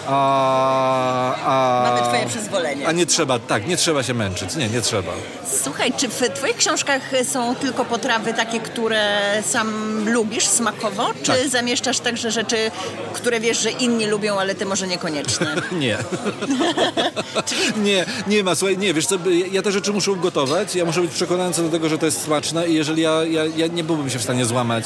A, 0.08 1.34
a, 1.46 1.90
Mamy 1.90 2.08
twoje 2.08 2.26
przyzwolenie. 2.26 2.88
A 2.88 2.92
nie 2.92 3.06
trzeba, 3.06 3.38
tak, 3.38 3.66
nie 3.68 3.76
trzeba 3.76 4.02
się 4.02 4.14
męczyć. 4.14 4.56
Nie, 4.56 4.68
nie 4.68 4.80
trzeba. 4.80 5.12
Słuchaj, 5.62 5.92
czy 5.96 6.08
w 6.08 6.20
twoich 6.34 6.56
książkach 6.56 7.02
są 7.32 7.54
tylko 7.54 7.84
potrawy 7.84 8.34
takie, 8.34 8.60
które 8.60 9.02
sam 9.46 9.68
lubisz 10.08 10.46
smakowo, 10.46 11.08
czy 11.22 11.32
Tak. 11.32 11.48
zamieszczasz 11.48 12.00
także 12.00 12.30
rzeczy, 12.30 12.56
które 13.12 13.40
wiesz, 13.40 13.58
że 13.58 13.70
inni 13.70 14.06
lubią, 14.06 14.38
ale 14.40 14.54
ty 14.54 14.66
może 14.66 14.86
niekoniecznie? 14.86 15.46
Nie. 15.72 15.98
nie, 17.84 18.06
nie 18.26 18.44
ma, 18.44 18.54
słuchaj, 18.54 18.78
nie, 18.78 18.94
wiesz 18.94 19.06
co, 19.06 19.16
ja- 19.52 19.62
te 19.62 19.72
rzeczy 19.72 19.92
muszę 19.92 20.12
ugotować, 20.12 20.74
ja 20.74 20.84
muszę 20.84 21.00
być 21.00 21.10
przekonany 21.10 21.54
co 21.54 21.62
do 21.62 21.68
tego, 21.68 21.88
że 21.88 21.98
to 21.98 22.06
jest 22.06 22.22
smaczne 22.22 22.68
i 22.68 22.74
jeżeli 22.74 23.02
ja, 23.02 23.24
ja, 23.24 23.44
ja 23.56 23.66
nie 23.66 23.84
byłbym 23.84 24.10
się 24.10 24.18
w 24.18 24.22
stanie 24.22 24.44
złamać 24.44 24.84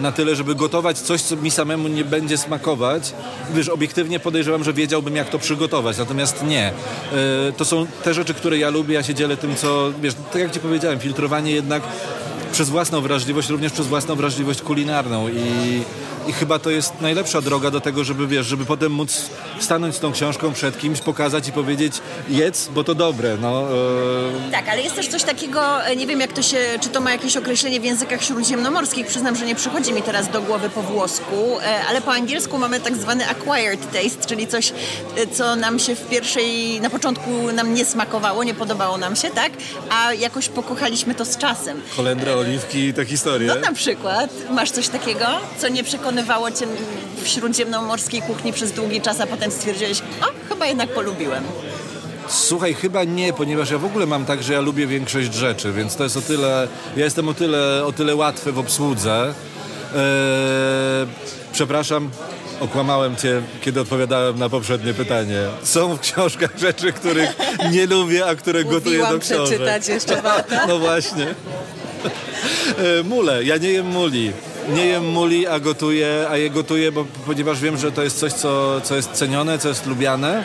na 0.00 0.12
tyle, 0.12 0.36
żeby 0.36 0.54
gotować 0.54 0.98
coś, 0.98 1.22
co 1.22 1.36
mi 1.36 1.50
samemu 1.50 1.88
nie 1.88 2.04
będzie 2.04 2.38
smakować, 2.38 3.12
wiesz, 3.54 3.68
obiektywnie 3.68 4.20
podejrzewam, 4.20 4.64
że 4.64 4.72
wiedziałbym, 4.72 5.16
jak 5.16 5.28
to 5.28 5.38
przygotować, 5.38 5.98
natomiast 5.98 6.42
nie. 6.42 6.66
E, 6.68 7.52
To 7.56 7.64
są 7.64 7.86
te 8.02 8.14
rzeczy, 8.14 8.34
które 8.34 8.58
ja 8.58 8.70
lubię, 8.70 8.94
ja 8.94 9.02
się 9.02 9.14
dzielę 9.14 9.36
tym, 9.36 9.56
co, 9.56 9.92
wiesz, 10.02 10.14
tak 10.32 10.42
jak 10.42 10.50
ci 10.52 10.60
powiedziałem, 10.60 10.98
filtrowanie 11.00 11.52
jednak 11.52 11.82
przez 12.52 12.70
własną 12.70 13.00
wrażliwość, 13.00 13.48
również 13.48 13.72
przez 13.72 13.86
własną 13.86 14.14
wrażliwość 14.14 14.62
kulinarną 14.62 15.28
i 15.28 15.82
i 16.26 16.32
chyba 16.32 16.58
to 16.58 16.70
jest 16.70 17.00
najlepsza 17.00 17.40
droga 17.40 17.70
do 17.70 17.80
tego, 17.80 18.04
żeby 18.04 18.26
wiesz, 18.26 18.46
żeby 18.46 18.64
potem 18.64 18.92
móc 18.92 19.30
stanąć 19.60 19.94
z 19.94 20.00
tą 20.00 20.12
książką 20.12 20.52
przed 20.52 20.78
kimś, 20.78 21.00
pokazać 21.00 21.48
i 21.48 21.52
powiedzieć 21.52 21.94
jedz, 22.28 22.68
bo 22.68 22.84
to 22.84 22.94
dobre. 22.94 23.36
No, 23.40 23.62
e... 24.48 24.50
Tak, 24.50 24.68
ale 24.68 24.82
jest 24.82 24.96
też 24.96 25.08
coś 25.08 25.22
takiego, 25.22 25.84
e, 25.84 25.96
nie 25.96 26.06
wiem 26.06 26.20
jak 26.20 26.32
to 26.32 26.42
się, 26.42 26.58
czy 26.80 26.88
to 26.88 27.00
ma 27.00 27.10
jakieś 27.10 27.36
określenie 27.36 27.80
w 27.80 27.84
językach 27.84 28.22
śródziemnomorskich, 28.24 29.06
przyznam, 29.06 29.36
że 29.36 29.46
nie 29.46 29.54
przychodzi 29.54 29.92
mi 29.92 30.02
teraz 30.02 30.28
do 30.30 30.42
głowy 30.42 30.70
po 30.70 30.82
włosku, 30.82 31.58
e, 31.60 31.84
ale 31.88 32.00
po 32.00 32.12
angielsku 32.12 32.58
mamy 32.58 32.80
tak 32.80 32.96
zwany 32.96 33.28
acquired 33.28 33.92
taste, 33.92 34.26
czyli 34.26 34.46
coś, 34.46 34.72
e, 35.16 35.26
co 35.26 35.56
nam 35.56 35.78
się 35.78 35.94
w 35.94 36.08
pierwszej, 36.08 36.80
na 36.80 36.90
początku 36.90 37.52
nam 37.52 37.74
nie 37.74 37.84
smakowało, 37.84 38.44
nie 38.44 38.54
podobało 38.54 38.98
nam 38.98 39.16
się, 39.16 39.30
tak? 39.30 39.52
A 39.90 40.12
jakoś 40.14 40.48
pokochaliśmy 40.48 41.14
to 41.14 41.24
z 41.24 41.36
czasem. 41.36 41.80
Kolendra, 41.96 42.32
oliwki, 42.32 42.94
te 42.94 43.04
historie. 43.04 43.48
No 43.48 43.60
na 43.60 43.72
przykład, 43.72 44.30
masz 44.50 44.70
coś 44.70 44.88
takiego, 44.88 45.26
co 45.58 45.68
nie 45.68 45.84
przekonywało 46.14 46.50
cię 46.50 46.66
w 47.22 47.28
śródziemnomorskiej 47.28 48.22
kuchni 48.22 48.52
przez 48.52 48.72
długi 48.72 49.00
czas, 49.00 49.20
a 49.20 49.26
potem 49.26 49.50
stwierdziłeś, 49.50 50.00
o, 50.00 50.48
chyba 50.48 50.66
jednak 50.66 50.88
polubiłem. 50.94 51.44
Słuchaj, 52.28 52.74
chyba 52.74 53.04
nie, 53.04 53.32
ponieważ 53.32 53.70
ja 53.70 53.78
w 53.78 53.84
ogóle 53.84 54.06
mam 54.06 54.24
tak, 54.24 54.42
że 54.42 54.52
ja 54.52 54.60
lubię 54.60 54.86
większość 54.86 55.34
rzeczy, 55.34 55.72
więc 55.72 55.96
to 55.96 56.04
jest 56.04 56.16
o 56.16 56.20
tyle, 56.20 56.68
ja 56.96 57.04
jestem 57.04 57.28
o 57.28 57.34
tyle, 57.34 57.84
o 57.86 57.92
tyle 57.92 58.16
łatwy 58.16 58.52
w 58.52 58.58
obsłudze. 58.58 59.34
Eee, 59.94 60.00
przepraszam, 61.52 62.10
okłamałem 62.60 63.16
cię, 63.16 63.42
kiedy 63.60 63.80
odpowiadałem 63.80 64.38
na 64.38 64.48
poprzednie 64.48 64.94
pytanie. 64.94 65.40
Są 65.62 65.96
w 65.96 66.00
książkach 66.00 66.58
rzeczy, 66.58 66.92
których 66.92 67.36
nie 67.72 67.86
lubię, 67.86 68.26
a 68.26 68.34
które 68.34 68.64
gotuję 68.64 68.98
do 68.98 69.18
książek. 69.18 69.46
przeczytać 69.46 69.88
jeszcze 69.88 70.22
warto. 70.22 70.54
No 70.68 70.78
właśnie. 70.78 71.26
Eee, 72.78 73.04
mule, 73.04 73.44
ja 73.44 73.56
nie 73.56 73.72
jem 73.72 73.86
muli. 73.86 74.32
Nie 74.68 74.86
jem 74.86 75.04
muli, 75.04 75.46
a 75.46 75.60
gotuję, 75.60 76.26
a 76.30 76.36
je 76.36 76.50
gotuję, 76.50 76.92
bo, 76.92 77.04
ponieważ 77.26 77.60
wiem, 77.60 77.78
że 77.78 77.92
to 77.92 78.02
jest 78.02 78.18
coś, 78.18 78.32
co, 78.32 78.80
co 78.80 78.96
jest 78.96 79.10
cenione, 79.12 79.58
co 79.58 79.68
jest 79.68 79.86
lubiane 79.86 80.44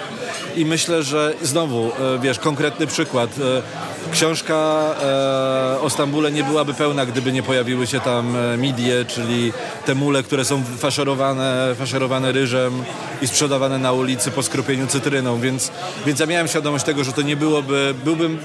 i 0.55 0.65
myślę, 0.65 1.03
że 1.03 1.33
znowu, 1.41 1.85
e, 1.85 2.19
wiesz, 2.19 2.39
konkretny 2.39 2.87
przykład. 2.87 3.29
E, 4.07 4.11
książka 4.11 4.55
e, 5.01 5.81
o 5.81 5.89
Stambule 5.89 6.31
nie 6.31 6.43
byłaby 6.43 6.73
pełna, 6.73 7.05
gdyby 7.05 7.31
nie 7.31 7.43
pojawiły 7.43 7.87
się 7.87 7.99
tam 7.99 8.37
midie, 8.57 9.05
czyli 9.05 9.53
te 9.85 9.95
mule, 9.95 10.23
które 10.23 10.45
są 10.45 10.63
faszerowane, 10.63 11.75
faszerowane 11.79 12.31
ryżem 12.31 12.83
i 13.21 13.27
sprzedawane 13.27 13.77
na 13.77 13.91
ulicy 13.91 14.31
po 14.31 14.43
skropieniu 14.43 14.87
cytryną, 14.87 15.39
więc, 15.39 15.71
więc 16.05 16.19
ja 16.19 16.25
miałem 16.25 16.47
świadomość 16.47 16.85
tego, 16.85 17.03
że 17.03 17.13
to 17.13 17.21
nie 17.21 17.35
byłoby, 17.35 17.95
byłbym, 18.03 18.39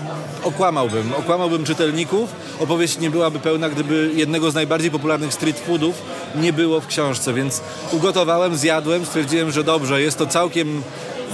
okłamałbym, 0.45 1.13
okłamałbym 1.15 1.65
czytelników, 1.65 2.31
opowieść 2.61 2.99
nie 2.99 3.11
byłaby 3.11 3.39
pełna, 3.39 3.69
gdyby 3.69 4.11
jednego 4.15 4.51
z 4.51 4.55
najbardziej 4.55 4.91
popularnych 4.91 5.35
street 5.35 5.61
foodów 5.61 6.03
nie 6.35 6.53
było 6.53 6.81
w 6.81 6.87
książce, 6.87 7.35
więc 7.35 7.61
ugotowałem, 7.93 8.57
zjadłem, 8.57 9.07
stwierdziłem, 9.07 9.53
że 9.53 9.65
dobrze, 9.65 10.03
jest 10.03 10.19
to 10.19 10.27
całkiem 10.27 10.83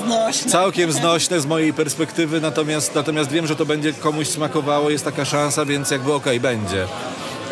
Znośne. 0.07 0.53
Całkiem 0.53 0.93
znośne 0.93 1.41
z 1.41 1.47
mojej 1.47 1.73
perspektywy, 1.73 2.41
natomiast, 2.41 2.95
natomiast 2.95 3.31
wiem, 3.31 3.47
że 3.47 3.57
to 3.57 3.67
będzie 3.67 3.93
komuś 3.93 4.29
smakowało, 4.29 4.91
jest 4.91 5.05
taka 5.05 5.25
szansa, 5.25 5.65
więc 5.65 5.91
jakby 5.91 6.13
okej, 6.13 6.39
okay, 6.39 6.51
będzie. 6.55 6.87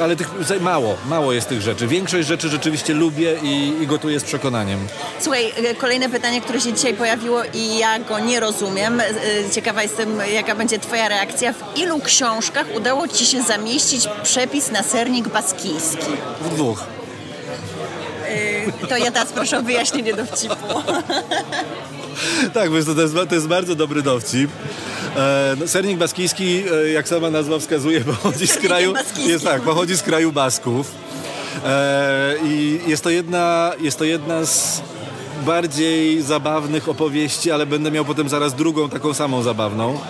Ale 0.02 0.16
tych, 0.16 0.60
mało, 0.60 0.96
mało 1.08 1.32
jest 1.32 1.48
tych 1.48 1.60
rzeczy. 1.60 1.86
Większość 1.86 2.28
rzeczy 2.28 2.48
rzeczywiście 2.48 2.94
lubię 2.94 3.36
i, 3.42 3.82
i 3.82 3.86
gotuję 3.86 4.20
z 4.20 4.24
przekonaniem. 4.24 4.78
Słuchaj, 5.20 5.52
e, 5.56 5.74
kolejne 5.74 6.08
pytanie, 6.08 6.40
które 6.40 6.60
się 6.60 6.72
dzisiaj 6.72 6.94
pojawiło 6.94 7.42
i 7.54 7.78
ja 7.78 7.98
go 7.98 8.18
nie 8.18 8.40
rozumiem. 8.40 9.00
E, 9.00 9.04
ciekawa 9.52 9.82
jestem, 9.82 10.18
jaka 10.34 10.54
będzie 10.54 10.78
Twoja 10.78 11.08
reakcja. 11.08 11.52
W 11.52 11.78
ilu 11.78 12.00
książkach 12.00 12.66
udało 12.76 13.08
Ci 13.08 13.26
się 13.26 13.42
zamieścić 13.42 14.08
przepis 14.22 14.70
na 14.70 14.82
sernik 14.82 15.28
baskijski? 15.28 16.12
W 16.40 16.54
dwóch. 16.54 16.97
E, 18.28 18.86
to 18.86 18.96
ja 18.96 19.10
teraz 19.10 19.32
proszę 19.32 19.58
o 19.58 19.62
wyjaśnienie 19.62 20.14
dowcipu. 20.14 20.54
tak, 22.54 22.70
to 22.70 22.76
jest, 22.76 22.88
to 23.28 23.34
jest 23.34 23.48
bardzo 23.48 23.74
dobry 23.74 24.02
dowcip. 24.02 24.50
E, 25.16 25.56
no, 25.60 25.68
sernik 25.68 25.98
baskijski, 25.98 26.62
e, 26.72 26.88
jak 26.88 27.08
sama 27.08 27.30
nazwa 27.30 27.58
wskazuje, 27.58 28.00
pochodzi 28.14 28.46
z 28.46 28.56
kraju, 28.56 28.94
jest, 29.26 29.44
tak, 29.44 29.62
pochodzi 29.62 29.96
z 29.96 30.02
kraju 30.02 30.32
Basków. 30.32 30.90
E, 31.64 32.34
I 32.44 32.80
jest 32.86 33.04
to, 33.04 33.10
jedna, 33.10 33.72
jest 33.80 33.98
to 33.98 34.04
jedna 34.04 34.44
z 34.44 34.82
bardziej 35.46 36.22
zabawnych 36.22 36.88
opowieści, 36.88 37.50
ale 37.50 37.66
będę 37.66 37.90
miał 37.90 38.04
potem 38.04 38.28
zaraz 38.28 38.54
drugą 38.54 38.88
taką 38.88 39.14
samą 39.14 39.42
zabawną. 39.42 40.00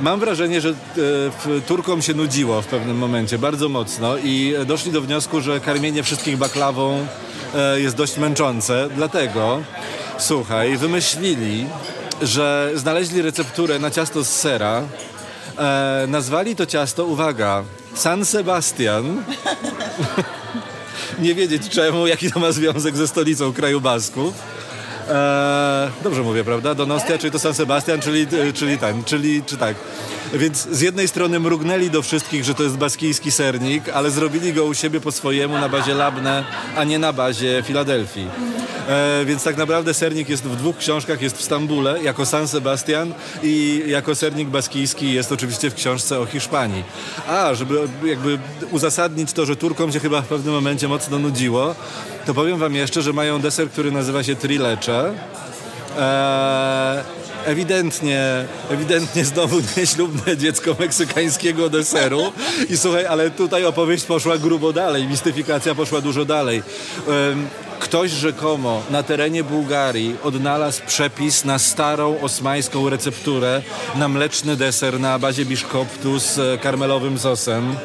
Mam 0.00 0.20
wrażenie, 0.20 0.60
że 0.60 0.68
e, 0.68 1.60
Turkom 1.60 2.02
się 2.02 2.14
nudziło 2.14 2.62
w 2.62 2.66
pewnym 2.66 2.96
momencie, 2.98 3.38
bardzo 3.38 3.68
mocno 3.68 4.16
i 4.16 4.54
doszli 4.66 4.92
do 4.92 5.00
wniosku, 5.00 5.40
że 5.40 5.60
karmienie 5.60 6.02
wszystkich 6.02 6.36
baklawą 6.36 7.06
e, 7.54 7.80
jest 7.80 7.96
dość 7.96 8.16
męczące, 8.16 8.88
dlatego 8.96 9.62
słuchaj, 10.18 10.76
wymyślili, 10.76 11.66
że 12.22 12.70
znaleźli 12.74 13.22
recepturę 13.22 13.78
na 13.78 13.90
ciasto 13.90 14.24
z 14.24 14.28
sera, 14.28 14.82
e, 15.58 16.04
nazwali 16.08 16.56
to 16.56 16.66
ciasto, 16.66 17.04
uwaga, 17.04 17.64
San 17.94 18.24
Sebastian. 18.24 19.22
Nie 21.18 21.34
wiedzieć 21.34 21.68
czemu, 21.68 22.06
jaki 22.06 22.32
to 22.32 22.40
ma 22.40 22.52
związek 22.52 22.96
ze 22.96 23.08
stolicą 23.08 23.52
kraju 23.52 23.80
Basków. 23.80 24.34
E, 25.08 25.90
dobrze 26.04 26.22
mówię, 26.22 26.44
prawda? 26.44 26.74
Donostia, 26.74 27.18
czyli 27.18 27.30
to 27.30 27.38
San 27.38 27.54
Sebastian, 27.54 28.00
czyli, 28.00 28.26
czyli 28.54 28.78
ten, 28.78 29.04
czyli, 29.04 29.42
czy 29.42 29.56
tak. 29.56 29.76
Więc 30.34 30.68
z 30.68 30.80
jednej 30.80 31.08
strony 31.08 31.40
mrugnęli 31.40 31.90
do 31.90 32.02
wszystkich, 32.02 32.44
że 32.44 32.54
to 32.54 32.62
jest 32.62 32.76
baskijski 32.76 33.30
sernik, 33.30 33.88
ale 33.88 34.10
zrobili 34.10 34.52
go 34.52 34.64
u 34.64 34.74
siebie 34.74 35.00
po 35.00 35.12
swojemu 35.12 35.54
na 35.54 35.68
bazie 35.68 35.94
Labne, 35.94 36.44
a 36.76 36.84
nie 36.84 36.98
na 36.98 37.12
bazie 37.12 37.62
Filadelfii. 37.66 38.28
E, 38.88 39.24
więc 39.24 39.42
tak 39.42 39.56
naprawdę 39.56 39.94
sernik 39.94 40.28
jest 40.28 40.44
w 40.44 40.56
dwóch 40.56 40.76
książkach, 40.76 41.22
jest 41.22 41.36
w 41.36 41.42
Stambule 41.42 42.02
jako 42.02 42.26
San 42.26 42.48
Sebastian 42.48 43.14
i 43.42 43.82
jako 43.86 44.14
sernik 44.14 44.48
baskijski 44.48 45.12
jest 45.12 45.32
oczywiście 45.32 45.70
w 45.70 45.74
książce 45.74 46.20
o 46.20 46.26
Hiszpanii. 46.26 46.84
A, 47.28 47.54
żeby 47.54 47.88
jakby 48.04 48.38
uzasadnić 48.70 49.32
to, 49.32 49.46
że 49.46 49.56
Turkom 49.56 49.92
się 49.92 50.00
chyba 50.00 50.22
w 50.22 50.26
pewnym 50.26 50.54
momencie 50.54 50.88
mocno 50.88 51.18
nudziło, 51.18 51.74
to 52.26 52.34
powiem 52.34 52.58
wam 52.58 52.74
jeszcze, 52.74 53.02
że 53.02 53.12
mają 53.12 53.40
deser, 53.40 53.70
który 53.70 53.92
nazywa 53.92 54.22
się 54.22 54.36
trilecze. 54.36 55.14
Eee, 55.98 57.24
ewidentnie, 57.44 58.44
ewidentnie 58.70 59.24
znowu 59.24 59.56
nieślubne 59.76 60.36
dziecko 60.36 60.76
meksykańskiego 60.78 61.70
deseru. 61.70 62.32
I 62.70 62.76
słuchaj, 62.76 63.06
ale 63.06 63.30
tutaj 63.30 63.64
opowieść 63.64 64.04
poszła 64.04 64.38
grubo 64.38 64.72
dalej, 64.72 65.06
mistyfikacja 65.06 65.74
poszła 65.74 66.00
dużo 66.00 66.24
dalej. 66.24 66.62
Ktoś 67.84 68.10
rzekomo 68.10 68.82
na 68.90 69.02
terenie 69.02 69.44
Bułgarii 69.44 70.16
odnalazł 70.22 70.82
przepis 70.86 71.44
na 71.44 71.58
starą 71.58 72.20
osmańską 72.20 72.88
recepturę 72.88 73.62
na 73.96 74.08
mleczny 74.08 74.56
deser 74.56 75.00
na 75.00 75.18
bazie 75.18 75.44
biszkoptu 75.44 76.18
z 76.18 76.38
e, 76.38 76.58
karmelowym 76.58 77.18
sosem. 77.18 77.76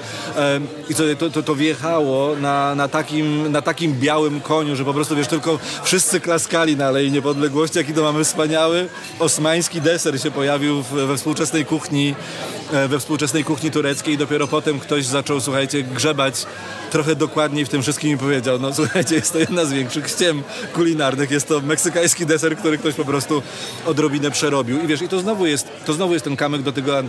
I 0.90 0.96
to, 0.96 1.04
to, 1.18 1.30
to, 1.30 1.44
to 1.44 1.56
wjechało 1.56 2.36
na, 2.36 2.76
na, 2.76 2.88
takim, 2.88 3.52
na 3.52 3.62
takim 3.62 3.94
białym 3.94 4.42
koniu, 4.42 4.76
że 4.76 4.86
po 4.86 4.94
prostu 4.94 5.16
wiesz, 5.16 5.28
tylko 5.28 5.60
wszyscy 5.84 6.20
klaskali 6.20 6.78
na 6.78 6.88
Alei 6.88 7.12
Niepodległości, 7.12 7.78
jaki 7.78 7.94
to 7.94 8.02
mamy 8.02 8.24
wspaniały 8.24 8.90
osmański 9.20 9.82
deser 9.82 10.22
się 10.22 10.32
pojawił 10.32 10.82
we 10.82 11.18
współczesnej 11.18 11.66
kuchni 11.66 12.16
e, 12.56 12.59
we 12.88 13.00
współczesnej 13.00 13.44
kuchni 13.44 13.72
tureckiej. 13.72 14.18
Dopiero 14.18 14.48
potem 14.48 14.80
ktoś 14.80 15.06
zaczął, 15.06 15.42
słuchajcie, 15.42 15.84
grzebać 15.84 16.46
trochę 16.92 17.16
dokładniej 17.16 17.66
w 17.66 17.70
tym 17.70 17.82
wszystkim 17.82 18.12
i 18.12 18.18
powiedział, 18.18 18.60
no 18.60 18.74
słuchajcie, 18.74 19.16
jest 19.16 19.34
to 19.34 19.40
jedna 19.40 19.66
z 19.66 19.74
większych 19.74 20.10
ściem 20.10 20.44
kulinarnych, 20.74 21.32
jest 21.32 21.48
to 21.48 21.62
meksykański 21.62 22.26
deser, 22.26 22.58
który 22.58 22.78
ktoś 22.78 22.96
po 22.96 23.06
prostu 23.06 23.44
odrobinę 23.86 24.32
przerobił. 24.32 24.84
I 24.84 24.88
wiesz, 24.88 25.02
i 25.02 25.08
to 25.08 25.20
znowu 25.20 25.46
jest, 25.46 25.68
to 25.86 25.94
znowu 25.94 26.14
jest 26.14 26.26
ten 26.26 26.36
kamyk 26.36 26.62
do 26.62 26.72
tego 26.72 27.04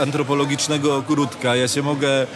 antropologicznego 0.00 0.96
ogródka. 0.96 1.56
Ja 1.56 1.68
się 1.68 1.82
mogę 1.82 2.26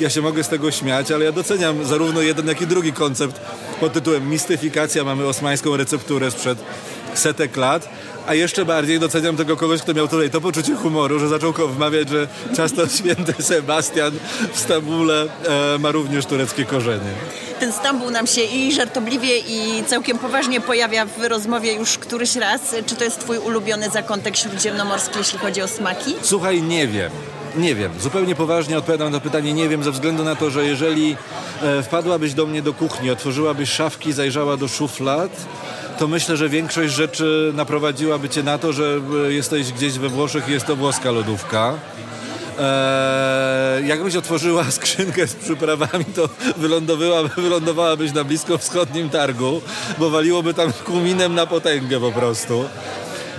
ja 0.00 0.10
się 0.10 0.22
mogę 0.22 0.44
z 0.44 0.48
tego 0.48 0.70
śmiać, 0.70 1.12
ale 1.12 1.24
ja 1.24 1.32
doceniam 1.32 1.84
zarówno 1.84 2.20
jeden, 2.20 2.46
jak 2.46 2.60
i 2.60 2.66
drugi 2.66 2.92
koncept 2.92 3.40
pod 3.80 3.92
tytułem 3.92 4.30
mistyfikacja. 4.30 5.04
Mamy 5.04 5.26
osmańską 5.26 5.76
recepturę 5.76 6.30
sprzed 6.30 6.58
setek 7.14 7.56
lat, 7.56 7.88
a 8.26 8.34
jeszcze 8.34 8.64
bardziej 8.64 9.00
doceniam 9.00 9.36
tego 9.36 9.56
kogoś, 9.56 9.82
kto 9.82 9.94
miał 9.94 10.08
tutaj 10.08 10.30
to 10.30 10.40
poczucie 10.40 10.74
humoru, 10.74 11.18
że 11.18 11.28
zaczął 11.28 11.52
wmawiać, 11.52 12.08
że 12.08 12.28
ciasto 12.56 12.88
święty 12.98 13.42
Sebastian 13.42 14.12
w 14.52 14.58
Stambule 14.58 15.26
e, 15.74 15.78
ma 15.78 15.90
również 15.90 16.26
tureckie 16.26 16.64
korzenie. 16.64 17.10
Ten 17.60 17.72
Stambuł 17.72 18.10
nam 18.10 18.26
się 18.26 18.42
i 18.42 18.72
żartobliwie 18.72 19.38
i 19.38 19.84
całkiem 19.86 20.18
poważnie 20.18 20.60
pojawia 20.60 21.06
w 21.06 21.24
rozmowie 21.24 21.72
już 21.72 21.98
któryś 21.98 22.36
raz. 22.36 22.60
Czy 22.86 22.96
to 22.96 23.04
jest 23.04 23.20
twój 23.20 23.38
ulubiony 23.38 23.90
zakątek 23.90 24.36
śródziemnomorski, 24.36 25.18
jeśli 25.18 25.38
chodzi 25.38 25.62
o 25.62 25.68
smaki? 25.68 26.14
Słuchaj, 26.22 26.62
nie 26.62 26.88
wiem. 26.88 27.10
Nie 27.56 27.74
wiem. 27.74 27.92
Zupełnie 28.00 28.34
poważnie 28.34 28.78
odpowiadam 28.78 29.12
na 29.12 29.20
pytanie 29.20 29.52
nie 29.52 29.68
wiem, 29.68 29.84
ze 29.84 29.90
względu 29.90 30.24
na 30.24 30.36
to, 30.36 30.50
że 30.50 30.64
jeżeli 30.64 31.16
e, 31.62 31.82
wpadłabyś 31.82 32.34
do 32.34 32.46
mnie 32.46 32.62
do 32.62 32.74
kuchni, 32.74 33.10
otworzyłabyś 33.10 33.70
szafki, 33.70 34.12
zajrzała 34.12 34.56
do 34.56 34.68
szuflad, 34.68 35.30
to 36.00 36.08
myślę, 36.08 36.36
że 36.36 36.48
większość 36.48 36.94
rzeczy 36.94 37.52
naprowadziłaby 37.54 38.28
cię 38.28 38.42
na 38.42 38.58
to, 38.58 38.72
że 38.72 39.00
e, 39.26 39.32
jesteś 39.32 39.72
gdzieś 39.72 39.92
we 39.92 40.08
Włoszech 40.08 40.48
i 40.48 40.52
jest 40.52 40.66
to 40.66 40.76
włoska 40.76 41.10
lodówka. 41.10 41.74
Eee, 42.60 43.88
jakbyś 43.88 44.16
otworzyła 44.16 44.70
skrzynkę 44.70 45.26
z 45.26 45.34
przyprawami, 45.34 46.04
to 46.04 46.28
wylądowała, 46.56 47.22
wylądowałabyś 47.22 48.12
na 48.12 48.24
blisko 48.24 48.58
wschodnim 48.58 49.10
targu, 49.10 49.60
bo 49.98 50.10
waliłoby 50.10 50.54
tam 50.54 50.72
kuminem 50.72 51.34
na 51.34 51.46
potęgę 51.46 52.00
po 52.00 52.12
prostu. 52.12 52.64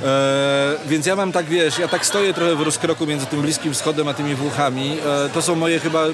E, 0.04 0.76
więc 0.88 1.06
ja 1.06 1.16
mam 1.16 1.32
tak, 1.32 1.46
wiesz, 1.46 1.80
ja 1.80 1.88
tak 1.88 2.06
stoję 2.06 2.34
trochę 2.34 2.56
w 2.56 2.62
rozkroku 2.62 3.06
między 3.06 3.26
tym 3.26 3.42
Bliskim 3.42 3.74
Wschodem 3.74 4.08
a 4.08 4.14
tymi 4.14 4.36
Włochami. 4.36 4.98
E, 5.26 5.30
to 5.30 5.42
są 5.42 5.56
moje 5.56 5.80
chyba 5.80 6.06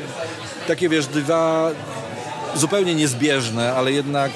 takie, 0.68 0.90
wiesz, 0.90 1.08
dwa 1.08 1.72
zupełnie 2.56 2.96
niezbieżne, 2.96 3.74
ale 3.74 3.92
jednak, 3.92 4.32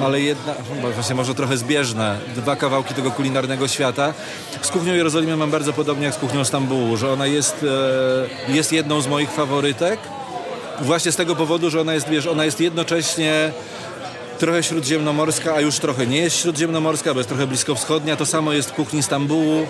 e, 0.00 0.04
ale 0.04 0.20
jednak, 0.20 0.56
właśnie 0.94 1.14
może 1.14 1.34
trochę 1.34 1.56
zbieżne, 1.56 2.18
dwa 2.36 2.56
kawałki 2.56 2.94
tego 2.94 3.10
kulinarnego 3.10 3.68
świata. 3.68 4.14
Z 4.62 4.68
kuchnią 4.68 4.94
Jerozolimy 4.94 5.36
mam 5.36 5.50
bardzo 5.50 5.72
podobnie 5.72 6.04
jak 6.04 6.14
z 6.14 6.18
kuchnią 6.18 6.44
Stambułu, 6.44 6.96
że 6.96 7.12
ona 7.12 7.26
jest, 7.26 7.66
e, 8.48 8.52
jest 8.52 8.72
jedną 8.72 9.00
z 9.00 9.06
moich 9.06 9.30
faworytek. 9.30 10.00
Właśnie 10.80 11.12
z 11.12 11.16
tego 11.16 11.36
powodu, 11.36 11.70
że 11.70 11.80
ona 11.80 11.94
jest, 11.94 12.08
wiesz, 12.08 12.26
ona 12.26 12.44
jest 12.44 12.60
jednocześnie 12.60 13.52
trochę 14.38 14.62
śródziemnomorska, 14.62 15.54
a 15.54 15.60
już 15.60 15.78
trochę 15.78 16.06
nie 16.06 16.18
jest 16.18 16.36
śródziemnomorska, 16.36 17.14
bo 17.14 17.20
jest 17.20 17.28
trochę 17.28 17.46
bliskowschodnia. 17.46 18.16
To 18.16 18.26
samo 18.26 18.52
jest 18.52 18.70
w 18.70 18.72
kuchni 18.72 19.02
Stambułu. 19.02 19.66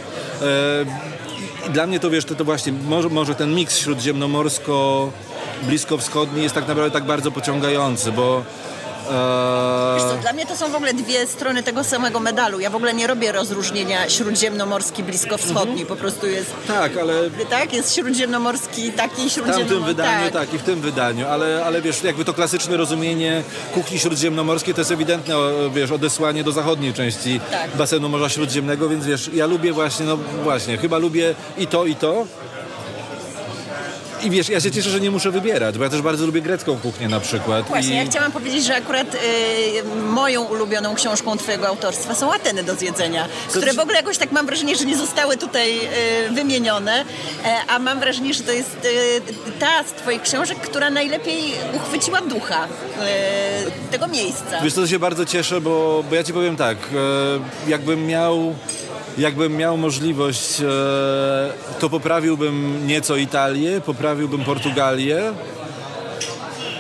E, 1.67 1.71
dla 1.71 1.87
mnie 1.87 2.01
to 2.01 2.11
wiesz, 2.11 2.25
to, 2.25 2.35
to 2.35 2.45
właśnie 2.45 2.73
może, 2.73 3.09
może 3.09 3.35
ten 3.35 3.55
miks 3.55 3.79
śródziemnomorsko 3.79 5.11
bliskowschodni 5.63 6.43
jest 6.43 6.55
tak 6.55 6.69
naprawdę 6.69 6.91
tak 6.91 7.05
bardzo 7.05 7.31
pociągający, 7.31 8.13
bo 8.13 8.45
Wiesz 9.95 10.03
co, 10.11 10.17
dla 10.23 10.33
mnie 10.33 10.47
to 10.47 10.57
są 10.57 10.69
w 10.73 10.75
ogóle 10.75 10.95
dwie 10.95 11.27
strony 11.27 11.63
tego 11.63 11.85
samego 11.85 12.21
medalu. 12.21 12.61
Ja 12.61 12.71
w 12.71 12.75
ogóle 12.77 12.95
nie 12.95 13.07
robię 13.07 13.33
rozróżnienia 13.33 14.09
śródziemnomorski, 14.09 15.03
bliskowschodni. 15.03 15.87
Po 15.87 15.97
prostu 15.97 16.27
jest... 16.27 16.53
Tak, 16.67 16.97
ale... 16.97 17.15
Tak, 17.51 17.73
jest 17.73 17.95
śródziemnomorski, 17.95 18.93
taki 18.93 19.15
W 19.29 19.33
śródziemnomorski. 19.33 19.59
tamtym 19.69 19.85
wydaniu, 19.85 20.25
tak. 20.25 20.33
tak, 20.33 20.55
i 20.55 20.59
w 20.59 20.63
tym 20.63 20.81
wydaniu, 20.81 21.27
ale, 21.29 21.65
ale 21.65 21.83
wiesz, 21.83 22.03
jakby 22.03 22.25
to 22.25 22.35
klasyczne 22.35 22.77
rozumienie 22.77 23.43
kuchni 23.75 23.99
śródziemnomorskiej 23.99 24.75
to 24.75 24.81
jest 24.81 24.91
ewidentne, 24.91 25.35
wiesz, 25.75 25.91
odesłanie 25.91 26.45
do 26.45 26.53
zachodniej 26.53 26.93
części 26.95 27.41
Tak. 27.51 27.77
basenu 27.77 28.09
Morza 28.09 28.29
Śródziemnego, 28.29 28.89
więc 28.89 29.07
wiesz, 29.07 29.31
ja 29.35 29.47
lubię 29.47 29.73
właśnie, 29.73 30.07
no 30.07 30.19
właśnie, 30.43 30.79
chyba 30.79 30.99
lubię 30.99 31.35
i 31.59 31.67
to, 31.67 31.87
i 31.87 31.95
to. 31.97 32.27
I 34.23 34.31
wiesz, 34.31 34.49
ja 34.49 34.61
się 34.61 34.71
cieszę, 34.71 34.91
że 34.91 35.01
nie 35.01 35.11
muszę 35.11 35.31
wybierać, 35.31 35.79
bo 35.79 35.85
ja 35.85 35.91
też 35.91 36.03
bardzo 36.03 36.27
lubię 36.27 36.43
grecką 36.43 36.79
kuchnię 36.79 37.09
na 37.09 37.21
przykład. 37.21 37.69
Właśnie, 37.69 37.95
I... 37.95 37.97
ja 37.97 38.05
chciałam 38.05 38.33
powiedzieć, 38.33 38.65
że 38.65 38.77
akurat 38.77 39.15
y, 39.15 39.19
moją 40.11 40.43
ulubioną 40.45 40.95
książką 40.95 41.37
twojego 41.37 41.69
autorstwa 41.69 42.15
są 42.15 42.33
Ateny 42.33 42.65
do 42.65 42.75
zjedzenia, 42.75 43.29
które 43.49 43.73
w 43.73 43.79
ogóle 43.79 43.97
jakoś 43.97 44.19
tak 44.19 44.33
mam 44.33 44.47
wrażenie, 44.47 44.77
że 44.77 44.85
nie 44.85 44.97
zostały 44.97 45.37
tutaj 45.37 45.79
y, 45.79 46.33
wymienione, 46.35 47.05
e, 47.45 47.57
a 47.69 47.79
mam 47.79 48.01
wrażenie, 48.01 48.35
że 48.35 48.43
to 48.43 48.53
jest 48.53 48.77
y, 48.85 49.59
ta 49.61 49.85
z 49.85 49.93
twoich 49.93 50.23
książek, 50.23 50.59
która 50.59 50.91
najlepiej 50.91 51.43
uchwyciła 51.75 52.21
ducha 52.21 52.65
y, 52.67 53.91
tego 53.91 54.09
miejsca. 54.09 54.61
Wiesz 54.63 54.75
to 54.75 54.87
się 54.87 54.99
bardzo 54.99 55.27
cieszę, 55.27 55.61
bo, 55.61 56.05
bo 56.11 56.15
ja 56.17 56.25
ci 56.25 56.33
powiem 56.33 56.57
tak, 56.57 56.77
e, 56.79 57.71
jakbym 57.71 58.07
miał, 58.07 58.55
jakbym 59.19 59.57
miał 59.57 59.77
możliwość, 59.77 60.61
e, 60.61 60.65
to 61.79 61.91
poprawiłbym 61.91 62.87
nieco 62.87 63.17
Italię, 63.17 63.81
poprawiłbym 63.81 64.45
Portugalię, 64.45 65.33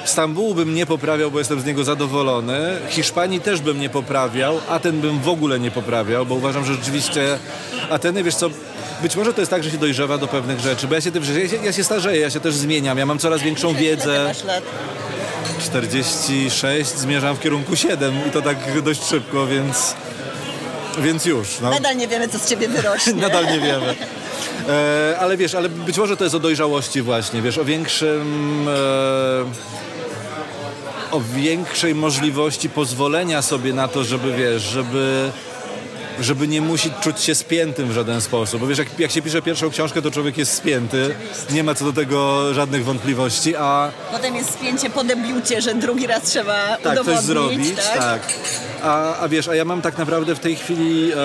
Stambułu 0.05 0.55
bym 0.55 0.75
nie 0.75 0.87
poprawiał, 0.87 1.31
bo 1.31 1.39
jestem 1.39 1.61
z 1.61 1.65
niego 1.65 1.85
zadowolony. 1.85 2.77
Hiszpanii 2.89 3.41
też 3.41 3.61
bym 3.61 3.81
nie 3.81 3.89
poprawiał, 3.89 4.61
Aten 4.69 5.01
bym 5.01 5.21
w 5.21 5.29
ogóle 5.29 5.61
nie 5.61 5.71
poprawiał, 5.71 6.27
bo 6.27 6.35
uważam, 6.35 6.65
że 6.65 6.75
rzeczywiście 6.75 7.39
Ateny, 7.91 8.23
wiesz 8.23 8.35
co, 8.35 8.51
być 9.03 9.17
może 9.17 9.35
to 9.35 9.41
jest 9.41 9.51
tak, 9.51 9.65
że 9.65 9.71
się 9.71 9.79
dojrzewa 9.79 10.19
do 10.19 10.27
pewnych 10.27 10.61
rzeczy, 10.61 10.87
bo 10.87 10.95
ja 10.95 11.01
się, 11.01 11.13
tym, 11.13 11.23
ja 11.43 11.49
się, 11.49 11.57
ja 11.65 11.73
się 11.73 11.85
starzeję, 11.85 12.21
ja 12.21 12.31
się 12.31 12.41
też 12.41 12.55
zmieniam, 12.55 12.99
ja 12.99 13.07
mam 13.07 13.19
coraz 13.19 13.43
większą 13.43 13.75
wiedzę. 13.75 14.25
masz 14.25 14.45
lat? 14.45 14.65
46, 15.61 16.91
zmierzam 16.91 17.37
w 17.37 17.41
kierunku 17.41 17.77
7 17.77 18.15
i 18.29 18.31
to 18.31 18.43
tak 18.43 18.83
dość 18.83 19.05
szybko, 19.05 19.47
więc, 19.47 19.95
więc 20.99 21.25
już. 21.25 21.61
No. 21.61 21.71
Nadal 21.71 21.97
nie 21.97 22.09
wiemy, 22.09 22.29
co 22.29 22.39
z 22.39 22.49
ciebie 22.49 22.69
wyrośnie. 22.69 23.13
Nadal 23.29 23.45
nie 23.45 23.61
wiemy. 23.61 23.95
E, 24.69 25.17
ale 25.21 25.37
wiesz, 25.37 25.55
ale 25.55 25.69
być 25.69 25.99
może 25.99 26.17
to 26.17 26.25
jest 26.25 26.37
o 26.37 26.41
dojrzałości 26.41 27.03
właśnie, 27.03 27.43
wiesz, 27.43 27.59
o 27.59 27.65
większym... 27.65 28.67
E, 28.69 29.81
o 31.11 31.21
większej 31.21 31.95
możliwości 31.95 32.69
pozwolenia 32.69 33.43
sobie 33.43 33.73
na 33.73 33.89
to, 33.89 34.05
żeby 34.05 34.33
wiesz, 34.37 34.63
żeby 34.63 35.31
żeby 36.21 36.49
nie 36.49 36.61
musić 36.61 36.93
czuć 37.01 37.21
się 37.21 37.35
spiętym 37.35 37.89
w 37.89 37.93
żaden 37.93 38.21
sposób. 38.21 38.61
Bo 38.61 38.67
wiesz, 38.67 38.79
jak, 38.79 38.99
jak 38.99 39.11
się 39.11 39.23
pisze 39.23 39.43
pierwszą 39.43 39.71
książkę, 39.71 40.03
to 40.03 40.11
człowiek 40.11 40.39
jest 40.39 40.53
spięty. 40.53 41.15
Nie 41.51 41.65
ma 41.65 41.75
co 41.75 41.85
do 41.85 41.93
tego 41.93 42.55
żadnych 42.55 42.85
wątpliwości, 42.85 43.57
a 43.57 43.91
Potem 44.13 44.37
jest 44.37 44.51
spięcie 44.51 44.91
po 44.91 45.05
debiucie, 45.05 45.63
że 45.63 45.75
drugi 45.75 46.07
raz 46.07 46.23
trzeba 46.23 46.77
tak, 46.83 46.93
udowodnić. 46.93 47.17
coś 47.17 47.25
zrobić, 47.25 47.77
tak? 47.77 47.99
tak. 47.99 48.21
A, 48.83 49.17
a 49.19 49.29
wiesz, 49.29 49.49
a 49.49 49.55
ja 49.55 49.65
mam 49.65 49.83
tak 49.83 49.99
naprawdę 49.99 50.35
w 50.35 50.41
tej 50.41 50.57
chwili... 50.57 51.13
E, 51.13 51.17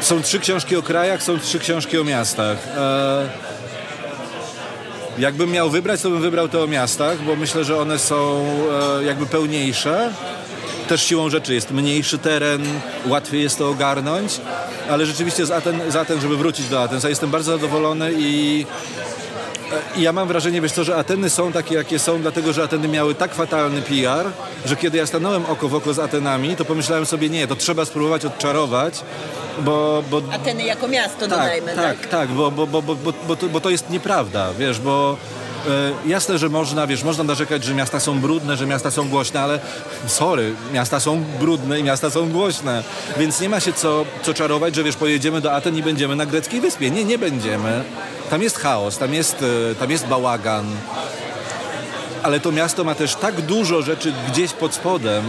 są 0.00 0.22
trzy 0.22 0.40
książki 0.40 0.76
o 0.76 0.82
krajach, 0.82 1.22
są 1.22 1.38
trzy 1.38 1.58
książki 1.58 1.98
o 1.98 2.04
miastach. 2.04 2.58
E, 2.76 3.28
jakbym 5.18 5.50
miał 5.50 5.70
wybrać, 5.70 6.02
to 6.02 6.10
bym 6.10 6.20
wybrał 6.22 6.48
te 6.48 6.62
o 6.62 6.66
miastach, 6.66 7.22
bo 7.22 7.36
myślę, 7.36 7.64
że 7.64 7.78
one 7.78 7.98
są 7.98 8.46
e, 9.00 9.04
jakby 9.04 9.26
pełniejsze. 9.26 10.12
Też 10.88 11.02
siłą 11.02 11.30
rzeczy 11.30 11.54
jest 11.54 11.70
mniejszy 11.70 12.18
teren, 12.18 12.62
łatwiej 13.06 13.42
jest 13.42 13.58
to 13.58 13.68
ogarnąć, 13.68 14.40
ale 14.90 15.06
rzeczywiście 15.06 15.46
z 15.46 15.50
Aten, 15.50 15.80
z 15.88 15.96
Aten 15.96 16.20
żeby 16.20 16.36
wrócić 16.36 16.68
do 16.68 16.82
Aten, 16.82 17.00
jestem 17.08 17.30
bardzo 17.30 17.52
zadowolony 17.52 18.12
i 18.18 18.66
i 19.96 20.02
ja 20.02 20.12
mam 20.12 20.28
wrażenie, 20.28 20.60
wiesz 20.60 20.72
co, 20.72 20.84
że 20.84 20.96
Ateny 20.96 21.30
są 21.30 21.52
takie, 21.52 21.74
jakie 21.74 21.98
są, 21.98 22.22
dlatego 22.22 22.52
że 22.52 22.62
Ateny 22.62 22.88
miały 22.88 23.14
tak 23.14 23.34
fatalny 23.34 23.82
PR, 23.82 24.26
że 24.66 24.76
kiedy 24.76 24.98
ja 24.98 25.06
stanąłem 25.06 25.46
oko 25.46 25.68
w 25.68 25.74
oko 25.74 25.94
z 25.94 25.98
Atenami, 25.98 26.56
to 26.56 26.64
pomyślałem 26.64 27.06
sobie, 27.06 27.30
nie, 27.30 27.46
to 27.46 27.56
trzeba 27.56 27.84
spróbować 27.84 28.24
odczarować, 28.24 29.00
bo... 29.58 30.02
bo 30.10 30.22
Ateny 30.32 30.64
jako 30.64 30.88
miasto 30.88 31.20
tak, 31.20 31.30
dodajmy, 31.30 31.72
tak? 31.74 31.98
tak, 31.98 32.08
tak, 32.08 32.28
bo, 32.28 32.50
bo, 32.50 32.66
bo, 32.66 32.82
bo, 32.82 32.94
bo, 32.94 33.12
bo, 33.28 33.36
to, 33.36 33.46
bo 33.46 33.60
to 33.60 33.70
jest 33.70 33.90
nieprawda, 33.90 34.52
wiesz, 34.58 34.80
bo... 34.80 35.16
E, 35.68 36.08
jasne, 36.08 36.38
że 36.38 36.48
można, 36.48 36.86
wiesz, 36.86 37.02
można 37.02 37.24
narzekać, 37.24 37.64
że 37.64 37.74
miasta 37.74 38.00
są 38.00 38.20
brudne, 38.20 38.56
że 38.56 38.66
miasta 38.66 38.90
są 38.90 39.08
głośne, 39.08 39.40
ale 39.40 39.60
sorry, 40.06 40.54
miasta 40.72 41.00
są 41.00 41.24
brudne 41.40 41.80
i 41.80 41.82
miasta 41.82 42.10
są 42.10 42.30
głośne, 42.30 42.82
więc 43.16 43.40
nie 43.40 43.48
ma 43.48 43.60
się 43.60 43.72
co, 43.72 44.04
co 44.22 44.34
czarować, 44.34 44.74
że 44.74 44.82
wiesz, 44.84 44.96
pojedziemy 44.96 45.40
do 45.40 45.52
Aten 45.52 45.76
i 45.76 45.82
będziemy 45.82 46.16
na 46.16 46.26
greckiej 46.26 46.60
wyspie. 46.60 46.90
Nie, 46.90 47.04
nie 47.04 47.18
będziemy. 47.18 47.84
Tam 48.30 48.42
jest 48.42 48.58
chaos, 48.58 48.98
tam 48.98 49.14
jest, 49.14 49.44
e, 49.70 49.74
tam 49.74 49.90
jest 49.90 50.06
bałagan, 50.06 50.66
ale 52.22 52.40
to 52.40 52.52
miasto 52.52 52.84
ma 52.84 52.94
też 52.94 53.14
tak 53.14 53.40
dużo 53.40 53.82
rzeczy 53.82 54.12
gdzieś 54.28 54.52
pod 54.52 54.74
spodem, 54.74 55.24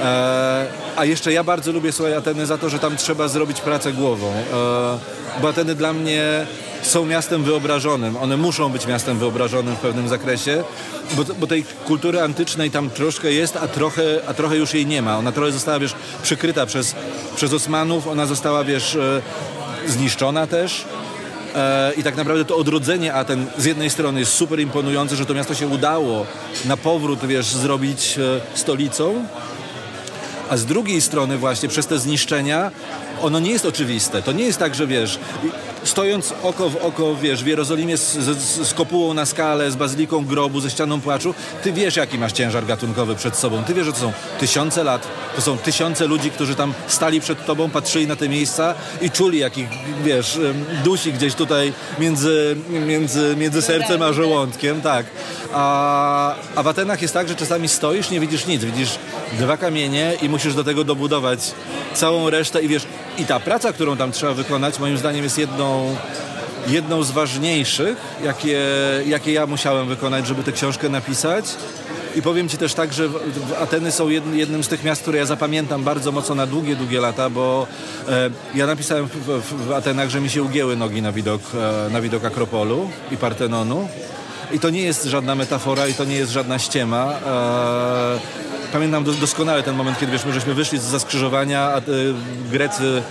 e, 0.00 0.66
a 0.96 1.04
jeszcze 1.04 1.32
ja 1.32 1.44
bardzo 1.44 1.72
lubię 1.72 1.92
słuchaj 1.92 2.14
Ateny 2.14 2.46
za 2.46 2.58
to, 2.58 2.68
że 2.68 2.78
tam 2.78 2.96
trzeba 2.96 3.28
zrobić 3.28 3.60
pracę 3.60 3.92
głową, 3.92 4.32
e, 4.32 5.42
bo 5.42 5.48
Ateny 5.48 5.74
dla 5.74 5.92
mnie 5.92 6.46
są 6.82 7.06
miastem 7.06 7.44
wyobrażonym. 7.44 8.16
One 8.16 8.36
muszą 8.36 8.68
być 8.68 8.86
miastem 8.86 9.18
wyobrażonym 9.18 9.76
w 9.76 9.78
pewnym 9.78 10.08
zakresie, 10.08 10.64
bo, 11.12 11.24
bo 11.38 11.46
tej 11.46 11.64
kultury 11.86 12.20
antycznej 12.20 12.70
tam 12.70 12.90
troszkę 12.90 13.32
jest, 13.32 13.56
a 13.56 13.68
trochę, 13.68 14.02
a 14.26 14.34
trochę 14.34 14.56
już 14.56 14.74
jej 14.74 14.86
nie 14.86 15.02
ma. 15.02 15.18
Ona 15.18 15.32
trochę 15.32 15.52
została, 15.52 15.78
wiesz, 15.78 15.94
przykryta 16.22 16.66
przez, 16.66 16.94
przez 17.36 17.52
Osmanów, 17.52 18.08
ona 18.08 18.26
została, 18.26 18.64
wiesz, 18.64 18.96
e, 18.96 19.22
zniszczona 19.86 20.46
też. 20.46 20.84
E, 21.54 21.92
I 21.96 22.02
tak 22.02 22.16
naprawdę 22.16 22.44
to 22.44 22.56
odrodzenie 22.56 23.14
Aten 23.14 23.46
z 23.58 23.64
jednej 23.64 23.90
strony 23.90 24.20
jest 24.20 24.32
super 24.32 24.60
imponujące, 24.60 25.16
że 25.16 25.26
to 25.26 25.34
miasto 25.34 25.54
się 25.54 25.68
udało 25.68 26.26
na 26.64 26.76
powrót, 26.76 27.26
wiesz, 27.26 27.46
zrobić 27.46 28.18
e, 28.18 28.58
stolicą, 28.58 29.24
a 30.54 30.56
z 30.56 30.66
drugiej 30.66 31.00
strony 31.00 31.38
właśnie 31.38 31.68
przez 31.68 31.86
te 31.86 31.98
zniszczenia 31.98 32.70
ono 33.22 33.40
nie 33.40 33.50
jest 33.50 33.66
oczywiste. 33.66 34.22
To 34.22 34.32
nie 34.32 34.44
jest 34.44 34.58
tak, 34.58 34.74
że 34.74 34.86
wiesz, 34.86 35.18
stojąc 35.84 36.34
oko 36.42 36.70
w 36.70 36.76
oko, 36.76 37.16
wiesz, 37.16 37.44
w 37.44 37.46
Jerozolimie 37.46 37.96
z, 37.96 38.12
z, 38.12 38.68
z 38.68 38.74
kopułą 38.74 39.14
na 39.14 39.26
skalę, 39.26 39.70
z 39.70 39.76
bazyliką 39.76 40.24
grobu, 40.24 40.60
ze 40.60 40.70
ścianą 40.70 41.00
płaczu, 41.00 41.34
ty 41.62 41.72
wiesz, 41.72 41.96
jaki 41.96 42.18
masz 42.18 42.32
ciężar 42.32 42.66
gatunkowy 42.66 43.14
przed 43.14 43.36
sobą. 43.36 43.64
Ty 43.64 43.74
wiesz, 43.74 43.86
że 43.86 43.92
to 43.92 43.98
są 43.98 44.12
tysiące 44.40 44.84
lat, 44.84 45.08
to 45.36 45.42
są 45.42 45.58
tysiące 45.58 46.06
ludzi, 46.06 46.30
którzy 46.30 46.54
tam 46.54 46.74
stali 46.86 47.20
przed 47.20 47.46
tobą, 47.46 47.70
patrzyli 47.70 48.06
na 48.06 48.16
te 48.16 48.28
miejsca 48.28 48.74
i 49.00 49.10
czuli, 49.10 49.38
jakich, 49.38 49.68
wiesz, 50.04 50.36
em, 50.36 50.64
dusi 50.84 51.12
gdzieś 51.12 51.34
tutaj 51.34 51.72
między, 51.98 52.56
między, 52.86 53.36
między 53.36 53.62
sercem 53.62 54.02
a 54.02 54.12
żołądkiem, 54.12 54.80
tak. 54.80 55.06
A, 55.52 56.34
a 56.54 56.62
w 56.62 56.68
Atenach 56.68 57.02
jest 57.02 57.14
tak, 57.14 57.28
że 57.28 57.34
czasami 57.34 57.68
stoisz, 57.68 58.10
nie 58.10 58.20
widzisz 58.20 58.46
nic, 58.46 58.64
widzisz 58.64 58.98
dwa 59.38 59.56
kamienie 59.56 60.12
i 60.22 60.28
musisz 60.28 60.54
do 60.54 60.64
tego 60.64 60.84
dobudować 60.84 61.40
całą 61.94 62.30
resztę 62.30 62.62
i 62.62 62.68
wiesz, 62.68 62.86
i 63.18 63.24
ta 63.24 63.40
praca, 63.40 63.72
którą 63.72 63.96
tam 63.96 64.12
trzeba 64.12 64.34
wykonać, 64.34 64.78
moim 64.78 64.98
zdaniem 64.98 65.24
jest 65.24 65.38
jedną, 65.38 65.73
jedną 66.66 67.02
z 67.02 67.10
ważniejszych, 67.10 67.96
jakie, 68.24 68.60
jakie 69.06 69.32
ja 69.32 69.46
musiałem 69.46 69.88
wykonać, 69.88 70.26
żeby 70.26 70.42
tę 70.42 70.52
książkę 70.52 70.88
napisać. 70.88 71.44
I 72.16 72.22
powiem 72.22 72.48
Ci 72.48 72.56
też 72.58 72.74
tak, 72.74 72.92
że 72.92 73.08
Ateny 73.60 73.92
są 73.92 74.08
jedn- 74.08 74.34
jednym 74.34 74.64
z 74.64 74.68
tych 74.68 74.84
miast, 74.84 75.02
które 75.02 75.18
ja 75.18 75.26
zapamiętam 75.26 75.84
bardzo 75.84 76.12
mocno 76.12 76.34
na 76.34 76.46
długie, 76.46 76.76
długie 76.76 77.00
lata, 77.00 77.30
bo 77.30 77.66
e, 78.08 78.30
ja 78.54 78.66
napisałem 78.66 79.08
w, 79.08 79.72
Atenach, 79.72 80.08
że 80.10 80.20
mi 80.20 80.30
się 80.30 80.42
ugięły 80.42 80.76
nogi 80.76 81.02
na 81.02 81.12
widok, 81.12 81.40
e, 81.86 81.90
na 81.90 82.00
widok 82.00 82.24
Akropolu 82.24 82.90
i 83.10 83.16
Partenonu. 83.16 83.88
I 84.52 84.60
to 84.60 84.70
nie 84.70 84.82
jest 84.82 85.04
żadna 85.04 85.34
metafora 85.34 85.86
i 85.88 85.94
to 85.94 86.04
nie 86.04 86.16
jest 86.16 86.32
żadna 86.32 86.58
ściema. 86.58 87.12
E, 87.26 88.18
pamiętam 88.72 89.04
dos- 89.04 89.18
doskonale 89.20 89.62
ten 89.62 89.76
moment, 89.76 89.98
kiedy 90.00 90.12
wiesz, 90.12 90.24
my 90.24 90.32
żeśmy 90.32 90.54
wyszli 90.54 90.78
z 90.78 91.02
skrzyżowania, 91.02 91.60
a 91.62 91.80
Grecy 92.50 93.02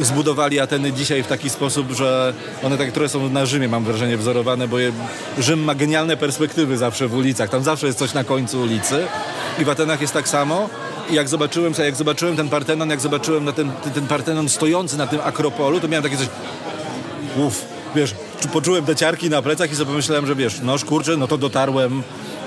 zbudowali 0.00 0.60
Ateny 0.60 0.92
dzisiaj 0.92 1.22
w 1.22 1.26
taki 1.26 1.50
sposób, 1.50 1.92
że 1.92 2.34
one 2.62 2.78
tak 2.78 2.92
trochę 2.92 3.08
są 3.08 3.30
na 3.30 3.46
Rzymie, 3.46 3.68
mam 3.68 3.84
wrażenie, 3.84 4.16
wzorowane, 4.16 4.68
bo 4.68 4.78
je, 4.78 4.92
Rzym 5.38 5.64
ma 5.64 5.74
genialne 5.74 6.16
perspektywy 6.16 6.76
zawsze 6.76 7.08
w 7.08 7.14
ulicach. 7.14 7.50
Tam 7.50 7.62
zawsze 7.62 7.86
jest 7.86 7.98
coś 7.98 8.14
na 8.14 8.24
końcu 8.24 8.60
ulicy 8.60 9.06
i 9.58 9.64
w 9.64 9.70
Atenach 9.70 10.00
jest 10.00 10.12
tak 10.14 10.28
samo. 10.28 10.68
I 11.10 11.14
jak 11.14 11.28
zobaczyłem, 11.28 11.72
jak 11.78 11.96
zobaczyłem 11.96 12.36
ten 12.36 12.48
Partenon, 12.48 12.90
jak 12.90 13.00
zobaczyłem 13.00 13.44
na 13.44 13.52
ten, 13.52 13.70
ten, 13.84 13.92
ten 13.92 14.06
Partenon 14.06 14.48
stojący 14.48 14.98
na 14.98 15.06
tym 15.06 15.20
Akropolu, 15.24 15.80
to 15.80 15.88
miałem 15.88 16.02
takie 16.02 16.16
coś, 16.16 16.26
uff, 17.36 17.64
wiesz, 17.94 18.14
czu- 18.40 18.48
poczułem 18.48 18.84
te 18.84 18.96
ciarki 18.96 19.30
na 19.30 19.42
plecach 19.42 19.72
i 19.72 19.76
sobie 19.76 19.86
pomyślałem, 19.86 20.26
że 20.26 20.34
wiesz, 20.34 20.60
no 20.62 20.76
kurczę, 20.88 21.16
no 21.16 21.26
to 21.28 21.38
dotarłem, 21.38 22.02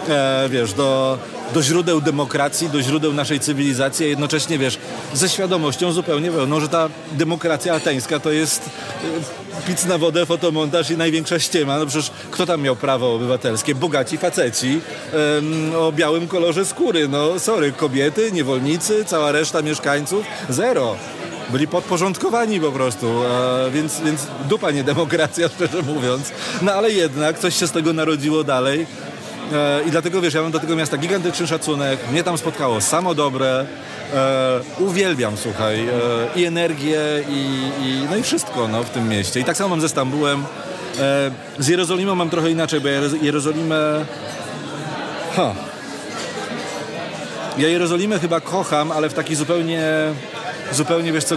e, 0.09 0.49
wiesz, 0.49 0.73
do, 0.73 1.17
do 1.53 1.63
źródeł 1.63 2.01
demokracji, 2.01 2.69
do 2.69 2.81
źródeł 2.81 3.13
naszej 3.13 3.39
cywilizacji, 3.39 4.05
a 4.05 4.09
jednocześnie, 4.09 4.57
wiesz, 4.57 4.77
ze 5.13 5.29
świadomością 5.29 5.91
zupełnie 5.91 6.31
pełną, 6.31 6.59
że 6.59 6.69
ta 6.69 6.89
demokracja 7.11 7.75
ateńska 7.75 8.19
to 8.19 8.31
jest 8.31 8.69
e, 9.59 9.67
pic 9.67 9.85
na 9.85 9.97
wodę, 9.97 10.25
fotomontaż 10.25 10.89
i 10.89 10.97
największa 10.97 11.39
ściema. 11.39 11.79
No 11.79 11.85
przecież 11.85 12.11
kto 12.31 12.45
tam 12.45 12.61
miał 12.61 12.75
prawo 12.75 13.15
obywatelskie? 13.15 13.75
Bogaci 13.75 14.17
faceci 14.17 14.81
o 15.77 15.91
białym 15.91 16.27
kolorze 16.27 16.65
skóry. 16.65 17.07
No 17.07 17.39
sorry, 17.39 17.71
kobiety, 17.71 18.31
niewolnicy, 18.31 19.05
cała 19.05 19.31
reszta 19.31 19.61
mieszkańców, 19.61 20.25
zero. 20.49 20.95
Byli 21.51 21.67
podporządkowani 21.67 22.59
po 22.59 22.71
prostu, 22.71 23.07
e, 23.07 23.71
więc, 23.71 23.99
więc 23.99 24.27
dupa 24.49 24.71
nie 24.71 24.83
demokracja, 24.83 25.49
szczerze 25.55 25.81
mówiąc. 25.81 26.31
No 26.61 26.73
ale 26.73 26.91
jednak 26.91 27.39
coś 27.39 27.55
się 27.55 27.67
z 27.67 27.71
tego 27.71 27.93
narodziło 27.93 28.43
dalej. 28.43 28.87
E, 29.51 29.81
I 29.87 29.91
dlatego 29.91 30.21
wiesz, 30.21 30.33
ja 30.33 30.41
mam 30.41 30.51
do 30.51 30.59
tego 30.59 30.75
miasta 30.75 30.97
gigantyczny 30.97 31.47
szacunek. 31.47 31.99
Mnie 32.11 32.23
tam 32.23 32.37
spotkało 32.37 32.81
samo 32.81 33.15
dobre. 33.15 33.65
E, 34.13 34.59
uwielbiam, 34.79 35.37
słuchaj, 35.37 35.79
e, 35.79 36.39
i 36.39 36.45
energię, 36.45 36.99
i, 37.29 37.71
i, 37.81 38.07
no 38.09 38.15
i 38.15 38.23
wszystko 38.23 38.67
no, 38.67 38.83
w 38.83 38.89
tym 38.89 39.09
mieście. 39.09 39.39
I 39.39 39.43
tak 39.43 39.57
samo 39.57 39.69
mam 39.69 39.81
ze 39.81 39.89
Stambułem. 39.89 40.43
Z 41.59 41.67
Jerozolimą 41.67 42.15
mam 42.15 42.29
trochę 42.29 42.51
inaczej, 42.51 42.81
bo 42.81 42.87
ja 42.87 43.01
Jeroz- 43.01 43.23
Jerozolimę... 43.23 44.05
Ha. 45.35 45.53
Ja 47.57 47.67
Jerozolimę 47.67 48.19
chyba 48.19 48.39
kocham, 48.41 48.91
ale 48.91 49.09
w 49.09 49.13
taki 49.13 49.35
zupełnie, 49.35 49.83
zupełnie 50.71 51.11
wiesz 51.11 51.23
co, 51.23 51.35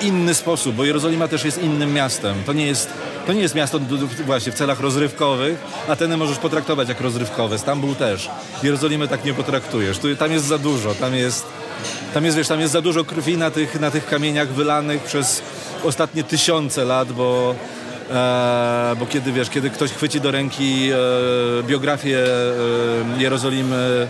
inny 0.00 0.34
sposób, 0.34 0.76
bo 0.76 0.84
Jerozolima 0.84 1.28
też 1.28 1.44
jest 1.44 1.62
innym 1.62 1.92
miastem. 1.92 2.34
To 2.46 2.52
nie 2.52 2.66
jest, 2.66 2.90
to 3.26 3.32
nie 3.32 3.40
jest 3.40 3.54
miasto 3.54 3.80
właśnie 4.26 4.52
w 4.52 4.54
celach 4.54 4.80
rozrywkowych. 4.80 5.58
Atenę 5.88 6.16
możesz 6.16 6.38
potraktować 6.38 6.88
jak 6.88 7.00
rozrywkowe, 7.00 7.58
Stambuł 7.58 7.94
też. 7.94 8.30
Jerozolimę 8.62 9.08
tak 9.08 9.24
nie 9.24 9.34
potraktujesz. 9.34 9.98
Tu, 9.98 10.16
tam 10.16 10.32
jest 10.32 10.44
za 10.44 10.58
dużo, 10.58 10.94
tam 10.94 11.14
jest, 11.14 11.46
tam 12.14 12.24
jest, 12.24 12.36
wiesz, 12.36 12.48
tam 12.48 12.60
jest 12.60 12.72
za 12.72 12.82
dużo 12.82 13.04
krwi 13.04 13.36
na 13.36 13.50
tych, 13.50 13.80
na 13.80 13.90
tych 13.90 14.06
kamieniach 14.06 14.48
wylanych 14.48 15.02
przez 15.02 15.42
ostatnie 15.84 16.24
tysiące 16.24 16.84
lat, 16.84 17.12
bo 17.12 17.54
E, 18.10 18.96
bo 18.98 19.06
kiedy 19.06 19.32
wiesz, 19.32 19.50
kiedy 19.50 19.70
ktoś 19.70 19.90
chwyci 19.90 20.20
do 20.20 20.30
ręki 20.30 20.90
e, 20.90 20.96
biografię 21.62 22.18
e, 22.18 23.22
Jerozolimy 23.22 24.08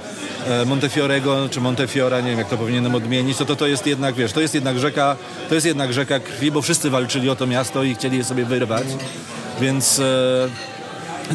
e, 0.49 0.65
Montefiorego 0.65 1.49
czy 1.51 1.61
Montefiora, 1.61 2.21
nie 2.21 2.31
wiem 2.31 2.39
jak 2.39 2.49
to 2.49 2.57
powinienem 2.57 2.95
odmienić, 2.95 3.39
to, 3.39 3.45
to 3.45 3.57
to 3.57 3.67
jest 3.67 3.87
jednak, 3.87 4.15
wiesz, 4.15 4.33
to 4.33 4.41
jest 4.41 4.55
jednak 4.55 4.79
rzeka, 4.79 5.17
to 5.49 5.55
jest 5.55 5.67
jednak 5.67 5.93
rzeka 5.93 6.21
krwi, 6.21 6.51
bo 6.51 6.63
wszyscy 6.63 6.91
walczyli 6.91 7.31
o 7.31 7.37
to 7.37 7.47
miasto 7.47 7.83
i 7.83 7.95
chcieli 7.95 8.19
je 8.19 8.25
sobie 8.25 8.45
wyrwać. 8.45 8.87
Więc, 9.61 9.99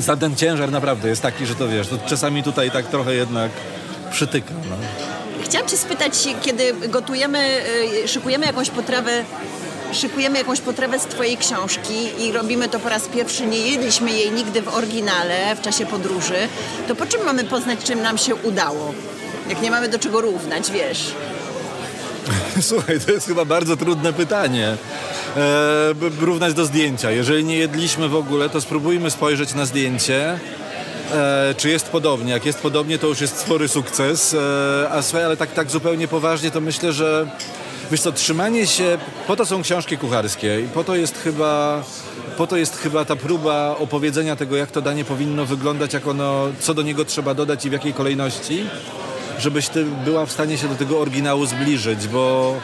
e, 0.08 0.18
ten 0.20 0.36
ciężar 0.36 0.72
naprawdę 0.72 1.10
jest 1.10 1.22
taki, 1.22 1.46
że 1.46 1.56
to 1.56 1.68
wiesz, 1.68 1.88
to 1.88 1.98
czasami 1.98 2.44
tutaj 2.44 2.72
tak 2.72 2.86
trochę 2.88 3.16
jednak 3.16 3.52
przytyka. 4.12 4.54
No. 4.70 4.76
Chciałam 5.44 5.68
Cię 5.68 5.78
spytać, 5.78 6.14
kiedy 6.42 6.74
gotujemy, 6.90 7.62
y, 8.04 8.08
szykujemy 8.08 8.46
jakąś 8.46 8.70
potrawę, 8.70 9.24
szykujemy 9.94 10.38
jakąś 10.38 10.62
potrawę 10.62 11.00
z 11.00 11.04
Twojej 11.04 11.38
książki 11.38 12.10
i 12.20 12.32
robimy 12.32 12.70
to 12.70 12.80
po 12.80 12.90
raz 12.90 13.08
pierwszy, 13.08 13.46
nie 13.46 13.58
jedliśmy 13.58 14.12
jej 14.12 14.32
nigdy 14.32 14.62
w 14.62 14.68
oryginale 14.68 15.56
w 15.56 15.62
czasie 15.62 15.86
podróży, 15.86 16.48
to 16.88 16.96
po 16.96 17.06
czym 17.06 17.26
mamy 17.26 17.44
poznać, 17.44 17.80
czym 17.84 18.02
nam 18.02 18.18
się 18.18 18.36
udało? 18.36 18.94
Jak 19.50 19.62
nie 19.62 19.72
mamy 19.72 19.90
do 19.90 20.00
czego 20.00 20.22
równać, 20.22 20.72
wiesz? 20.72 21.14
Słuchaj, 22.62 23.00
to 23.00 23.12
jest 23.12 23.28
chyba 23.28 23.46
bardzo 23.46 23.78
trudne 23.78 24.14
pytanie. 24.14 24.78
E, 25.38 25.94
równać 26.20 26.54
do 26.54 26.66
zdjęcia. 26.66 27.12
Jeżeli 27.12 27.44
nie 27.44 27.58
jedliśmy 27.58 28.10
w 28.10 28.16
ogóle, 28.16 28.50
to 28.50 28.62
spróbujmy 28.62 29.12
spojrzeć 29.12 29.54
na 29.54 29.66
zdjęcie. 29.66 30.40
E, 31.14 31.56
czy 31.58 31.70
jest 31.70 31.90
podobnie? 31.90 32.32
Jak 32.32 32.46
jest 32.46 32.60
podobnie, 32.60 33.00
to 33.00 33.08
już 33.08 33.22
jest 33.22 33.38
spory 33.38 33.68
sukces. 33.68 34.34
E, 34.34 34.90
a 34.92 35.02
słuchaj, 35.02 35.24
ale 35.24 35.38
tak, 35.38 35.54
tak 35.54 35.72
zupełnie 35.72 36.08
poważnie, 36.08 36.52
to 36.52 36.62
myślę, 36.62 36.94
że 36.94 37.28
wiesz 37.92 38.02
co, 38.02 38.12
trzymanie 38.12 38.68
się, 38.68 38.98
po 39.28 39.36
to 39.36 39.46
są 39.46 39.62
książki 39.62 39.98
kucharskie 39.98 40.62
i 40.62 40.68
po 40.68 40.84
to 40.84 40.96
jest 40.96 41.18
chyba, 41.18 41.84
po 42.38 42.48
to 42.48 42.58
jest 42.58 42.78
chyba 42.78 43.06
ta 43.06 43.16
próba 43.16 43.76
opowiedzenia 43.80 44.36
tego, 44.36 44.58
jak 44.58 44.72
to 44.72 44.82
danie 44.82 45.06
powinno 45.06 45.46
wyglądać, 45.46 45.94
jak 45.94 46.08
ono, 46.08 46.48
co 46.60 46.74
do 46.74 46.82
niego 46.82 47.06
trzeba 47.06 47.34
dodać 47.34 47.66
i 47.66 47.70
w 47.70 47.74
jakiej 47.74 47.94
kolejności 47.94 48.66
żebyś 49.42 49.70
ty 49.70 49.86
była 49.86 50.26
w 50.26 50.32
stanie 50.32 50.58
się 50.58 50.68
do 50.68 50.76
tego 50.76 51.00
oryginału 51.00 51.46
zbliżyć, 51.46 52.08
bo 52.08 52.56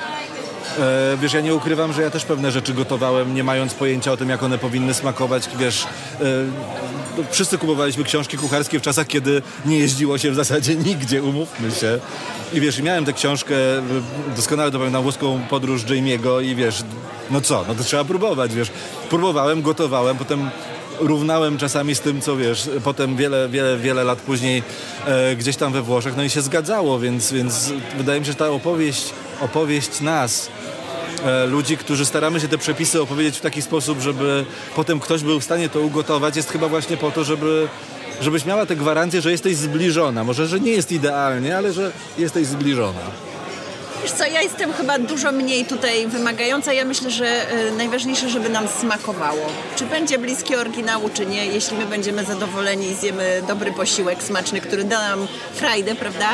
e, 0.79 1.17
wiesz, 1.21 1.33
ja 1.33 1.41
nie 1.41 1.55
ukrywam, 1.55 1.93
że 1.93 2.01
ja 2.01 2.09
też 2.09 2.25
pewne 2.25 2.51
rzeczy 2.51 2.73
gotowałem, 2.73 3.35
nie 3.35 3.43
mając 3.43 3.73
pojęcia 3.73 4.11
o 4.11 4.17
tym, 4.17 4.29
jak 4.29 4.43
one 4.43 4.57
powinny 4.57 4.93
smakować. 4.93 5.49
Wiesz, 5.59 5.83
e, 5.83 6.25
wszyscy 7.31 7.57
kupowaliśmy 7.57 8.03
książki 8.03 8.37
kucharskie 8.37 8.79
w 8.79 8.81
czasach, 8.81 9.07
kiedy 9.07 9.41
nie 9.65 9.79
jeździło 9.79 10.17
się 10.17 10.31
w 10.31 10.35
zasadzie 10.35 10.75
nigdzie, 10.75 11.23
umówmy 11.23 11.71
się. 11.71 11.99
I 12.53 12.61
wiesz, 12.61 12.81
miałem 12.81 13.05
tę 13.05 13.13
książkę, 13.13 13.55
e, 13.77 13.81
doskonale 14.35 14.71
to 14.71 14.77
pamiętam, 14.77 15.03
włoską 15.03 15.41
podróż 15.49 15.85
Jamie'ego 15.85 16.43
i 16.43 16.55
wiesz, 16.55 16.83
no 17.31 17.41
co, 17.41 17.65
no 17.67 17.75
to 17.75 17.83
trzeba 17.83 18.03
próbować, 18.03 18.53
wiesz. 18.53 18.71
Próbowałem, 19.09 19.61
gotowałem, 19.61 20.17
potem 20.17 20.49
równałem 20.99 21.57
czasami 21.57 21.95
z 21.95 21.99
tym, 21.99 22.21
co 22.21 22.37
wiesz, 22.37 22.69
potem 22.83 23.15
wiele, 23.15 23.49
wiele, 23.49 23.77
wiele 23.77 24.03
lat 24.03 24.19
później 24.19 24.63
e, 25.05 25.35
gdzieś 25.35 25.55
tam 25.55 25.73
we 25.73 25.81
Włoszech, 25.81 26.17
no 26.17 26.23
i 26.23 26.29
się 26.29 26.41
zgadzało, 26.41 26.99
więc, 26.99 27.31
więc 27.31 27.73
wydaje 27.97 28.19
mi 28.19 28.25
się, 28.25 28.31
że 28.31 28.37
ta 28.37 28.49
opowieść, 28.49 29.13
opowieść 29.41 30.01
nas, 30.01 30.49
e, 31.25 31.45
ludzi, 31.45 31.77
którzy 31.77 32.05
staramy 32.05 32.39
się 32.39 32.47
te 32.47 32.57
przepisy 32.57 33.01
opowiedzieć 33.01 33.37
w 33.37 33.41
taki 33.41 33.61
sposób, 33.61 33.99
żeby 33.99 34.45
potem 34.75 34.99
ktoś 34.99 35.23
był 35.23 35.39
w 35.39 35.43
stanie 35.43 35.69
to 35.69 35.81
ugotować, 35.81 36.35
jest 36.35 36.51
chyba 36.51 36.67
właśnie 36.67 36.97
po 36.97 37.11
to, 37.11 37.23
żeby 37.23 37.67
żebyś 38.21 38.45
miała 38.45 38.65
tę 38.65 38.75
gwarancję, 38.75 39.21
że 39.21 39.31
jesteś 39.31 39.55
zbliżona. 39.55 40.23
Może, 40.23 40.47
że 40.47 40.59
nie 40.59 40.71
jest 40.71 40.91
idealnie, 40.91 41.57
ale 41.57 41.73
że 41.73 41.91
jesteś 42.17 42.47
zbliżona. 42.47 43.01
Wiesz 44.03 44.11
co, 44.11 44.25
ja 44.25 44.41
jestem 44.41 44.73
chyba 44.73 44.99
dużo 44.99 45.31
mniej 45.31 45.65
tutaj 45.65 46.07
wymagająca. 46.07 46.73
Ja 46.73 46.85
myślę, 46.85 47.11
że 47.11 47.51
y, 47.67 47.71
najważniejsze, 47.71 48.29
żeby 48.29 48.49
nam 48.49 48.67
smakowało. 48.67 49.45
Czy 49.75 49.85
będzie 49.85 50.17
bliskie 50.17 50.59
oryginału, 50.59 51.09
czy 51.13 51.25
nie. 51.25 51.45
Jeśli 51.45 51.77
my 51.77 51.85
będziemy 51.85 52.25
zadowoleni 52.25 52.87
i 52.87 52.95
zjemy 52.95 53.41
dobry 53.47 53.71
posiłek 53.73 54.23
smaczny, 54.23 54.61
który 54.61 54.83
da 54.83 55.09
nam 55.09 55.27
frajdę, 55.53 55.95
prawda? 55.95 56.27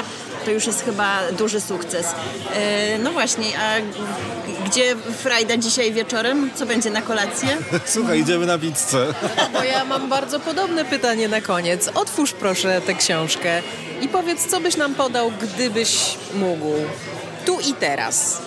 To 0.45 0.51
już 0.51 0.67
jest 0.67 0.85
chyba 0.85 1.19
duży 1.31 1.61
sukces. 1.61 2.05
Y, 2.07 2.13
no 2.99 3.11
właśnie, 3.11 3.45
a 3.59 3.73
gdzie 4.65 4.95
frajda 5.23 5.57
dzisiaj 5.57 5.91
wieczorem? 5.93 6.49
Co 6.55 6.65
będzie 6.65 6.89
na 6.89 7.01
kolację? 7.01 7.57
Słuchaj, 7.85 8.19
idziemy 8.19 8.45
na 8.45 8.57
pizzę. 8.57 9.13
Bo 9.53 9.63
ja 9.63 9.85
mam 9.85 10.09
bardzo 10.09 10.39
podobne 10.39 10.85
pytanie 10.85 11.27
na 11.27 11.41
koniec. 11.41 11.89
Otwórz 11.95 12.31
proszę 12.33 12.81
tę 12.81 12.93
książkę 12.93 13.61
i 14.01 14.07
powiedz, 14.07 14.47
co 14.47 14.59
byś 14.59 14.77
nam 14.77 14.95
podał, 14.95 15.31
gdybyś 15.41 16.17
mógł. 16.35 16.73
Tu 17.45 17.59
i 17.59 17.73
teraz. 17.73 18.41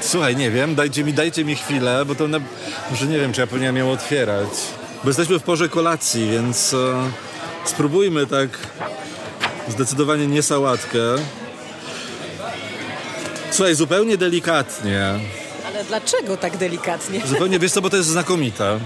Słuchaj, 0.00 0.36
nie 0.36 0.50
wiem, 0.50 0.74
dajcie 0.74 1.04
mi, 1.04 1.12
dajcie 1.12 1.44
mi 1.44 1.56
chwilę, 1.56 2.04
bo 2.04 2.14
to 2.14 2.28
na... 2.28 2.38
może 2.90 3.06
nie 3.06 3.18
wiem, 3.18 3.32
czy 3.32 3.40
ja 3.40 3.46
powinienem 3.46 3.76
ją 3.76 3.90
otwierać. 3.90 4.48
Bo 5.04 5.10
jesteśmy 5.10 5.38
w 5.38 5.42
porze 5.42 5.68
kolacji, 5.68 6.30
więc 6.30 6.74
e, 6.74 7.10
spróbujmy 7.64 8.26
tak 8.26 8.48
zdecydowanie 9.68 10.26
nie 10.26 10.42
sałatkę. 10.42 10.98
Słuchaj, 13.50 13.74
zupełnie 13.74 14.16
delikatnie. 14.16 15.14
Dlaczego 15.88 16.36
tak 16.36 16.56
delikatnie? 16.56 17.20
Zupełnie, 17.26 17.58
wiesz 17.58 17.72
co, 17.72 17.82
bo 17.82 17.90
to 17.90 17.96
jest 17.96 18.08
znakomita. 18.08 18.64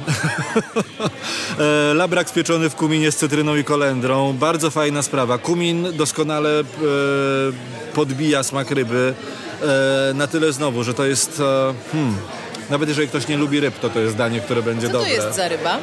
E, 1.90 1.94
Labrak 1.94 2.28
spieczony 2.28 2.70
w 2.70 2.74
kuminie 2.74 3.12
z 3.12 3.16
cytryną 3.16 3.56
i 3.56 3.64
kolendrą. 3.64 4.32
Bardzo 4.32 4.70
fajna 4.70 5.02
sprawa. 5.02 5.38
Kumin 5.38 5.88
doskonale 5.96 6.60
e, 6.60 6.64
podbija 7.94 8.42
smak 8.42 8.70
ryby. 8.70 9.14
E, 9.62 10.14
na 10.14 10.26
tyle 10.26 10.52
znowu, 10.52 10.84
że 10.84 10.94
to 10.94 11.04
jest... 11.06 11.42
Hmm, 11.92 12.16
nawet 12.70 12.88
jeżeli 12.88 13.08
ktoś 13.08 13.28
nie 13.28 13.36
lubi 13.36 13.60
ryb, 13.60 13.78
to 13.78 13.90
to 13.90 14.00
jest 14.00 14.16
danie, 14.16 14.40
które 14.40 14.62
będzie 14.62 14.86
Co 14.86 14.92
to 14.92 14.98
dobre. 14.98 15.12
jest 15.12 15.36
za 15.36 15.48
ryba? 15.48 15.78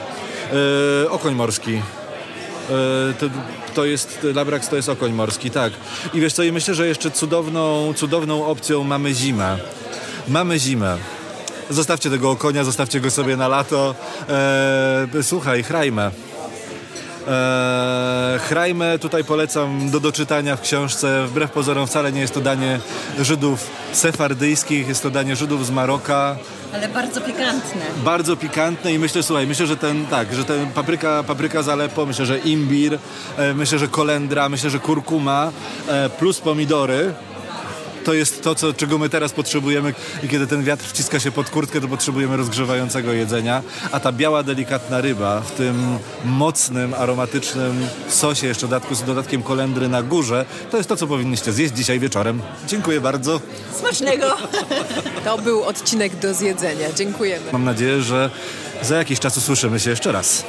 Okoń 1.09 1.35
morski. 1.35 1.81
To, 3.19 3.25
to 3.73 3.85
jest, 3.85 4.19
Labrax 4.35 4.69
to 4.69 4.75
jest 4.75 4.89
okoń 4.89 5.13
morski, 5.13 5.51
tak. 5.51 5.73
I 6.13 6.19
wiesz 6.21 6.33
co, 6.33 6.43
i 6.43 6.51
myślę, 6.51 6.73
że 6.75 6.87
jeszcze 6.87 7.11
cudowną, 7.11 7.93
cudowną 7.95 8.45
opcją 8.45 8.83
mamy 8.83 9.13
zimę. 9.13 9.57
Mamy 10.27 10.59
zimę. 10.59 10.97
Zostawcie 11.69 12.09
tego 12.09 12.31
okonia, 12.31 12.63
zostawcie 12.63 12.99
go 12.99 13.11
sobie 13.11 13.37
na 13.37 13.47
lato. 13.47 13.95
E, 14.29 15.23
słuchaj, 15.23 15.63
chrajmę. 15.63 16.11
Eee, 17.27 18.39
Chrajmę 18.39 18.99
tutaj 18.99 19.23
polecam 19.23 19.89
do 19.89 19.99
doczytania 19.99 20.55
w 20.55 20.61
książce. 20.61 21.27
Wbrew 21.27 21.51
pozorom 21.51 21.87
wcale 21.87 22.11
nie 22.11 22.21
jest 22.21 22.33
to 22.33 22.41
danie 22.41 22.79
Żydów 23.19 23.69
sefardyjskich, 23.91 24.87
jest 24.87 25.03
to 25.03 25.09
danie 25.09 25.35
Żydów 25.35 25.65
z 25.65 25.71
Maroka. 25.71 26.35
Ale 26.73 26.89
bardzo 26.89 27.21
pikantne. 27.21 27.81
Bardzo 28.03 28.35
pikantne 28.35 28.93
i 28.93 28.99
myślę, 28.99 29.23
słuchaj, 29.23 29.47
myślę, 29.47 29.67
że 29.67 29.77
ten, 29.77 30.05
tak, 30.05 30.35
że 30.35 30.45
ten 30.45 30.71
papryka, 30.71 31.23
papryka 31.23 31.63
z 31.63 31.69
Aleppo, 31.69 32.05
myślę, 32.05 32.25
że 32.25 32.39
imbir, 32.39 32.99
e, 33.37 33.53
myślę, 33.53 33.79
że 33.79 33.87
kolendra, 33.87 34.49
myślę, 34.49 34.69
że 34.69 34.79
kurkuma, 34.79 35.51
e, 35.87 36.09
plus 36.09 36.39
pomidory. 36.39 37.13
To 38.03 38.13
jest 38.13 38.43
to, 38.43 38.55
co, 38.55 38.73
czego 38.73 38.97
my 38.97 39.09
teraz 39.09 39.31
potrzebujemy 39.31 39.93
i 40.23 40.27
kiedy 40.27 40.47
ten 40.47 40.63
wiatr 40.63 40.85
wciska 40.85 41.19
się 41.19 41.31
pod 41.31 41.49
kurtkę, 41.49 41.81
to 41.81 41.87
potrzebujemy 41.87 42.37
rozgrzewającego 42.37 43.13
jedzenia. 43.13 43.63
A 43.91 43.99
ta 43.99 44.11
biała, 44.11 44.43
delikatna 44.43 45.01
ryba 45.01 45.41
w 45.41 45.51
tym 45.51 45.97
mocnym, 46.25 46.93
aromatycznym 46.93 47.87
sosie, 48.09 48.47
jeszcze 48.47 48.67
dodatku, 48.67 48.95
z 48.95 49.03
dodatkiem 49.03 49.43
kolendry 49.43 49.89
na 49.89 50.03
górze, 50.03 50.45
to 50.71 50.77
jest 50.77 50.89
to, 50.89 50.95
co 50.95 51.07
powinniście 51.07 51.53
zjeść 51.53 51.73
dzisiaj 51.73 51.99
wieczorem. 51.99 52.41
Dziękuję 52.67 53.01
bardzo. 53.01 53.41
Smacznego! 53.79 54.37
To 55.23 55.37
był 55.37 55.63
odcinek 55.63 56.15
do 56.15 56.33
zjedzenia. 56.33 56.93
Dziękujemy. 56.95 57.45
Mam 57.51 57.63
nadzieję, 57.63 58.01
że 58.01 58.29
za 58.81 58.97
jakiś 58.97 59.19
czas 59.19 59.37
usłyszymy 59.37 59.79
się 59.79 59.89
jeszcze 59.89 60.11
raz. 60.11 60.43